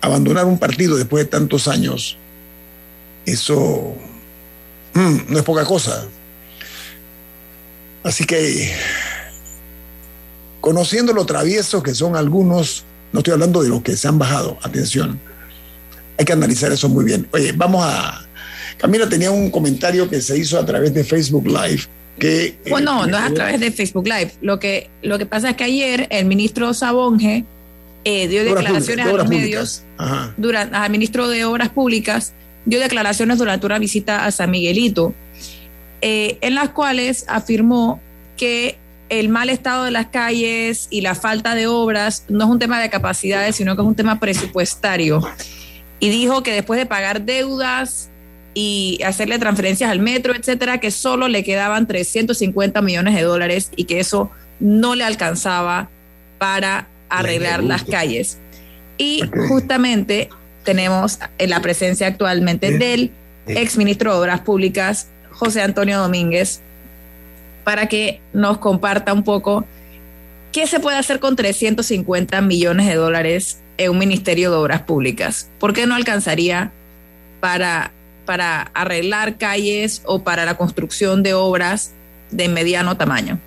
abandonar 0.04 0.44
un 0.44 0.58
partido 0.58 0.96
después 0.96 1.24
de 1.24 1.30
tantos 1.30 1.68
años, 1.68 2.16
eso 3.26 3.94
mm, 4.94 5.16
no 5.28 5.38
es 5.38 5.44
poca 5.44 5.64
cosa. 5.64 6.06
Así 8.02 8.24
que, 8.24 8.72
conociendo 10.60 11.12
lo 11.12 11.24
traviesos 11.24 11.82
que 11.82 11.94
son 11.94 12.16
algunos, 12.16 12.84
no 13.12 13.20
estoy 13.20 13.32
hablando 13.32 13.62
de 13.62 13.70
los 13.70 13.82
que 13.82 13.96
se 13.96 14.08
han 14.08 14.18
bajado, 14.18 14.58
atención, 14.62 15.20
hay 16.18 16.24
que 16.24 16.32
analizar 16.32 16.70
eso 16.70 16.88
muy 16.88 17.04
bien. 17.04 17.26
Oye, 17.32 17.52
vamos 17.52 17.84
a... 17.84 18.26
Camila 18.76 19.08
tenía 19.08 19.30
un 19.30 19.50
comentario 19.50 20.08
que 20.08 20.20
se 20.20 20.36
hizo 20.36 20.58
a 20.58 20.66
través 20.66 20.92
de 20.92 21.04
Facebook 21.04 21.46
Live. 21.46 21.82
Que, 22.18 22.58
bueno, 22.68 23.04
eh, 23.04 23.10
no 23.10 23.16
es 23.18 23.24
a 23.24 23.34
través 23.34 23.60
de 23.60 23.72
Facebook 23.72 24.06
Live. 24.06 24.32
Lo 24.40 24.58
que, 24.58 24.90
lo 25.02 25.18
que 25.18 25.26
pasa 25.26 25.50
es 25.50 25.56
que 25.56 25.64
ayer 25.64 26.06
el 26.10 26.26
ministro 26.26 26.74
Sabonge 26.74 27.44
eh, 28.04 28.28
dio 28.28 28.44
declaraciones 28.44 29.06
a 29.06 29.12
los 29.12 29.28
medios 29.28 29.82
durante, 30.36 30.76
al 30.76 30.90
ministro 30.90 31.28
de 31.28 31.44
Obras 31.44 31.70
Públicas, 31.70 32.34
dio 32.64 32.80
declaraciones 32.80 33.38
durante 33.38 33.66
una 33.66 33.78
visita 33.78 34.24
a 34.26 34.30
San 34.30 34.50
Miguelito, 34.50 35.14
eh, 36.00 36.38
en 36.42 36.54
las 36.54 36.70
cuales 36.70 37.24
afirmó 37.28 38.00
que 38.36 38.78
el 39.08 39.28
mal 39.28 39.48
estado 39.48 39.84
de 39.84 39.90
las 39.90 40.06
calles 40.06 40.88
y 40.90 41.00
la 41.00 41.14
falta 41.14 41.54
de 41.54 41.66
obras 41.66 42.24
no 42.28 42.44
es 42.44 42.50
un 42.50 42.58
tema 42.58 42.80
de 42.80 42.90
capacidades, 42.90 43.56
sino 43.56 43.76
que 43.76 43.82
es 43.82 43.88
un 43.88 43.94
tema 43.94 44.18
presupuestario. 44.18 45.22
Y 46.00 46.10
dijo 46.10 46.42
que 46.42 46.52
después 46.52 46.78
de 46.78 46.86
pagar 46.86 47.22
deudas 47.22 48.10
y 48.54 49.00
hacerle 49.04 49.38
transferencias 49.38 49.90
al 49.90 50.00
metro, 50.00 50.34
etcétera, 50.34 50.78
que 50.78 50.90
solo 50.90 51.28
le 51.28 51.44
quedaban 51.44 51.86
350 51.86 52.82
millones 52.82 53.14
de 53.14 53.22
dólares 53.22 53.70
y 53.76 53.84
que 53.84 54.00
eso 54.00 54.30
no 54.60 54.94
le 54.94 55.04
alcanzaba 55.04 55.88
para 56.38 56.88
arreglar 57.08 57.62
las 57.62 57.84
calles. 57.84 58.38
Y 58.96 59.22
justamente 59.48 60.28
tenemos 60.64 61.18
la 61.38 61.60
presencia 61.60 62.06
actualmente 62.06 62.78
del 62.78 63.10
ex 63.46 63.76
ministro 63.76 64.12
de 64.12 64.20
Obras 64.20 64.40
Públicas, 64.40 65.08
José 65.30 65.62
Antonio 65.62 65.98
Domínguez, 65.98 66.60
para 67.64 67.86
que 67.86 68.20
nos 68.32 68.58
comparta 68.58 69.12
un 69.12 69.24
poco 69.24 69.64
qué 70.52 70.66
se 70.66 70.80
puede 70.80 70.96
hacer 70.96 71.18
con 71.18 71.36
350 71.36 72.40
millones 72.40 72.86
de 72.86 72.94
dólares 72.94 73.58
en 73.76 73.90
un 73.90 73.98
ministerio 73.98 74.50
de 74.50 74.56
Obras 74.56 74.82
Públicas. 74.82 75.50
¿Por 75.58 75.72
qué 75.72 75.86
no 75.86 75.94
alcanzaría 75.94 76.70
para, 77.40 77.90
para 78.24 78.70
arreglar 78.74 79.36
calles 79.36 80.02
o 80.04 80.22
para 80.22 80.44
la 80.44 80.56
construcción 80.56 81.22
de 81.22 81.34
obras 81.34 81.92
de 82.30 82.48
mediano 82.48 82.96
tamaño? 82.96 83.38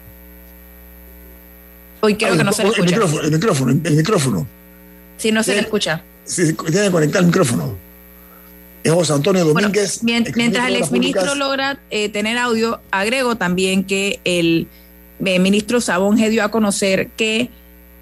Hoy 2.02 2.16
creo 2.16 2.34
Ay, 2.34 2.38
que 2.38 2.44
no 2.44 2.54
se 2.54 2.64
le 2.64 2.70
el 2.70 2.74
escucha. 2.76 2.92
micrófono, 2.92 3.22
el 3.24 3.32
micrófono, 3.32 3.72
el 3.84 3.96
micrófono. 3.96 4.48
Sí, 5.18 5.32
no 5.32 5.44
se 5.44 5.54
le 5.54 5.62
escucha. 5.62 6.04
Sí, 6.26 6.54
tiene 6.54 6.88
que 6.88 6.92
conectar 6.92 7.22
el 7.22 7.28
micrófono. 7.28 7.76
Es 8.84 8.92
José 8.92 9.14
Antonio 9.14 9.44
Domínguez. 9.46 10.04
Mientras 10.04 10.36
de 10.36 10.68
el 10.68 10.76
exministro 10.76 11.36
logra 11.36 11.80
eh, 11.90 12.10
tener 12.10 12.38
audio, 12.38 12.80
agrego 12.92 13.36
también 13.36 13.84
que 13.84 14.20
el 14.24 14.68
eh, 15.26 15.40
ministro 15.40 15.82
Sabonge 15.82 16.30
dio 16.30 16.44
a 16.44 16.52
conocer 16.52 17.10
que 17.18 17.50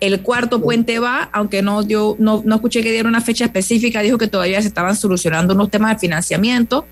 el 0.02 0.22
cuarto 0.22 0.62
puente 0.62 1.00
va, 1.00 1.30
aunque 1.32 1.62
no 1.62 1.84
dio, 1.84 2.16
no, 2.20 2.44
no 2.46 2.56
escuché 2.56 2.84
que 2.84 2.92
diera 2.92 3.08
una 3.08 3.22
fecha 3.22 3.46
específica, 3.46 4.02
dijo 4.02 4.18
que 4.18 4.28
todavía 4.28 4.62
se 4.62 4.68
estaban 4.68 4.96
solucionando 4.96 5.54
unos 5.54 5.72
temas 5.72 5.96
de 5.96 6.00
financiamiento. 6.00 6.86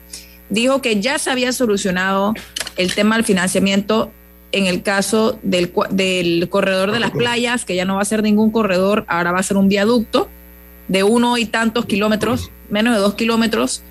Dijo 0.49 0.81
que 0.81 1.01
ya 1.01 1.19
se 1.19 1.29
había 1.29 1.51
solucionado 1.51 2.33
el 2.77 2.93
tema 2.95 3.15
del 3.15 3.25
financiamiento 3.25 4.11
en 4.53 4.67
el 4.67 4.81
caso 4.81 5.37
del, 5.43 5.73
del 5.89 6.47
corredor 6.49 6.91
de 6.91 7.01
las 7.01 7.11
playas, 7.11 7.65
que 7.65 7.75
ya 7.75 7.83
no 7.83 7.95
va 7.95 8.01
a 8.01 8.05
ser 8.05 8.23
ningún 8.23 8.51
corredor, 8.51 9.03
ahora 9.07 9.33
va 9.33 9.39
a 9.39 9.43
ser 9.43 9.57
un 9.57 9.67
viaducto 9.67 10.29
de 10.87 11.03
uno 11.03 11.37
y 11.37 11.45
tantos 11.45 11.85
kilómetros, 11.85 12.51
menos 12.69 12.95
de 12.95 13.01
dos 13.01 13.15
kilómetros, 13.15 13.83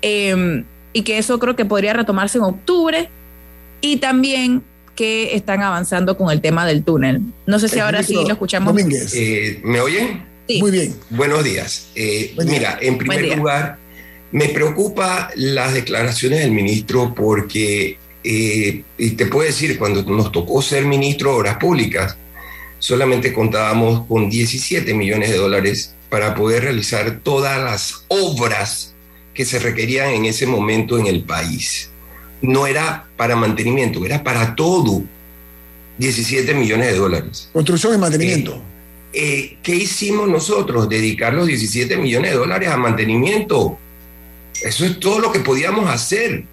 eh, 0.00 0.64
y 0.92 1.02
que 1.02 1.18
eso 1.18 1.38
creo 1.38 1.56
que 1.56 1.64
podría 1.66 1.92
retomarse 1.92 2.38
en 2.38 2.44
octubre, 2.44 3.10
y 3.80 3.96
también 3.98 4.62
que 4.94 5.36
están 5.36 5.62
avanzando 5.62 6.16
con 6.16 6.30
el 6.30 6.40
tema 6.40 6.66
del 6.66 6.82
túnel. 6.82 7.20
No 7.46 7.58
sé 7.58 7.68
si 7.68 7.78
ahora 7.78 8.02
sí 8.02 8.14
lo 8.14 8.32
escuchamos. 8.32 8.74
Eh, 9.14 9.60
¿Me 9.62 9.80
oyen? 9.80 10.24
Muy 10.58 10.70
bien. 10.70 10.94
Buenos 11.10 11.44
días. 11.44 11.90
Eh, 11.94 12.34
mira, 12.44 12.78
en 12.80 12.96
Buen 12.96 13.06
primer 13.06 13.38
lugar, 13.38 13.78
me 14.32 14.48
preocupa 14.48 15.30
las 15.36 15.74
declaraciones 15.74 16.40
del 16.40 16.50
ministro 16.50 17.14
porque, 17.14 17.96
eh, 18.24 18.82
y 18.96 19.10
te 19.10 19.26
puedo 19.26 19.46
decir, 19.46 19.78
cuando 19.78 20.02
nos 20.02 20.32
tocó 20.32 20.60
ser 20.60 20.84
ministro 20.84 21.30
de 21.30 21.36
Obras 21.36 21.56
Públicas, 21.56 22.16
solamente 22.78 23.32
contábamos 23.32 24.06
con 24.06 24.28
17 24.28 24.94
millones 24.94 25.30
de 25.30 25.36
dólares 25.36 25.94
para 26.08 26.34
poder 26.34 26.64
realizar 26.64 27.20
todas 27.22 27.62
las 27.62 28.04
obras 28.08 28.94
que 29.34 29.44
se 29.44 29.58
requerían 29.58 30.10
en 30.10 30.24
ese 30.24 30.46
momento 30.46 30.98
en 30.98 31.06
el 31.06 31.22
país. 31.22 31.90
No 32.40 32.66
era 32.66 33.06
para 33.16 33.36
mantenimiento, 33.36 34.04
era 34.04 34.22
para 34.22 34.54
todo. 34.54 35.02
17 35.98 36.54
millones 36.54 36.92
de 36.92 36.98
dólares. 36.98 37.50
Construcción 37.52 37.94
y 37.94 37.98
mantenimiento. 37.98 38.62
Eh, 39.12 39.56
¿Qué 39.62 39.74
hicimos 39.74 40.28
nosotros? 40.28 40.88
Dedicar 40.88 41.34
los 41.34 41.46
17 41.46 41.96
millones 41.96 42.32
de 42.32 42.36
dólares 42.36 42.68
a 42.68 42.76
mantenimiento. 42.76 43.78
Eso 44.62 44.84
es 44.84 45.00
todo 45.00 45.18
lo 45.18 45.32
que 45.32 45.40
podíamos 45.40 45.90
hacer. 45.90 46.44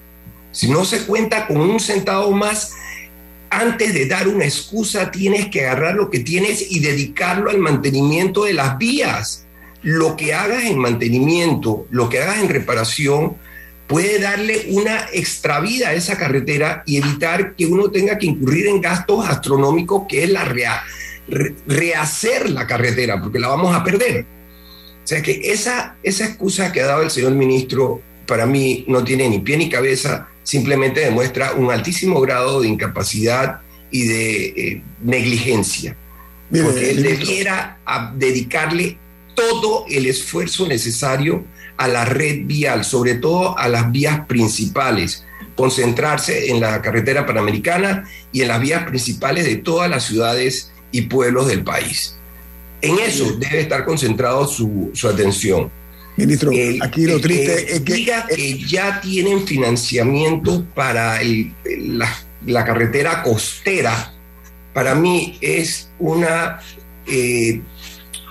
Si 0.55 0.69
no 0.69 0.85
se 0.85 1.01
cuenta 1.01 1.47
con 1.47 1.57
un 1.57 1.81
centavo 1.81 2.31
más, 2.31 2.71
antes 3.49 3.93
de 3.93 4.05
dar 4.05 4.29
una 4.29 4.45
excusa 4.45 5.11
tienes 5.11 5.47
que 5.47 5.65
agarrar 5.65 5.95
lo 5.95 6.09
que 6.09 6.21
tienes 6.21 6.71
y 6.71 6.79
dedicarlo 6.79 7.49
al 7.49 7.57
mantenimiento 7.57 8.45
de 8.45 8.53
las 8.53 8.77
vías. 8.77 9.45
Lo 9.81 10.15
que 10.15 10.33
hagas 10.33 10.63
en 10.63 10.79
mantenimiento, 10.79 11.87
lo 11.91 12.07
que 12.07 12.19
hagas 12.19 12.37
en 12.37 12.47
reparación, 12.47 13.35
puede 13.87 14.17
darle 14.17 14.67
una 14.69 15.09
extra 15.11 15.59
vida 15.59 15.89
a 15.89 15.93
esa 15.93 16.17
carretera 16.17 16.83
y 16.85 16.97
evitar 16.97 17.53
que 17.57 17.65
uno 17.65 17.91
tenga 17.91 18.17
que 18.17 18.27
incurrir 18.27 18.67
en 18.67 18.79
gastos 18.79 19.27
astronómicos, 19.27 20.03
que 20.07 20.23
es 20.23 20.29
la 20.29 20.45
rehacer 21.67 22.49
la 22.49 22.65
carretera, 22.65 23.21
porque 23.21 23.39
la 23.39 23.49
vamos 23.49 23.75
a 23.75 23.83
perder. 23.83 24.25
O 25.03 25.07
sea 25.07 25.21
que 25.21 25.51
esa, 25.51 25.97
esa 26.01 26.23
excusa 26.23 26.71
que 26.71 26.79
ha 26.79 26.85
dado 26.87 27.01
el 27.01 27.11
señor 27.11 27.33
ministro 27.33 28.01
para 28.25 28.45
mí 28.45 28.85
no 28.87 29.03
tiene 29.03 29.27
ni 29.27 29.39
pie 29.39 29.57
ni 29.57 29.69
cabeza, 29.69 30.29
simplemente 30.45 31.01
demuestra 31.01 31.51
un 31.53 31.69
altísimo 31.69 32.21
grado 32.21 32.61
de 32.61 32.69
incapacidad 32.69 33.59
y 33.91 34.07
de 34.07 34.45
eh, 34.45 34.81
negligencia. 35.03 35.97
porque 36.49 36.91
él 36.91 37.03
debiera 37.03 37.79
dedicarle 38.15 38.97
todo 39.35 39.85
el 39.89 40.05
esfuerzo 40.05 40.65
necesario 40.67 41.43
a 41.75 41.87
la 41.89 42.05
red 42.05 42.45
vial, 42.45 42.85
sobre 42.85 43.15
todo 43.15 43.57
a 43.57 43.67
las 43.67 43.91
vías 43.91 44.25
principales, 44.27 45.25
concentrarse 45.55 46.51
en 46.51 46.61
la 46.61 46.81
carretera 46.81 47.25
panamericana 47.25 48.09
y 48.31 48.41
en 48.41 48.47
las 48.47 48.61
vías 48.61 48.85
principales 48.85 49.45
de 49.45 49.57
todas 49.57 49.89
las 49.89 50.05
ciudades 50.05 50.71
y 50.91 51.01
pueblos 51.01 51.47
del 51.47 51.63
país. 51.63 52.15
En 52.81 52.99
eso 52.99 53.35
debe 53.37 53.61
estar 53.61 53.83
concentrado 53.83 54.47
su, 54.47 54.91
atención. 55.11 55.71
Ministro, 56.17 56.51
aquí 56.81 57.05
lo 57.05 57.19
triste 57.19 57.75
es 57.75 57.81
que... 57.81 57.93
Diga 57.93 58.25
que 58.27 58.57
ya 58.57 59.01
tienen 59.01 59.45
financiamiento 59.45 60.65
para 60.73 61.19
la, 62.45 62.65
carretera 62.65 63.21
costera, 63.21 64.13
para 64.73 64.95
mí 64.95 65.37
es 65.41 65.89
una, 65.99 66.59
eh, 67.05 67.61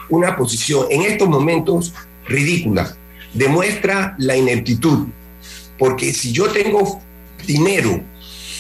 una 0.09 0.35
posición 0.37 0.87
en 0.91 1.03
estos 1.03 1.29
momentos 1.29 1.93
ridícula. 2.27 2.97
Demuestra 3.35 4.15
la 4.19 4.37
ineptitud, 4.37 5.09
porque 5.79 6.13
si 6.15 6.33
yo 6.33 6.49
tengo 6.49 7.03
dinero 7.47 8.03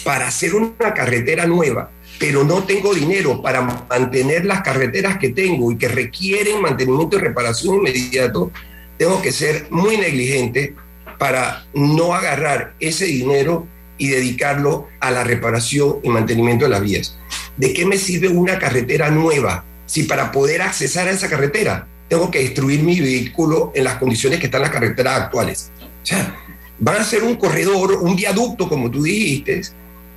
para 0.04 0.28
hacer 0.28 0.54
una 0.54 0.92
carretera 0.92 1.46
nueva, 1.46 1.90
pero 2.18 2.44
no 2.44 2.62
tengo 2.64 2.94
dinero 2.94 3.40
para 3.40 3.62
mantener 3.62 4.44
las 4.44 4.62
carreteras 4.62 5.18
que 5.18 5.30
tengo 5.30 5.72
y 5.72 5.78
que 5.78 5.88
requieren 5.88 6.60
mantenimiento 6.60 7.16
y 7.16 7.20
reparación 7.20 7.76
inmediato, 7.76 8.52
tengo 8.98 9.20
que 9.22 9.32
ser 9.32 9.66
muy 9.70 9.96
negligente 9.96 10.74
para 11.18 11.66
no 11.74 12.14
agarrar 12.14 12.74
ese 12.80 13.06
dinero 13.06 13.66
y 13.98 14.08
dedicarlo 14.08 14.88
a 15.00 15.10
la 15.10 15.24
reparación 15.24 15.96
y 16.02 16.08
mantenimiento 16.08 16.64
de 16.64 16.70
las 16.70 16.82
vías. 16.82 17.18
¿De 17.56 17.72
qué 17.72 17.86
me 17.86 17.96
sirve 17.96 18.28
una 18.28 18.58
carretera 18.58 19.10
nueva 19.10 19.64
si 19.86 20.04
para 20.04 20.32
poder 20.32 20.62
accesar 20.62 21.08
a 21.08 21.12
esa 21.12 21.28
carretera 21.28 21.86
tengo 22.08 22.30
que 22.30 22.40
destruir 22.40 22.82
mi 22.82 23.00
vehículo 23.00 23.72
en 23.74 23.84
las 23.84 23.96
condiciones 23.96 24.40
que 24.40 24.46
están 24.46 24.62
las 24.62 24.70
carreteras 24.70 25.20
actuales? 25.20 25.70
O 26.02 26.06
sea, 26.06 26.36
van 26.78 26.96
a 26.96 27.04
ser 27.04 27.22
un 27.22 27.36
corredor, 27.36 27.92
un 28.02 28.16
viaducto, 28.16 28.68
como 28.68 28.90
tú 28.90 29.02
dijiste, 29.02 29.62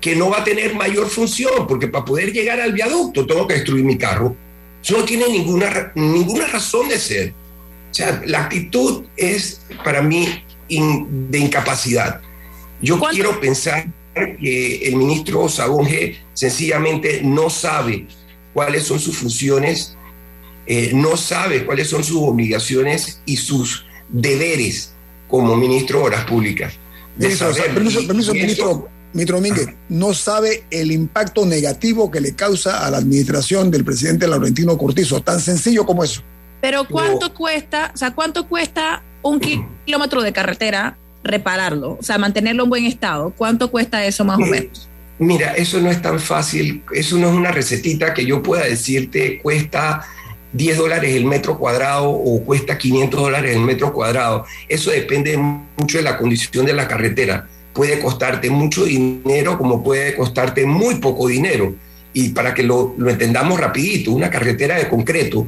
que 0.02 0.16
no 0.16 0.30
va 0.30 0.40
a 0.40 0.44
tener 0.44 0.76
mayor 0.76 1.08
función, 1.10 1.68
porque 1.68 1.88
para 1.88 2.06
poder 2.06 2.32
llegar 2.32 2.60
al 2.60 2.74
viaducto 2.74 3.26
tengo 3.26 3.48
que 3.48 3.56
destruir 3.56 3.86
mi 3.86 3.98
carro. 3.98 4.36
Eso 4.84 4.98
no 4.98 5.04
tiene 5.04 5.28
ninguna, 5.28 5.92
ninguna 5.96 6.48
razón 6.48 6.88
de 6.88 7.00
ser. 7.00 7.34
O 7.92 7.94
sea, 7.94 8.22
la 8.26 8.44
actitud 8.44 9.06
es 9.16 9.62
para 9.84 10.02
mí 10.02 10.28
de 10.70 11.40
incapacidad. 11.40 12.22
Yo 12.82 13.00
quiero 13.00 13.40
pensar 13.40 13.88
que 14.14 14.88
el 14.88 14.96
ministro 14.96 15.48
Sabonge 15.50 16.18
sencillamente 16.34 17.22
no 17.24 17.50
sabe 17.50 18.08
cuáles 18.54 18.84
son 18.84 19.00
sus 19.00 19.18
funciones, 19.18 19.96
eh, 20.66 20.92
no 20.94 21.16
sabe 21.18 21.66
cuáles 21.66 21.90
son 21.90 22.04
sus 22.04 22.22
obligaciones 22.22 23.22
y 23.26 23.38
sus 23.38 23.86
deberes 24.10 24.94
como 25.28 25.56
ministro 25.56 26.00
de 26.00 26.06
Obras 26.06 26.26
Públicas. 26.26 26.74
permiso, 27.74 28.06
permiso 28.06 28.34
ministro, 28.34 28.90
Mitro 29.14 29.38
Domínguez 29.38 29.68
no 29.90 30.14
sabe 30.14 30.66
el 30.70 30.92
impacto 30.92 31.46
negativo 31.46 32.12
que 32.12 32.22
le 32.22 32.36
causa 32.36 32.86
a 32.86 32.92
la 32.92 32.98
administración 32.98 33.72
del 33.72 33.84
presidente 33.84 34.28
Laurentino 34.28 34.78
Cortizo, 34.78 35.22
tan 35.22 35.40
sencillo 35.40 35.86
como 35.86 36.04
eso. 36.04 36.22
Pero 36.62 36.86
¿cuánto 36.86 37.34
cuesta, 37.34 37.92
o 37.94 37.98
sea, 37.98 38.12
cuánto 38.12 38.48
cuesta 38.48 39.04
un 39.22 39.40
kilómetro 39.40 40.22
de 40.22 40.34
carretera 40.34 40.98
repararlo, 41.24 41.98
o 42.00 42.04
sea, 42.04 42.18
mantenerlo 42.18 42.64
en 42.64 42.70
buen 42.70 42.86
estado? 42.86 43.34
¿Cuánto 43.36 43.70
cuesta 43.70 44.04
eso 44.06 44.26
más 44.26 44.38
o 44.38 44.42
menos? 44.42 44.90
Mira, 45.20 45.54
eso 45.54 45.82
no 45.82 45.90
es 45.90 46.02
tan 46.02 46.20
fácil, 46.20 46.84
eso 46.94 47.18
no 47.18 47.30
es 47.30 47.34
una 47.34 47.52
recetita 47.52 48.14
que 48.14 48.26
yo 48.26 48.44
pueda 48.44 48.66
decirte 48.66 49.40
cuesta 49.42 50.06
10 50.54 50.78
dólares 50.78 51.16
el 51.16 51.26
metro 51.26 51.58
cuadrado 51.58 52.10
o 52.10 52.44
cuesta 52.44 52.78
500 52.78 53.20
dólares 53.20 53.56
el 53.56 53.62
metro 53.62 53.94
cuadrado. 53.94 54.46
Eso 54.68 54.92
depende 54.92 55.38
mucho 55.38 55.98
de 55.98 56.04
la 56.04 56.18
condición 56.18 56.66
de 56.66 56.74
la 56.74 56.88
carretera 56.88 57.48
puede 57.78 58.00
costarte 58.00 58.50
mucho 58.50 58.86
dinero 58.86 59.56
como 59.56 59.84
puede 59.84 60.16
costarte 60.16 60.66
muy 60.66 60.96
poco 60.96 61.28
dinero. 61.28 61.76
Y 62.12 62.30
para 62.30 62.56
que 62.56 62.64
lo, 62.64 62.96
entendamos 63.08 63.60
rapidito, 63.60 64.12
una 64.12 64.32
carretera 64.32 64.80
de 64.80 64.90
concreto 64.90 65.46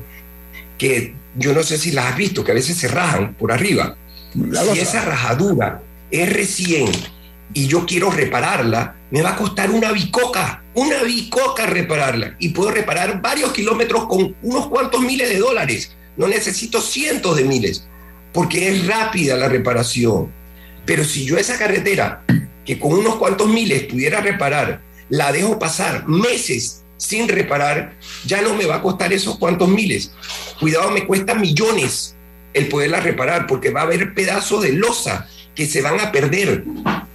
que 0.80 1.14
yo 1.36 1.54
no 1.54 1.62
sé 1.62 1.78
si 1.78 1.92
las 1.92 2.06
has 2.08 2.18
visto, 2.18 2.44
que 2.44 2.52
a 2.52 2.56
veces 2.56 2.76
se 2.76 2.88
rajan 2.88 3.36
por 3.36 3.52
arriba. 3.52 3.96
si 4.34 4.80
esa 4.80 5.06
rajadura 5.06 5.84
es 6.10 6.34
recién 6.34 6.90
y 7.54 7.68
yo 7.68 7.86
quiero 7.86 8.10
repararla, 8.10 8.96
me 9.12 9.22
va 9.22 9.32
a 9.32 9.36
costar 9.36 9.70
una 9.70 9.92
bicoca, 9.92 10.64
una 10.74 11.04
bicoca 11.04 11.66
repararla. 11.66 12.36
Y 12.40 12.50
puedo 12.50 12.72
reparar 12.72 13.22
varios 13.22 13.52
kilómetros 13.52 14.08
con 14.08 14.36
unos 14.42 14.68
cuantos 14.68 15.02
miles 15.02 15.30
de 15.30 15.38
dólares. 15.38 15.96
No 16.18 16.28
necesito 16.28 16.82
cientos 16.82 17.38
de 17.38 17.44
miles, 17.44 17.88
porque 18.34 18.70
es 18.70 18.88
rápida 18.88 19.36
la 19.36 19.50
reparación. 19.50 20.32
Pero 20.86 21.04
si 21.04 21.26
yo 21.26 21.38
esa 21.38 21.58
carretera, 21.58 22.24
que 22.66 22.80
con 22.80 22.94
unos 22.94 23.16
cuantos 23.18 23.48
miles 23.48 23.84
pudiera 23.84 24.22
reparar, 24.22 24.82
la 25.10 25.32
dejo 25.32 25.60
pasar 25.60 26.08
meses 26.08 26.84
sin 27.00 27.30
reparar, 27.30 27.94
ya 28.26 28.42
no 28.42 28.54
me 28.54 28.66
va 28.66 28.76
a 28.76 28.82
costar 28.82 29.12
esos 29.14 29.38
cuantos 29.38 29.70
miles. 29.70 30.12
Cuidado, 30.60 30.92
me 30.92 31.08
cuesta 31.08 31.34
millones 31.34 32.16
el 32.54 32.68
poderla 32.68 33.00
reparar, 33.00 33.48
porque 33.48 33.72
va 33.72 33.82
a 33.82 33.84
haber 33.84 34.14
pedazos 34.14 34.62
de 34.64 34.74
losa 34.74 35.28
que 35.56 35.66
se 35.66 35.82
van 35.82 36.00
a 36.00 36.12
perder, 36.12 36.66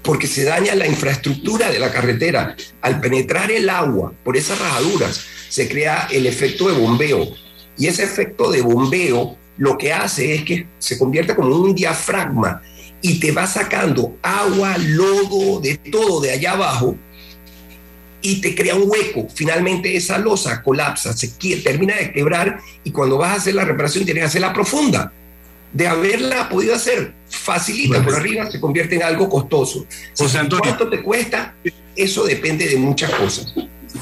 porque 0.03 0.27
se 0.27 0.45
daña 0.45 0.75
la 0.75 0.87
infraestructura 0.87 1.71
de 1.71 1.79
la 1.79 1.93
carretera. 1.93 2.57
Al 2.81 3.01
penetrar 3.01 3.51
el 3.51 3.69
agua 3.69 4.13
por 4.25 4.37
esas 4.37 4.59
rajaduras, 4.59 5.21
se 5.51 5.69
crea 5.69 6.09
el 6.11 6.27
efecto 6.27 6.69
de 6.69 6.79
bombeo. 6.79 7.29
Y 7.77 7.87
ese 7.87 8.05
efecto 8.05 8.51
de 8.51 8.63
bombeo 8.63 9.37
lo 9.59 9.77
que 9.77 9.93
hace 9.93 10.35
es 10.35 10.45
que 10.45 10.67
se 10.79 10.99
convierte 10.99 11.35
como 11.35 11.55
un 11.55 11.75
diafragma 11.75 12.63
y 13.03 13.21
te 13.21 13.33
va 13.33 13.47
sacando 13.47 14.17
agua, 14.23 14.79
lodo, 14.79 15.61
de 15.61 15.77
todo 15.77 16.23
de 16.23 16.31
allá 16.31 16.53
abajo 16.53 16.97
y 18.25 18.41
te 18.41 18.55
crea 18.55 18.75
un 18.75 18.91
hueco. 18.91 19.29
Finalmente 19.35 19.95
esa 19.95 20.17
losa 20.17 20.63
colapsa, 20.63 21.13
se 21.13 21.29
termina 21.63 21.95
de 21.95 22.11
quebrar 22.11 22.59
y 22.83 22.91
cuando 22.91 23.19
vas 23.19 23.33
a 23.33 23.35
hacer 23.35 23.55
la 23.55 23.67
reparación 23.67 24.07
tienes 24.07 24.23
que 24.23 24.27
hacerla 24.29 24.53
profunda. 24.55 25.13
De 25.71 25.87
haberla 25.87 26.49
podido 26.49 26.75
hacer 26.75 27.13
facilita 27.29 28.03
por 28.03 28.15
arriba, 28.15 28.51
se 28.51 28.59
convierte 28.61 28.95
en 28.95 29.03
algo 29.03 29.29
costoso. 29.29 29.87
José 30.17 30.39
Antonio. 30.39 30.65
¿Cuánto 30.65 30.89
te 30.89 31.03
cuesta? 31.03 31.55
Eso 31.95 32.25
depende 32.25 32.67
de 32.67 32.77
muchas 32.77 33.11
cosas. 33.11 33.53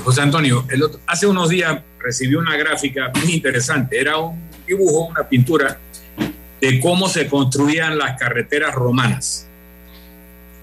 José 0.04 0.20
Antonio, 0.20 0.64
hace 1.06 1.26
unos 1.26 1.48
días 1.48 1.80
recibí 1.98 2.36
una 2.36 2.56
gráfica 2.56 3.10
muy 3.24 3.32
interesante. 3.32 3.98
Era 3.98 4.18
un 4.18 4.40
dibujo, 4.64 5.06
una 5.06 5.28
pintura 5.28 5.80
de 6.60 6.78
cómo 6.78 7.08
se 7.08 7.26
construían 7.26 7.98
las 7.98 8.16
carreteras 8.16 8.72
romanas 8.72 9.48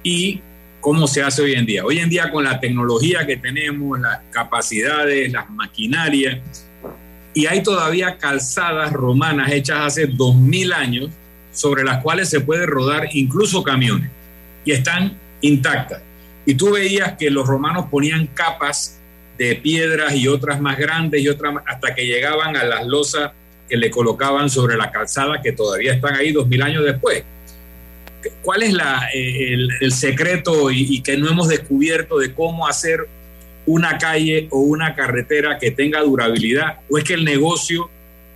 y 0.02 0.42
cómo 0.80 1.08
se 1.08 1.22
hace 1.22 1.42
hoy 1.42 1.54
en 1.54 1.66
día. 1.66 1.86
Hoy 1.86 2.00
en 2.00 2.10
día 2.10 2.32
con 2.32 2.44
la 2.44 2.60
tecnología 2.60 3.26
que 3.26 3.38
tenemos, 3.38 4.00
las 4.00 4.20
capacidades, 4.32 5.32
las 5.32 5.50
maquinarias, 5.50 6.40
y 7.34 7.46
hay 7.46 7.62
todavía 7.62 8.18
calzadas 8.18 8.92
romanas 8.92 9.52
hechas 9.52 9.80
hace 9.80 10.08
dos 10.08 10.36
mil 10.36 10.74
años 10.74 11.10
sobre 11.52 11.84
las 11.84 12.02
cuales 12.02 12.30
se 12.30 12.42
puede 12.42 12.66
rodar 12.66 13.08
incluso 13.14 13.64
camiones 13.64 14.10
y 14.66 14.72
están 14.72 15.18
intactas. 15.42 16.02
Y 16.46 16.56
tú 16.56 16.72
veías 16.72 17.14
que 17.18 17.30
los 17.30 17.48
romanos 17.48 17.86
ponían 17.92 18.28
capas 18.28 19.00
de 19.38 19.56
piedras 19.56 20.16
y 20.16 20.28
otras 20.28 20.60
más 20.60 20.78
grandes 20.78 21.22
y 21.22 21.30
otras 21.30 21.56
hasta 21.66 21.94
que 21.94 22.06
llegaban 22.06 22.58
a 22.58 22.64
las 22.64 22.86
losas 22.86 23.32
que 23.70 23.78
le 23.78 23.92
colocaban 23.92 24.50
sobre 24.50 24.76
la 24.76 24.92
calzada 24.92 25.42
que 25.42 25.52
todavía 25.52 25.94
están 25.94 26.16
ahí 26.16 26.32
dos 26.32 26.48
mil 26.48 26.62
años 26.62 26.84
después. 26.84 27.24
¿Cuál 28.42 28.64
es 28.64 28.74
la, 28.74 29.10
eh, 29.14 29.54
el, 29.80 29.92
secreto 29.92 30.72
y, 30.72 31.02
que 31.02 31.18
no 31.18 31.30
hemos 31.30 31.48
descubierto 31.48 32.18
de 32.18 32.34
cómo 32.34 32.68
hacer 32.68 33.08
una 33.66 33.98
calle 33.98 34.48
o 34.52 34.60
una 34.60 34.96
carretera 34.96 35.58
que 35.58 35.72
tenga 35.72 36.02
durabilidad? 36.02 36.80
¿O 36.90 36.98
es 36.98 37.04
que 37.04 37.14
el 37.14 37.24
negocio 37.24 37.90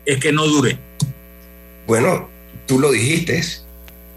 es 0.06 0.20
que 0.20 0.32
no 0.32 0.46
dure? 0.48 0.78
Bueno, 1.88 2.30
tú 2.66 2.80
lo 2.80 2.92
dijiste, 2.92 3.42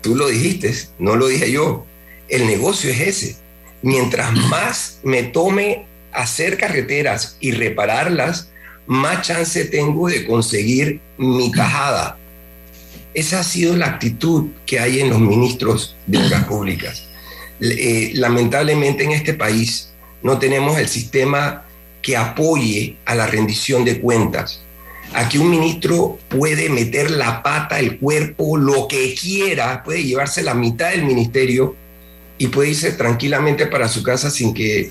tú 0.03 0.15
lo 0.15 0.29
dijiste, 0.29 0.73
no 0.99 1.17
lo 1.17 1.29
dije 1.29 1.51
yo. 1.51 1.85
El 2.29 2.47
negocio 2.47 2.91
es 2.91 3.01
ese. 3.01 3.37
Mientras 3.83 4.33
más 4.33 5.01
me 5.03 5.25
tome 5.25 5.87
hacer 6.13 6.57
carreteras 6.59 7.37
y 7.41 7.53
repararlas, 7.53 8.51
más 8.87 9.27
chance 9.27 9.65
tengo 9.65 10.09
de 10.09 10.27
conseguir 10.27 11.01
mi 11.19 11.51
tajada. 11.51 12.19
Esa 13.17 13.41
ha 13.41 13.45
sido 13.45 13.75
la 13.75 13.87
actitud 13.87 14.51
que 14.67 14.79
hay 14.79 15.01
en 15.01 15.09
los 15.09 15.19
ministros 15.19 15.97
de 16.07 16.19
obras 16.19 16.45
públicas. 16.45 17.05
Eh, 17.63 18.11
lamentablemente 18.13 19.05
en 19.05 19.13
este 19.13 19.33
país 19.33 19.89
no 20.23 20.39
tenemos 20.39 20.79
el 20.79 20.87
sistema 20.87 21.65
que 22.03 22.15
apoye 22.15 22.99
a 23.07 23.15
la 23.15 23.27
rendición 23.27 23.87
de 23.87 24.01
cuentas. 24.03 24.61
Aquí 25.15 25.39
un 25.39 25.49
ministro 25.49 26.19
puede 26.29 26.69
meter 26.69 27.11
la 27.11 27.43
pata, 27.43 27.79
el 27.79 27.99
cuerpo, 27.99 28.59
lo 28.59 28.87
que 28.87 29.15
quiera, 29.15 29.83
puede 29.83 30.05
llevarse 30.05 30.43
la 30.43 30.53
mitad 30.53 30.91
del 30.91 31.05
ministerio 31.05 31.75
y 32.37 32.49
puede 32.49 32.69
irse 32.69 32.93
tranquilamente 32.93 33.65
para 33.67 33.89
su 33.89 34.03
casa 34.03 34.29
sin 34.29 34.53
que 34.53 34.91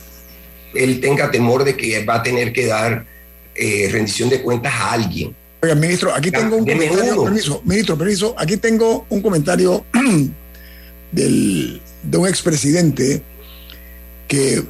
él 0.73 0.99
tenga 0.99 1.29
temor 1.29 1.63
de 1.63 1.77
que 1.77 2.03
va 2.03 2.15
a 2.15 2.23
tener 2.23 2.51
que 2.51 2.65
dar 2.65 3.05
eh, 3.53 3.87
rendición 3.91 4.29
de 4.29 4.41
cuentas 4.41 4.73
a 4.73 4.93
alguien. 4.93 5.35
Oiga, 5.65 5.73
ministro, 5.73 6.13
aquí 6.13 6.29
tengo 6.29 6.57
un 6.57 6.65
comentario, 6.65 7.23
permiso, 7.23 7.61
ministro, 7.65 7.97
permiso, 7.97 8.35
aquí 8.37 8.57
tengo 8.57 9.07
un 9.09 9.19
comentario 9.19 9.83
del, 11.11 11.81
de 12.03 12.17
un 12.17 12.27
expresidente 12.27 13.23
que 14.27 14.63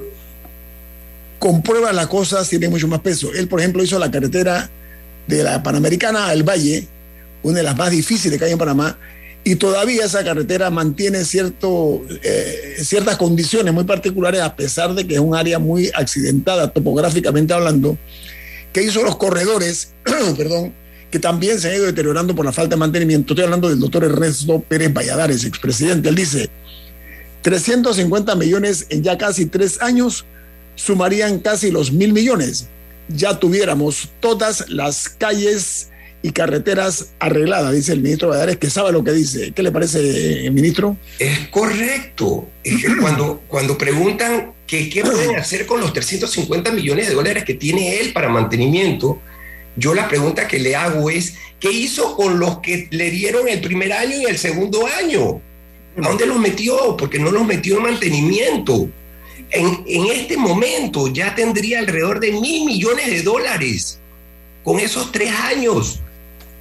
comprueba 1.37 1.91
las 1.91 2.07
cosas, 2.07 2.47
tiene 2.47 2.69
mucho 2.69 2.87
más 2.87 3.01
peso. 3.01 3.33
Él, 3.33 3.49
por 3.49 3.59
ejemplo, 3.59 3.83
hizo 3.83 3.99
la 3.99 4.09
carretera 4.09 4.69
de 5.27 5.43
la 5.43 5.61
Panamericana 5.61 6.27
al 6.29 6.43
Valle, 6.43 6.87
una 7.43 7.57
de 7.57 7.63
las 7.63 7.75
más 7.75 7.91
difíciles 7.91 8.39
que 8.39 8.45
hay 8.45 8.53
en 8.53 8.57
Panamá, 8.57 8.97
y 9.43 9.57
todavía 9.57 10.05
esa 10.05 10.23
carretera 10.23 10.69
mantiene 10.69 11.25
cierto, 11.25 12.03
eh, 12.23 12.77
ciertas 12.79 13.17
condiciones 13.17 13.73
muy 13.73 13.83
particulares, 13.83 14.39
a 14.39 14.55
pesar 14.55 14.93
de 14.93 15.05
que 15.05 15.15
es 15.15 15.19
un 15.19 15.35
área 15.35 15.59
muy 15.59 15.91
accidentada 15.93 16.71
topográficamente 16.71 17.53
hablando, 17.53 17.97
que 18.71 18.81
hizo 18.81 19.03
los 19.03 19.17
corredores, 19.17 19.93
perdón, 20.37 20.73
que 21.11 21.19
también 21.19 21.59
se 21.59 21.69
han 21.69 21.75
ido 21.75 21.85
deteriorando 21.85 22.35
por 22.35 22.45
la 22.45 22.51
falta 22.51 22.75
de 22.75 22.79
mantenimiento. 22.79 23.33
Estoy 23.33 23.45
hablando 23.45 23.69
del 23.69 23.79
doctor 23.79 24.03
Ernesto 24.03 24.59
Pérez 24.61 24.93
Valladares, 24.93 25.43
expresidente. 25.43 26.09
Él 26.09 26.15
dice, 26.15 26.49
350 27.41 28.35
millones 28.35 28.87
en 28.89 29.03
ya 29.03 29.17
casi 29.17 29.45
tres 29.45 29.81
años 29.81 30.25
sumarían 30.75 31.39
casi 31.39 31.71
los 31.71 31.91
mil 31.91 32.11
millones. 32.11 32.67
Ya 33.07 33.39
tuviéramos 33.39 34.09
todas 34.19 34.69
las 34.69 35.09
calles 35.09 35.89
y 36.25 36.31
carreteras 36.31 37.11
arregladas, 37.19 37.71
dice 37.71 37.93
el 37.93 38.01
ministro 38.01 38.29
Valladares, 38.29 38.57
que 38.57 38.71
sabe 38.71 38.91
lo 38.91 39.03
que 39.03 39.11
dice. 39.11 39.51
¿Qué 39.51 39.61
le 39.61 39.71
parece, 39.71 40.49
ministro? 40.51 40.97
Es 41.19 41.47
correcto. 41.49 42.49
Cuando, 42.99 43.43
cuando 43.47 43.77
preguntan 43.77 44.53
que 44.65 44.89
qué 44.89 45.03
pueden 45.03 45.35
hacer 45.35 45.67
con 45.67 45.79
los 45.79 45.93
350 45.93 46.71
millones 46.71 47.09
de 47.09 47.13
dólares 47.13 47.45
que 47.45 47.53
tiene 47.53 47.99
él 47.99 48.11
para 48.11 48.27
mantenimiento, 48.27 49.21
yo 49.75 49.93
la 49.93 50.07
pregunta 50.07 50.47
que 50.47 50.59
le 50.59 50.75
hago 50.75 51.09
es, 51.09 51.35
¿qué 51.59 51.71
hizo 51.71 52.15
con 52.15 52.39
los 52.39 52.59
que 52.59 52.87
le 52.91 53.11
dieron 53.11 53.47
el 53.47 53.61
primer 53.61 53.91
año 53.93 54.17
y 54.21 54.25
el 54.25 54.37
segundo 54.37 54.87
año? 54.87 55.41
¿A 55.97 56.07
dónde 56.07 56.25
los 56.25 56.39
metió? 56.39 56.95
Porque 56.97 57.19
no 57.19 57.31
los 57.31 57.45
metió 57.45 57.77
en 57.77 57.83
mantenimiento. 57.83 58.89
En, 59.51 60.05
este 60.07 60.37
momento 60.37 61.07
ya 61.07 61.35
tendría 61.35 61.79
alrededor 61.79 62.19
de 62.19 62.31
mil 62.31 62.65
millones 62.65 63.07
de 63.07 63.21
dólares 63.21 63.99
con 64.63 64.79
esos 64.79 65.11
tres 65.11 65.31
años 65.31 65.99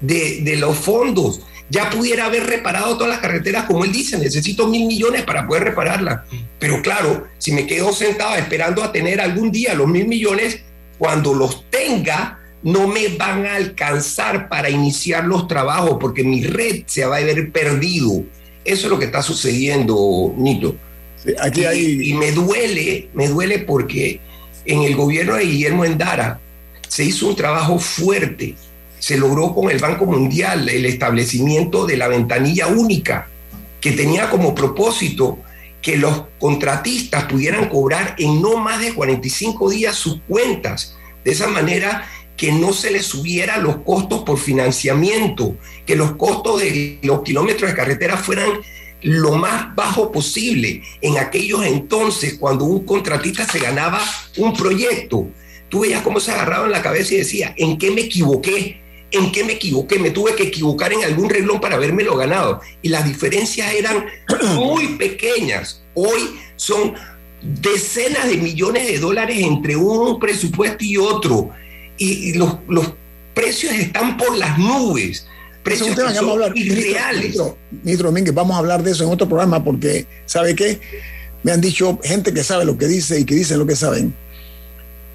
de, 0.01 0.41
de 0.43 0.57
los 0.57 0.77
fondos. 0.77 1.41
Ya 1.71 1.89
pudiera 1.91 2.27
haber 2.27 2.47
reparado 2.47 2.97
todas 2.97 3.11
las 3.11 3.21
carreteras, 3.21 3.65
como 3.65 3.85
él 3.85 3.93
dice, 3.93 4.19
necesito 4.19 4.69
mil 4.69 4.87
millones 4.87 5.23
para 5.23 5.47
poder 5.47 5.65
repararlas. 5.65 6.21
Pero 6.59 6.83
claro, 6.83 7.27
si 7.39 7.53
me 7.53 7.67
quedo 7.67 7.93
sentado 7.93 8.35
esperando 8.37 8.83
a 8.85 8.93
tener 8.93 9.21
algún 9.21 9.51
día 9.51 9.75
los 9.75 9.89
mil 9.89 10.07
millones, 10.07 10.61
cuando 10.99 11.35
los 11.35 11.69
tenga, 11.71 12.43
no 12.65 12.89
me 12.89 13.09
van 13.09 13.47
a 13.47 13.55
alcanzar 13.55 14.49
para 14.49 14.69
iniciar 14.69 15.25
los 15.25 15.47
trabajos 15.47 15.99
porque 16.01 16.25
mi 16.25 16.43
red 16.43 16.83
se 16.87 17.05
va 17.05 17.19
a 17.19 17.21
ver 17.21 17.53
perdido. 17.53 18.25
Eso 18.65 18.87
es 18.87 18.91
lo 18.91 18.99
que 18.99 19.05
está 19.05 19.23
sucediendo, 19.23 20.35
Nito. 20.37 20.75
aquí 21.41 21.65
hay... 21.65 22.11
y, 22.11 22.15
me 22.15 22.33
duele, 22.33 23.11
me 23.15 23.29
duele 23.29 23.61
porque 23.61 24.19
en 24.65 24.83
el 24.83 24.97
gobierno 24.97 25.37
de 25.37 25.45
Guillermo 25.45 25.85
Endara 25.85 26.41
se 26.89 27.05
hizo 27.05 27.29
un 27.29 27.37
trabajo 27.37 27.79
fuerte 27.79 28.57
se 29.05 29.19
logró 29.19 29.55
con 29.55 29.71
el 29.71 29.77
Banco 29.77 30.07
Mundial 30.07 30.67
el 30.67 30.87
establecimiento 30.87 31.85
de 31.85 31.99
la 31.99 32.09
ventanilla 32.09 32.69
única, 32.69 33.29
que 33.79 33.93
tenía 33.93 34.31
como 34.31 34.55
propósito 34.55 35.41
que 35.83 35.99
los 35.99 36.23
contratistas 36.39 37.25
pudieran 37.25 37.69
cobrar 37.69 38.15
en 38.17 38.41
no 38.41 38.57
más 38.57 38.81
de 38.81 38.95
45 38.95 39.69
días 39.69 39.95
sus 39.95 40.23
cuentas. 40.27 40.97
De 41.23 41.33
esa 41.33 41.49
manera 41.49 42.09
que 42.37 42.53
no 42.53 42.72
se 42.72 42.91
les 42.91 43.07
subiera 43.07 43.59
los 43.59 43.76
costos 43.78 44.22
por 44.22 44.39
financiamiento, 44.39 45.57
que 45.87 45.97
los 45.97 46.16
costos 46.16 46.61
de 46.61 46.99
los 47.03 47.22
kilómetros 47.22 47.70
de 47.70 47.76
carretera 47.76 48.16
fueran 48.16 48.51
lo 49.03 49.32
más 49.32 49.74
bajo 49.74 50.11
posible. 50.11 50.82
En 51.01 51.18
aquellos 51.18 51.64
entonces, 51.64 52.35
cuando 52.39 52.64
un 52.64 52.85
contratista 52.85 53.47
se 53.47 53.61
ganaba 53.61 54.03
un 54.37 54.53
proyecto, 54.55 55.28
tú 55.68 55.80
veías 55.80 56.03
cómo 56.03 56.20
se 56.20 56.32
agarraba 56.32 56.66
en 56.66 56.72
la 56.72 56.82
cabeza 56.82 57.14
y 57.14 57.18
decía, 57.18 57.55
¿en 57.57 57.78
qué 57.78 57.91
me 57.91 58.03
equivoqué? 58.03 58.80
en 59.14 59.30
qué 59.30 59.45
me 59.45 59.53
equivoqué, 59.53 59.99
me 59.99 60.11
tuve 60.11 60.35
que 60.35 60.45
equivocar 60.45 60.93
en 60.93 61.05
algún 61.05 61.30
reglón 61.30 61.61
para 61.61 61.76
lo 61.76 62.16
ganado. 62.16 62.61
Y 62.82 62.89
las 62.89 63.05
diferencias 63.05 63.72
eran 63.72 64.07
muy 64.57 64.89
pequeñas. 64.97 65.82
Hoy 65.95 66.37
son 66.57 66.95
decenas 67.41 68.28
de 68.28 68.39
millones 68.39 68.89
de 68.89 68.99
dólares 68.99 69.39
entre 69.41 69.76
un 69.76 70.18
presupuesto 70.18 70.85
y 70.85 70.97
otro. 70.97 71.51
Y, 71.99 72.34
los, 72.34 72.59
precios 73.34 73.72
están 73.72 74.16
por 74.16 74.36
las 74.36 74.59
nubes. 74.59 75.26
Precios 75.62 75.88
que 75.88 76.14
son 76.14 76.30
hablar, 76.30 76.53
irreales. 76.57 77.36
Ministro, 77.82 78.09
Domínguez, 78.09 78.34
vamos 78.34 78.55
a 78.55 78.59
hablar 78.59 78.82
de 78.82 78.90
eso 78.92 79.05
en 79.05 79.11
otro 79.11 79.26
programa 79.26 79.64
porque, 79.64 80.07
¿sabe 80.26 80.55
qué? 80.55 80.80
Me 81.42 81.53
han 81.53 81.61
dicho 81.61 81.99
gente 82.03 82.32
que 82.34 82.45
sabe 82.45 82.64
lo 82.64 82.76
que 82.76 82.86
dice 82.86 83.18
y 83.18 83.24
que 83.24 83.34
dicen 83.34 83.59
lo 83.59 83.66
que 83.66 83.76
saben, 83.76 84.14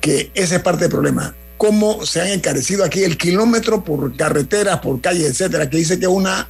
que 0.01 0.31
ese 0.33 0.55
es 0.55 0.61
parte 0.61 0.81
del 0.81 0.91
problema 0.91 1.35
cómo 1.59 2.05
se 2.05 2.21
han 2.21 2.29
encarecido 2.29 2.85
aquí 2.85 3.03
el 3.03 3.17
kilómetro 3.17 3.83
por 3.83 4.15
carreteras, 4.15 4.79
por 4.79 5.01
calles, 5.01 5.29
etcétera, 5.29 5.69
que 5.69 5.75
dice 5.75 5.99
que 5.99 6.05
es 6.05 6.11
una 6.11 6.47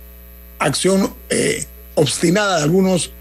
acción 0.60 1.12
eh, 1.32 1.66
obstinada 1.96 2.58
de 2.58 2.64
algunos 2.64 3.12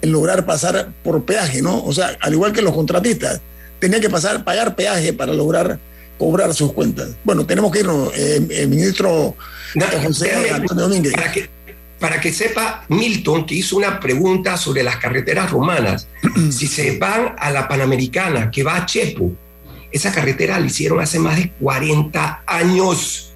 en 0.00 0.12
lograr 0.12 0.46
pasar 0.46 0.92
por 1.04 1.26
peaje, 1.26 1.60
¿no? 1.60 1.84
O 1.84 1.92
sea, 1.92 2.16
al 2.22 2.32
igual 2.32 2.54
que 2.54 2.62
los 2.62 2.74
contratistas, 2.74 3.42
tenían 3.78 4.00
que 4.00 4.08
pasar, 4.08 4.44
pagar 4.44 4.76
peaje 4.76 5.12
para 5.12 5.34
lograr 5.34 5.78
cobrar 6.18 6.54
sus 6.54 6.72
cuentas. 6.72 7.10
Bueno, 7.24 7.46
tenemos 7.46 7.70
que 7.72 7.80
irnos, 7.80 8.12
eh, 8.14 8.46
eh 8.50 8.66
ministro 8.66 9.36
José 10.02 10.32
Domínguez. 10.74 11.12
Para 11.12 11.32
que, 11.32 11.48
para 11.98 12.20
que 12.20 12.32
sepa 12.32 12.84
Milton, 12.88 13.46
que 13.46 13.54
hizo 13.54 13.76
una 13.76 14.00
pregunta 14.00 14.56
sobre 14.56 14.82
las 14.82 14.96
carreteras 14.96 15.50
romanas, 15.50 16.08
si 16.50 16.66
se 16.66 16.98
van 16.98 17.34
a 17.38 17.50
la 17.50 17.68
Panamericana, 17.68 18.50
que 18.50 18.62
va 18.62 18.76
a 18.76 18.86
Chepo, 18.86 19.32
esa 19.92 20.12
carretera 20.12 20.58
la 20.58 20.66
hicieron 20.66 21.00
hace 21.00 21.18
más 21.18 21.36
de 21.36 21.50
40 21.60 22.42
años 22.46 23.32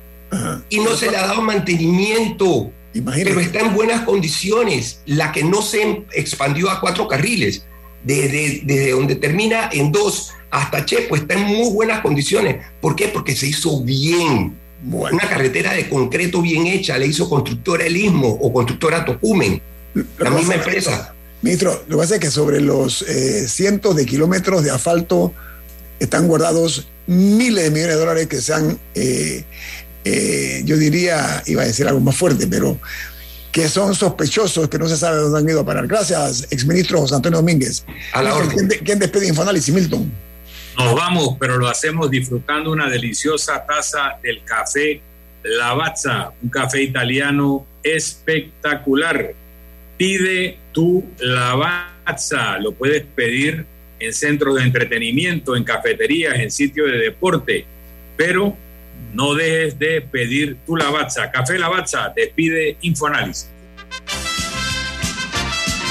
y 0.68 0.78
no 0.78 0.96
se 0.96 1.10
le 1.10 1.16
ha 1.16 1.26
dado 1.26 1.42
mantenimiento, 1.42 2.70
pero 2.92 3.40
está 3.40 3.60
en 3.60 3.74
buenas 3.74 4.02
condiciones. 4.02 5.00
La 5.06 5.32
que 5.32 5.42
no 5.42 5.62
se 5.62 6.04
expandió 6.12 6.70
a 6.70 6.80
cuatro 6.80 7.08
carriles, 7.08 7.64
desde, 8.02 8.90
donde 8.90 9.16
termina 9.16 9.68
en 9.72 9.92
dos 9.92 10.32
hasta 10.50 10.84
Chepo, 10.84 11.16
está 11.16 11.34
en 11.34 11.44
muy 11.44 11.72
buenas 11.72 12.00
condiciones. 12.00 12.56
¿Por 12.80 12.96
qué? 12.96 13.08
Porque 13.08 13.36
se 13.36 13.46
hizo 13.46 13.82
bien. 13.82 14.56
Una 14.82 15.28
carretera 15.28 15.74
de 15.74 15.88
concreto 15.88 16.40
bien 16.40 16.66
hecha, 16.66 16.96
le 16.96 17.06
hizo 17.06 17.28
constructora 17.28 17.84
El 17.84 17.96
Istmo 17.96 18.28
o 18.28 18.52
constructora 18.52 19.04
Tocumen, 19.04 19.60
la 20.18 20.30
misma 20.30 20.54
empresa. 20.54 21.14
Ministro, 21.42 21.82
lo 21.86 21.96
que 21.96 22.00
pasa 22.02 22.14
es 22.14 22.20
que 22.20 22.30
sobre 22.30 22.60
los 22.60 23.02
eh, 23.02 23.46
cientos 23.46 23.94
de 23.96 24.06
kilómetros 24.06 24.64
de 24.64 24.70
asfalto 24.70 25.32
están 25.98 26.28
guardados 26.28 26.88
miles 27.06 27.64
de 27.64 27.70
millones 27.70 27.94
de 27.94 28.00
dólares 28.00 28.26
que 28.26 28.40
se 28.40 28.54
han, 28.54 28.78
eh, 28.94 29.44
eh, 30.04 30.62
yo 30.64 30.76
diría, 30.76 31.42
iba 31.46 31.62
a 31.62 31.66
decir 31.66 31.86
algo 31.86 32.00
más 32.00 32.16
fuerte, 32.16 32.46
pero 32.46 32.78
que 33.52 33.68
son 33.68 33.94
sospechosos, 33.94 34.68
que 34.68 34.78
no 34.78 34.88
se 34.88 34.96
sabe 34.96 35.18
dónde 35.18 35.38
han 35.38 35.48
ido 35.48 35.60
a 35.60 35.66
parar. 35.66 35.86
Gracias, 35.86 36.46
exministro 36.50 37.00
José 37.00 37.16
Antonio 37.16 37.38
Domínguez. 37.38 37.84
A 38.12 38.22
la 38.22 38.34
orden. 38.34 38.68
¿Quién, 38.68 38.80
¿Quién, 38.84 38.98
despide 38.98 39.28
Infoanálisis, 39.28 39.74
Milton? 39.74 40.10
Nos 40.84 40.94
vamos, 40.94 41.36
pero 41.38 41.58
lo 41.58 41.68
hacemos 41.68 42.10
disfrutando 42.10 42.72
una 42.72 42.88
deliciosa 42.88 43.66
taza 43.66 44.18
del 44.22 44.42
café 44.44 45.02
Lavazza, 45.42 46.32
un 46.42 46.48
café 46.48 46.82
italiano 46.82 47.66
espectacular. 47.82 49.34
Pide 49.98 50.56
tu 50.72 51.04
Lavazza, 51.18 52.58
lo 52.58 52.72
puedes 52.72 53.04
pedir 53.14 53.66
en 53.98 54.14
centros 54.14 54.56
de 54.56 54.62
entretenimiento, 54.62 55.54
en 55.54 55.64
cafeterías, 55.64 56.38
en 56.38 56.50
sitios 56.50 56.90
de 56.90 56.96
deporte, 56.96 57.66
pero 58.16 58.56
no 59.12 59.34
dejes 59.34 59.78
de 59.78 60.00
pedir 60.00 60.56
tu 60.66 60.76
Lavazza. 60.76 61.30
Café 61.30 61.58
Lavazza, 61.58 62.10
despide 62.16 62.78
Infoanálisis. 62.80 63.50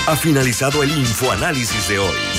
Ha 0.07 0.15
finalizado 0.15 0.81
el 0.81 0.89
Infoanálisis 0.89 1.87
de 1.89 1.99
hoy. 1.99 2.38